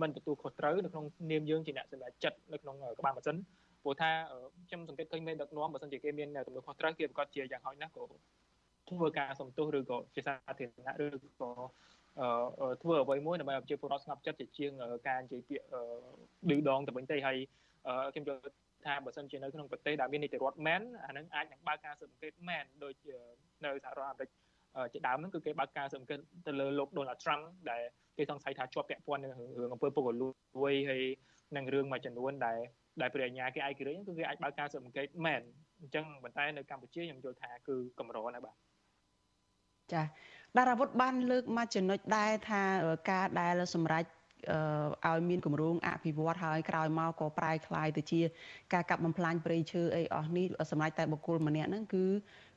[0.01, 3.37] មិនទទួលខុសត្រូវនៅក្នុងនាមយើងជាអ្នកសម្រេចចិត្តនៅក្នុងក្បាលម៉ាស៊ីន
[3.83, 4.11] ព្រោះថា
[4.69, 8.03] ខ្ញុំសង្កេតឃើញមានដឹកនាំបើសិនជាគេមានទំនួលខុសត្រូវគេប្រកាសជាយ៉ាងហោចណាស់ក៏
[8.89, 11.07] ធ្វើការសំទោសឬក៏ជាសាធារណៈឬ
[11.41, 11.51] ក៏
[12.21, 14.71] អឺធ្វើអ្វីមួយដើម្បីឲ្យប្រជាពលរដ្ឋស្ងប់ចិត្តជាជាង
[15.09, 15.65] ការនិយាយពាក្យ
[16.51, 17.37] ឌឺដងទៅវិញទេហើយ
[18.15, 18.41] ខ្ញុំយល់
[18.85, 22.95] ថាបើសិនជានៅក្នុងប្រទេសដែលមាននីតិរដ្ឋមែនអានឹងអាចនឹងបើកការស៊ើបអង្កេតមែនដូច
[23.65, 24.31] នៅសហរដ្ឋអាមេរិក
[24.94, 27.82] ជាដើមហ្នឹងគឺគេបើកការស៊ើបអង្កេតទៅលើលោក Donald Trump ដែល
[28.18, 31.04] គេសង្ស័យថាជាប់ពាក់ព័ន្ធនឹងរឿងអំពើពុករលួយហើយ
[31.56, 32.58] នឹងរឿងមួយចំនួនដែល
[33.02, 35.42] ដែលព្រះអាញាគេឯករាជ្យគឺគេអាចបើកការស៊ើបអង្កេតមែន
[35.82, 38.56] អញ្ចឹងប៉ុន្តែនៅកម្ពុជាខ្ញុំយល់ថាគឺកម្រណាបាទ
[39.94, 40.04] ចា
[40.58, 42.62] តារាវុធបានលើកមកចំណុចដែរថា
[43.12, 44.10] ការដែលសម្រាប់
[45.08, 48.22] ឲ្យមានគម្រោងអភិវឌ្ឍហើយក្រោយមកក៏ប្រែคลายទៅជា
[48.74, 52.49] ការកាប់បំផ្លាញព្រៃឈើអីអស់នេះសម្រាប់តែបុគ្គលម្នាក់ហ្នឹងគឺអឺ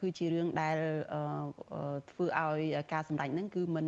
[0.00, 0.76] គឺជារឿងដែល
[2.10, 2.60] ធ្វើឲ្យ
[2.92, 3.86] ការសម្ដែងហ្នឹងគឺมัน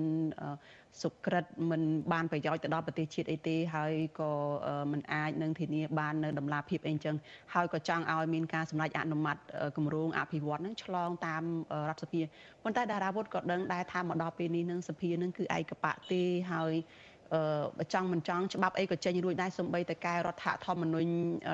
[1.02, 1.82] សុក្រិតមិន
[2.12, 4.30] បានប្រយោជន៍ទៅដល់ប្រទេសជាតិអីទេហើយក៏
[4.92, 7.16] មិនអាចនឹងធានាបាននៅដំណាភាពអីចឹង
[7.54, 9.36] ហើយក៏ចង់ឲ្យមានការសម្ដែងអនុម័ត
[9.76, 11.42] គម្រោងអភិវឌ្ឍហ្នឹងឆ្លងតាម
[11.88, 12.20] រដ្ឋសភា
[12.62, 16.74] ប៉ុន្តែតារាវុធក៏ដឹងដែរថាមកដល់ពេលនេះនឹងសភានឹងគឺឯកបៈទេហើយ
[17.80, 21.10] អឺចង់មិនចង់ច្បាប់អីក៏ចេញរួចដែរសំបីតែកែរដ្ឋធម្មនុញ្ញ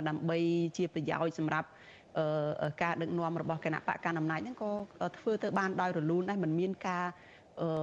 [0.08, 0.38] ដើម្បី
[0.76, 1.68] ជាប្រយោជន៍សម្រាប់
[2.82, 4.70] ការដឹកនាំរបស់គណៈបកកណ្ដាលអំណាចហ្នឹងក៏
[5.18, 7.04] ធ្វើទៅបានដោយរលូនដែរមិនមានការ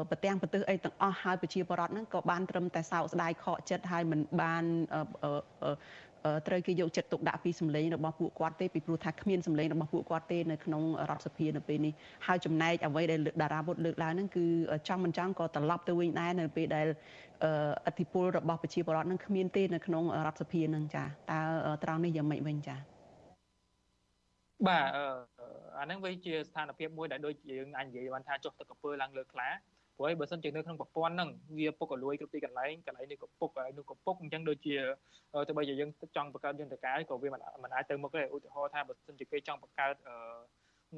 [0.09, 4.63] ប្រទាំងប្រទើសអីទាំងអស់ហើយប្រជាពលរដ្ឋហ្នឹងក៏បានត្រឹមតែសោកស្ដាយខកចិត្តហើយមិនបាន
[6.47, 11.93] ត្រូវគេយកចិត្តទុកដាក់ពីសម្លេងរបស់ពួកគាត់ទេពីព្រោះថាគ្មានសម្លេងរបស់ពួកគាត់ទេនៅក្នុងរដ្ឋសភានៅពេលនេះ
[12.27, 14.45] ហើយចំណែកអ្វីដែលតារាវុធលើកឡើងហ្នឹងគឺ
[14.87, 16.87] ចង់មិនចង់ក៏ត្រឡប់ទៅវិញដែរនៅពេលដែល
[17.87, 21.39] អធិពលរបស់ប្រជាពលរដ្ឋហ្នឹងគ្មានទេនៅក្នុងរដ្ឋសភាហ្នឹងចាតើ
[21.83, 22.96] ត្រង់នេះយ៉ាងម៉េចវិញចា
[24.65, 24.85] បាទ
[25.77, 29.49] អាហ្នឹងវាជាស្ថានភាពមួយដែលដូចយើងអាចនិយាយបានថាចុះទឹកកពើឡើងលើខ្លា
[29.97, 34.75] ព្រោះឯបើសិនជានៅក្នុងប្រព័ន្ធហ្នឹងវាពុកកលួយគ្រប់ទីកន្លែងកន្លែងនេះក៏ពុកនោះក៏ពុកអញ្ចឹងដូចជា
[35.47, 37.37] ទៅបីជាយើងចង់បង្កើតយន្តការក៏វាមិ
[37.69, 39.95] នអាចទៅមុខទេឧទាហរណ៍ថាបើសិនជាគេចង់បង្កើត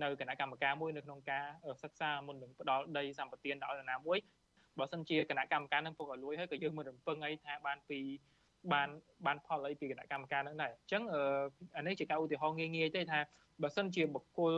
[0.01, 1.45] នៅគណៈកម្មការមួយនៅក្នុងការ
[1.84, 4.18] សិក្សាមុននឹងផ្ដល់ដីសម្បត្តិដល់នរណាមួយ
[4.80, 7.99] បើសិនជាគណៈកម្មការនឹងពុកកលួយហើយក៏យើងមិនរំពឹងអីថាបានពី
[8.74, 8.89] បាន
[9.26, 11.03] បានផលអីពីគណៈកម្មការនឹងដែរអញ្ចឹង
[11.78, 13.20] អានេះជាការឧទាហរណ៍ងាយងាយទេថា
[13.62, 14.55] បើសិនជាបុគ្គល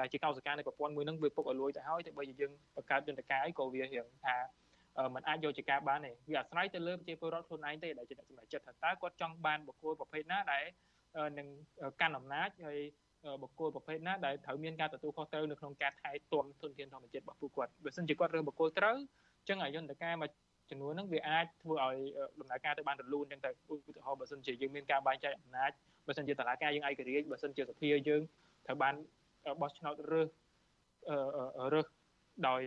[0.00, 4.36] ដែលជាកោសិកានៃប្រព័ន្ធមួយហ្នឹងវាពុកឲ្យលួយទៅហើយតែបើយើងបង្កើតយន្តការអីក៏វារៀងថា
[5.14, 10.64] มันអាចយកជាការបានទេវាអាស្រ័យទៅលើប្រជាពលរដ្ឋខ្លួនឯងទេដែលជាអ្នកសម្រេចចិត្តថាតើគាត់ចង់បានបុគ្គលប្រភេទណាដែល
[11.38, 11.46] នឹង
[12.00, 12.78] កាន់អំណាចហើយ
[13.42, 20.30] បុគ្គលប្រភេទណាដែលត្រូវមានការទទួលខុសត្រូវនៅក្នុងការថែទាំធនធានធម្មជាតិរបស់ពួកគាត់បើមិនជាគាត់រើសបុគ្គលត្រូវអញ្ចឹងអាយន្តការមួយ
[20.70, 21.96] ចំនួនហ្នឹងវាអាចធ្វើឲ្យ
[22.40, 25.70] ដំណើរការទៅបានរលូនអញ្ចឹងទៅឧទាហរណ៍បើសិនជាយើងមានការបែងចែកអំណាច
[26.06, 28.22] បើសិនជាតឡាការយើងឯករាជ្យបើសិនជាសភាយើង
[28.66, 28.94] ត្រូវបាន
[29.60, 30.28] បោះឆ្នោតរើស
[31.74, 31.86] រើស
[32.48, 32.60] ដោយ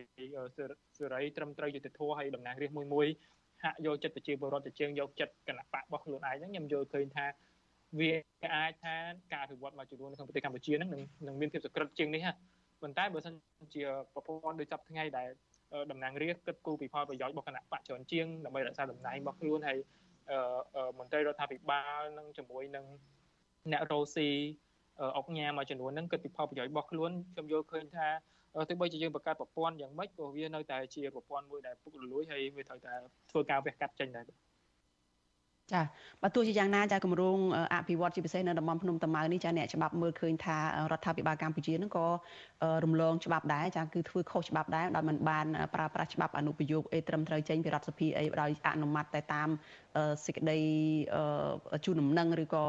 [0.98, 3.08] សេរីត្រឹមត្រូវយុត្តិធម៌ហើយតំណាងរាស្ត្រមួយមួយ
[3.64, 7.26] ហាក់យកចិត្តប្រជាពលរដ្ឋទៅជាងយកចិត្តគណៈបករបស់ខ្លួនឯងហ្នឹងខ្ញុំយល់ឃើញថា
[8.00, 8.12] វា
[8.56, 8.96] អាចថា
[9.34, 10.90] ការអភិវឌ្ឍមួយចំនួននៅក្នុងប្រទេសកម្ពុជាហ្នឹង
[11.28, 12.36] នឹងមានភាពសក្រិតជាងនេះហ่ะ
[12.82, 13.34] ប៉ុន្តែបើសិន
[13.74, 13.82] ជា
[14.14, 15.28] ប្រព័ន្ធដូចចាប់ថ្ងៃដែល
[15.92, 19.78] តំណាងរាស្ត្រគិតគូរពីផលប្រយោជន៍របស់គណៈបកច្រើនជាងដើម្បីរក្សាតំណែងរបស់ខ្លួនហើយ
[21.00, 22.86] មន្ត្រីរដ្ឋាភិបាលនឹងជាមួយនឹង
[23.72, 24.30] អ្នករ៉ូស៊ី
[25.18, 28.08] អុកញ៉ាមួយចំនួនហ្នឹងគិតពីផលប្រយោជន៍របស់ខ្លួនខ្ញុំយល់ឃើញថា
[28.70, 32.94] ទោះបីជាយើងបង្កើតប្រព័ន្ធយ៉ាងម៉េចក៏វានៅតែជាប្រព័ន្ធមួយដែលពុករលួយហើយវាត្រូវតែ
[33.32, 34.26] ធ្វើការវះកាត់ចេញដែរ
[35.74, 35.82] ចា
[36.22, 37.38] បើទោះជាយ៉ាងណាចាគម្រោង
[37.74, 40.58] អភិវឌ្ឍជាពិសេសនៅតំបន់ភ្នំតាម៉ៅនេះចាអ្នកច្បាប់មើលឃើញថា
[40.92, 42.06] រដ្ឋាភិបាលកម្ពុជានឹងក៏
[42.84, 45.46] រំលងច្បាប់ដែរចាគឺធ្វើខុសច្បាប់ដែរដោយមិនបាន
[45.76, 49.50] ប្រើប្រាស់ច្បាប់អនុប្រយោគអីត្រឹមត្រូវចេញពីរដ្ឋសភាអីដោយអនុម័តតែតាម
[50.26, 50.60] សេចក្តី
[51.86, 52.64] ជូនដំណឹងឬក៏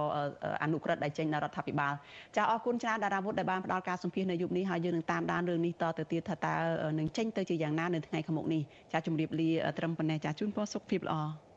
[0.62, 1.92] អនុក្រឹត្យដែលចេញដល់រដ្ឋាភិបាល
[2.36, 6.54] ចាអរគុណច្រើនតារាវុធដែលបានផ្ដល់ការសម្ភាសនៅយុគនេះហើយយើងនឹងតាមដានរឿងនេះតទៅទៀតថាតើ
[6.98, 11.51] នឹងចេញទៅជាយ៉ាងណានៅថ្ងៃខាងមុខនេះចាជម្រាបលាត្រឹមប៉ុណ្ណេះចាជូនពរសុខភាពល្អ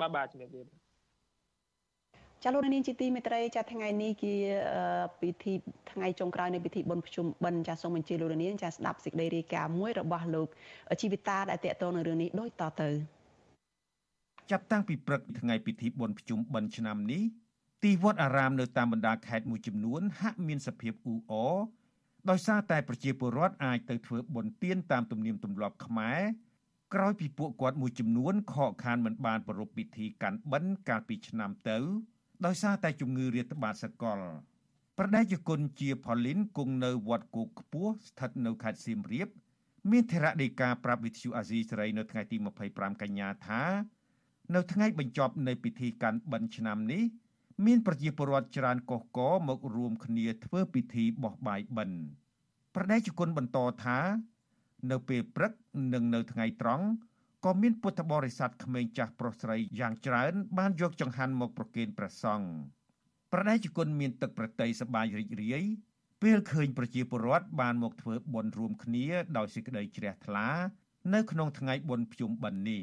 [0.00, 0.62] បាទបាទជំរាបលា
[2.42, 4.34] ចាលោកនាងជាទីមេត្រីចាថ្ងៃនេះជា
[5.20, 5.52] ពិធី
[5.90, 10.48] ថ្ងៃចុងក្រោយនៃពិធីបុណ្យភ្ជុំបិណ្ឌចាសូមអញ្ជើញលោកនាងចាស្ដាប់សេចក្តីរាយការណ៍មួយរបស់លោក
[11.00, 12.90] ជីវិតាដែលតេតតនៅរឿងនេះដូចតទៅ
[14.50, 17.22] ចាប់តាំងពីព្រឹកថ្ងៃពិធីបុណ្យភ្ជុំបិណ្ឌឆ្នាំនេះ
[17.84, 21.56] ទីវត្តអារាមនៅតាមបណ្ដាខេត្តមួយចំនួន ហាក់មានសភាពអ៊ូអរ
[22.30, 26.20] ដោយសារតែប្រជាពលរដ្ឋអាចទៅធ្វើបុណ្យទានតាមទំនៀមទម្លាប់ខ្មែរ
[26.92, 31.78] ក្រោយពីពួកគាត់មួយចំនួនខកខានមិនបានប្រារព្ធពិធីកាន់បិណ្ឌកាលពីឆ្នាំទៅ
[32.46, 34.20] ដោយសារតែជំងឺរាតត្បាតសកល
[34.98, 39.28] ប្រដេជគុណជាផលីនគង់នៅវត្តគោកខ្ពស់ស្ថិតនៅខេត្តសៀមរាប
[39.90, 42.36] មានធរដីកាប្រាប់វិទ្យុអាស៊ីសេរីនៅថ្ងៃទី
[42.68, 43.62] 25កញ្ញាថា
[44.54, 47.02] នៅថ្ងៃបញ្ចប់នៃពិធីកាន់បិណ្ឌឆ្នាំនេះ
[47.66, 51.98] មានប្រជាពលរដ្ឋច្រើនកុះកមករួមគ្នាធ្វើពិធីបោះបាយបិណ្ឌ
[52.74, 53.98] ប្រដេជគុណបន្តថា
[54.90, 55.52] នៅពេលព្រឹក
[55.94, 56.86] និងនៅថ្ងៃត្រង់
[57.44, 62.48] ក៏មានពុទ្ធបរិស័ទក្មេងចាស់ប្រុសស្រីយ៉ាងច្រើន បានយកចង្ហាន់មកប្រគេនព្រះសង្ឃ
[63.32, 65.64] ប្រដេជគុណមានទឹកប្រតីសប្បាយរីករាយ
[66.22, 69.06] ពេលឃើញប្រជាពលរដ្ឋបានមកធ្វើបុណ្យរួមគ្នា
[69.36, 70.48] ដោយសេចក្តីជ្រះថ្លា
[71.14, 72.82] នៅក្នុងថ្ងៃបុណ្យភ្ជុំបិណ្ឌនេះ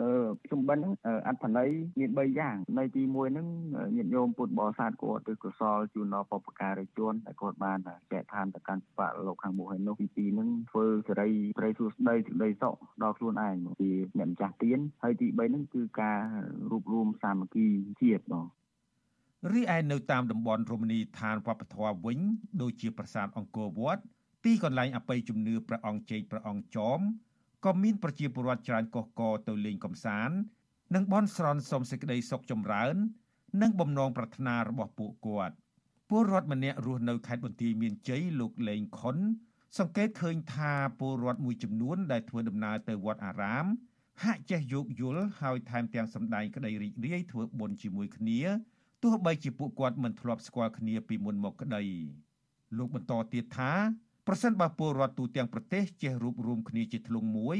[0.00, 0.08] អឺ
[0.52, 0.92] ជំបិនហ្នឹង
[1.28, 1.68] អត្ថន័យ
[1.98, 3.46] មាន3យ៉ាងនៃទី1ហ្នឹង
[3.96, 7.78] ញាតិញោមពុទ្ធបរិស័ទគាត់ទិសកុសលជូនដល់បព្វការីជនដែលគាត់បាន
[8.12, 16.18] ចែកឋានទៅកាន់បកលោកខាងមុខហើយនោះទី2ហ្នឹងធ្វើសេរីព្រៃសួស្ដីសេចក្តីសុខដល់ខ្លួនឯងពីអ្នកម្ចាស់ទានហើយទី3ហ្នឹងគឺការ
[16.70, 17.66] រួបរวมសាមគ្គី
[18.02, 18.46] ជាតិបង
[19.52, 22.18] រីឯនៅតាមតំបន់រមណីយដ្ឋានវប្បធម៌វិញ
[22.62, 24.02] ដូចជាប្រាសាទអង្គរវត្ត
[24.44, 27.00] ទីកន្លែងអបិយជំនឿព្រះអង្គជ័យព្រះអង្គចោម
[27.64, 30.36] ក៏មានប្រជាពលរដ្ឋច្រើនកុះកទៅលេងកំសាន្ត
[30.94, 32.94] និងបន់ស្រន់សុំសេចក្តីសុខចម្រើន
[33.62, 35.54] និងបំណងប្រាថ្នារបស់ពួកគាត់
[36.08, 39.16] ពលរដ្ឋម្នាក់រស់នៅខេត្តបន្ទាយមានជ័យលោកលេងខុន
[39.78, 43.66] សង្កេតឃើញថាពលរដ្ឋមួយចំនួនដែលធ្វើដំណើរទៅវត្តអារាម
[44.24, 48.40] ហាក់ចេះយោគយល់ហើយថែមទាំងសម្ដែងក្តីរីករាយធ្វើបុណ្យជាមួយគ្នា
[49.02, 51.84] ទោះបីជាពួកគាត់មិនធ្លាប់ស្គាល់គ្នាពីមុនមកក្តី
[52.78, 53.72] លោកបន្តទៀតថា
[54.26, 57.58] ប្រសិនបើពលរដ្ឋទូទាំងប្រទេសចេះរួបរวมគ្នាជាធ្លុងមួយ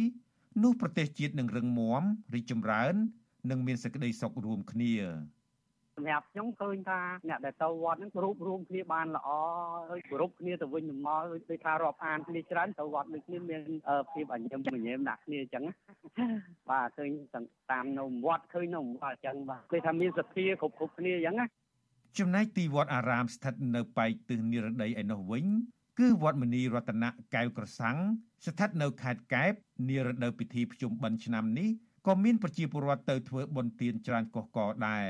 [0.63, 2.03] នោះប្រទេសជាតិនឹងរឹងមាំ
[2.35, 2.95] រីកចម្រើន
[3.51, 4.93] និងមានសេចក្តីសុខរួមគ្នា
[5.97, 9.29] សម្រាប់ខ្ញុំឃើញថាអ្នកដែលទៅវត្តហ្នឹងគ្រប់រួមគ្នាបានល្អ
[9.91, 13.63] ហើយគោរពគ្នាទៅវិញទៅមកដូចថារាប់អានគ្នាច្រើនទៅវត្តដូចគ្នាមាន
[14.13, 15.65] ភាពអញ្ញឹមញញែមដាក់គ្នាអញ្ចឹង
[16.71, 17.11] បាទឃើញ
[17.71, 21.47] តាមនៅវត្តឃើញនៅវត្តអញ្ចឹងបាទគេថាមានសទ្ធាគ្រប់គ្រប់គ្នាអញ្ចឹងណា
[22.19, 25.47] ចំណែកទីវត្តអារាមស្ថិតនៅប៉ែកទិសនិរដីឯនោះវិញ
[25.99, 27.97] គឺវត្តមនីរតនកែវក្រសាំង
[28.45, 29.53] ស្ថិតនៅខេត្តកែប
[29.89, 31.69] នារដូវពិធីភ្ជុំបិណ្ឌឆ្នាំនេះ
[32.07, 35.07] ក៏មានប្រជាពលរដ្ឋទៅធ្វើបុណ្យទានច្រើនកុះករដែរ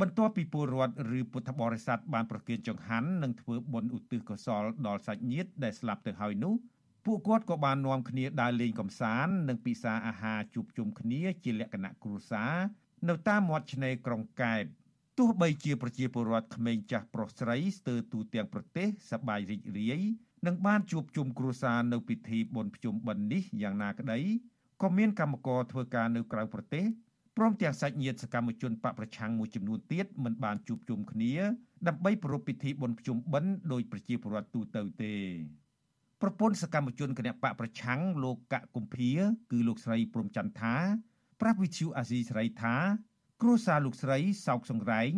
[0.00, 6.54] បន្ទាប់ពីពលរដ្ឋឬពុទ្ធបរិស័ទបានប្រគេនចង្ហាន់និងធ្វើបុណ្យឧទ្ទិសកុសលដល់សាច់ញាតិដែលស្លាប់ទៅហើយនោះ
[7.04, 12.54] ពួកគាត់ក៏បាននាំគ្នាដើរលេងកម្សាន្តនិងពិសាអាហារជួបជុំគ្នាជាលក្ខណៈគ្រួសារ
[13.08, 14.64] នៅតាមមាត់ឆ្នេរក្រុងកែប
[15.18, 20.00] ទោះបីជាប្រជាពលរដ្ឋក្មេងចាស់ប្រុសស្រីស្ទើរទូទាំងប្រទេសសប្បាយរីករាយ
[20.46, 24.20] នឹងបានជួបជុំគ្រួសារនៅពិធីបុណ្យភ្ជុំបិណ្ឌនេះយ៉ាងណាក្តី
[24.82, 26.84] ក៏មានកម្មករធ្វើការនៅក្រៅប្រទេស
[27.36, 31.34] ព្រមទាំងសាច់ញាតិសកម្មជនបកប្រឆាំងមួយចំនួនទៀតមិនបានជួបជុំគ្នា
[31.88, 35.14] ដើម្បីប្រារព្ធពិធីបុណ្យភ្ជុំបិណ្ឌដោយប្រជាពលរដ្ឋទូទៅទេ
[36.22, 39.10] ប្រពន្ធសកម្មជនគណៈបកប្រឆាំងលោកកកុម្ភា
[39.50, 40.74] គឺលោកស្រីព្រំចន្ទថា
[41.40, 42.74] ប្រាប់វិទ្យុអាស៊ីសេរីថា
[43.42, 45.12] គ្រួសារលោកស្រីសោកសង្រែង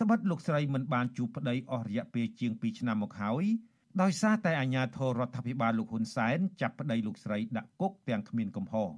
[0.00, 3.44] ត្បិតលោកស្រីមិនបានជួបប្តីអស់រយៈពេលជាង2ឆ្នាំមកហើយ
[4.02, 8.90] ដោយសារតែអាជ្ញាធររដ្ឋាភិបាលលោកហ៊ុនសែនចាប់ប្តីលោកស្រីដាក់គុកទាំងគ្មានកំហុស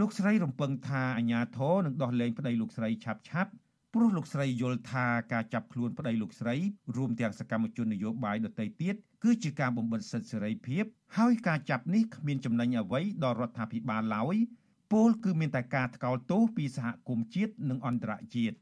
[0.00, 3.50] លោកស្រីរំពឹងថាអាជ្ញាធរនឹងដោះលែងប្តីលោកស្រីឆាប់ឆាប់
[3.94, 6.54] ព្រោះលោកស្រីយល់ថាការចាប់ខ្លួនប្តីលោកស្រី
[6.96, 10.84] រួមទាំងសកម្មជននយោបាយដទៃទៀតគឺជាការបំបិទសិទ្ធិសេរីភាព
[11.18, 14.36] ហើយការចាប់នេះគ្មានចំណេញអ្វីដល់រដ្ឋាភិបាលឡើយ
[14.92, 18.56] ពលគឺមានតែការថ្កោលទោសពីសហគមន៍ជាតិនិងអន្តរជាតិ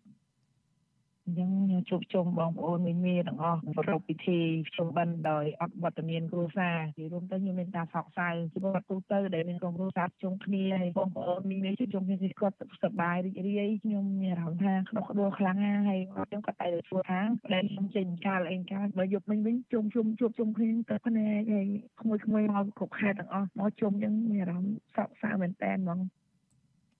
[1.26, 1.50] អញ្ចឹង
[1.90, 4.38] ជួបជុំបងប្អូនមីមីទាំងអស់ប្រពៃពិធី
[4.76, 17.20] ជុំបិណ្ឌដោយអត់វត្តមានគ្រួសារជារួមទៅខ្ញុំមានការសោកសៅជីវិតទូទៅដែលមានក្រុមគ្រួសារជុំគ្នាហើយបងប្អូនមីមីជួបជុំគ្នាគាត់សប្បាយរីករាយខ្ញុំមានអារម្មណ៍ថាក្នុងក្តួលខ្លាំងណាស់ហើយខ្ញុំគាត់តែធ្វើថា
[17.52, 21.66] ដែលខ្ញុំចេញកាលអីកាលបើយប់មិញវិញជុំជុំជួបជុំគ្នាទៅភ្នែកហើយ
[22.00, 26.00] ក្មួយក្មួយមកគ្រប់ខេត្តទាំងអស់មកជុំអញ្ចឹងមានអារម្មណ៍សោកសៅមែនតើហ្មង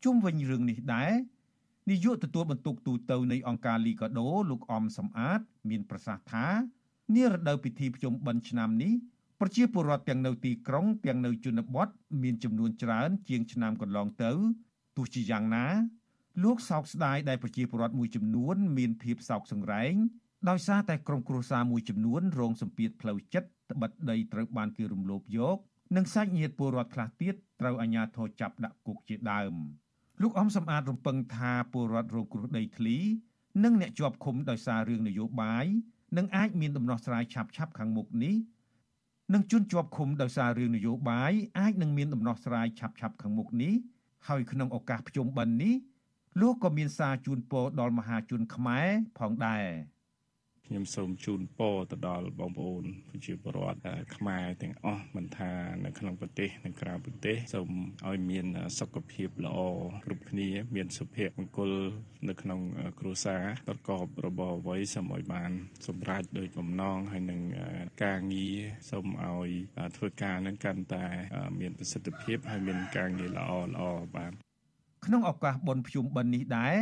[0.05, 1.13] ជុំវិញរឿងនេះដែរ
[1.91, 5.41] នាយកទទួលបន្ទុកទូតនៃអង្គការលីកាដូលោកអំសំអាត
[5.71, 6.47] មានប្រសាសន៍ថា
[7.17, 8.93] នារដូវពិធីភ្ជុំបិណ្ឌឆ្នាំនេះ
[9.41, 11.89] ប្រជាពលរដ្ឋទាំងនៅទីក្រុងទាំងនៅជនបទ
[12.23, 14.33] មានចំនួនច្រើន ជាងឆ្នាំកន្លងទៅ
[14.97, 15.67] ទោះជាយ៉ាងណា
[16.45, 19.95] លោកសោកស្ដាយដែលប្រជាពលរដ្ឋមួយចំនួន មានភាពសោកសង្រែង
[20.49, 25.57] ដោយសារតែក្រុមគ្រួសារមួយចំនួនរងសម្ពាធផ្លូវចិត្តត្បិតដីត្រូវបានគេរំលោភយក
[25.97, 29.55] និងសាច់ញាតិពលរដ្ឋខ្លះទៀតត្រូវអាជ្ញាធរចាប់ដាក់គុកជាដើម។
[30.23, 32.97] លោកអំសំអាតរំពឹងថាពលរដ្ឋរងគ្រោះដីធ្លី
[33.65, 35.67] និងអ្នកជាប់ឃុំដោយសាររឿងនយោបាយ
[36.17, 38.37] នឹងអាចមានដំណោះស្រាយឆាប់ៗខាងមុខនេះ
[39.35, 43.75] នឹងជន់ជាប់ឃុំដោយសាររឿងនយោបាយអាចនឹងមានដំណោះស្រាយឆាប់ៗខាងមុខនេះ
[44.29, 45.75] ហើយក្នុងឱកាសប្រជុំបិណ្ឌនេះ
[46.41, 49.67] លោកក៏មានសារជូនពរដល់មហាជនខ្មែរផងដែរ។
[50.67, 53.79] ខ្ញុំសូមជូនពរទៅដល់បងប្អូនប្រជាពលរដ្ឋ
[54.17, 55.53] ខ្មែរទាំងអស់មិនថា
[55.85, 57.71] នៅក្នុងប្រទេសនិងក្រៅប្រទេសសូម
[58.09, 58.47] ឲ្យមាន
[58.79, 59.59] សុខភាពល្អ
[60.07, 61.73] គ្រប់គ្នា មានសុភមង្គល
[62.29, 62.61] នៅក្នុង
[63.01, 65.51] គ្រួសារប្រកបរបរអ្វីសូមឲ្យបាន
[65.87, 67.41] សម្រេចដោយបំណងហើយនឹង
[68.05, 68.57] ការងារ
[68.91, 69.51] សូមឲ្យ
[69.97, 71.07] ធ្វើការនឹងកាន់តែ
[71.61, 73.83] មានប្រសិទ្ធភាពហើយមានការងារល្អល្អ
[74.17, 74.33] បាទ
[75.07, 76.77] ក្នុងឱកាសបុណ្យភ្ជុំបិណ្ឌនេះដែរ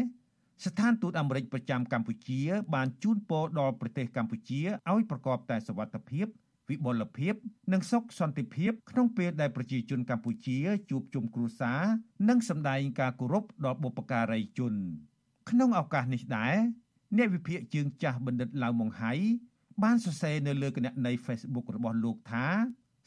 [0.65, 2.41] ស្ថានទូតអាមេរិកប្រចាំកម្ពុជា
[2.75, 6.27] បានជូនពរដល់ប្រទេសកម្ពុជាឲ្យប្រកបតែសវត្ថភាព
[6.71, 7.35] វិបុលភាព
[7.73, 10.59] និងសុខសន្តិភាពក្នុងពេលដែលប្រជាជនកម្ពុជា
[10.91, 11.83] ជួបជុំគ្រួសារ
[12.29, 14.75] និងសម្ដែងការគោរពដល់បុព្វការីជន
[15.51, 16.55] ក្នុងឱកាសនេះដែរ
[17.17, 19.13] អ្នកវិភាគជើងចាស់បណ្ឌិតឡៅម៉ុងហៃ
[19.83, 22.47] បានសរសេរនៅលើគណនី Facebook របស់លោកថា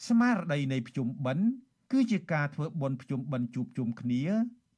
[0.07, 1.47] ស្មារតីនៃភ្ជុំបិណ្ឌ
[1.91, 4.23] គឺជាការធ្វើបុណ្យភ្ជុំបិណ្ឌជួបជុំគ្នា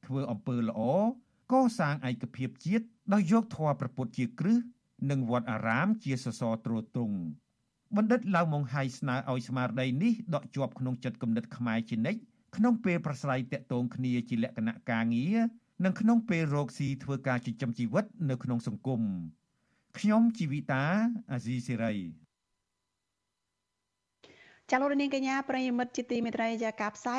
[0.06, 0.80] ធ្វើអំពើល្អ
[1.52, 4.58] កសាងឯកភាពជាតិដោយយកធម៌ប្រពុតជាគ្រឹះ
[5.10, 7.18] និងវត្តអារាមជាសសរទ្រទ្រង់
[7.96, 12.20] បណ្ឌិតឡៅម៉ុងហៃស្នើឲ្យស្មារតីនេះដកជាប់ក្នុងចិត្តគំនិតខ្មែរជានិច្ច
[12.56, 15.38] ក្នុងពេលប្រស្រ័យតាក់ទងគ្នាជាលក្ខណៈការងារ
[15.84, 19.00] និងក្នុងពេលរកស៊ីធ្វើការចិញ្ចឹមជីវិតនៅក្នុងសង្គម
[19.98, 20.84] ខ្ញុំជីវិតា
[21.32, 21.94] អាស៊ីសេរី
[24.70, 27.12] ចាលោករនាងកញ្ញាប្រិយមិត្តជាទីមេត្រីជាការផ្សាយ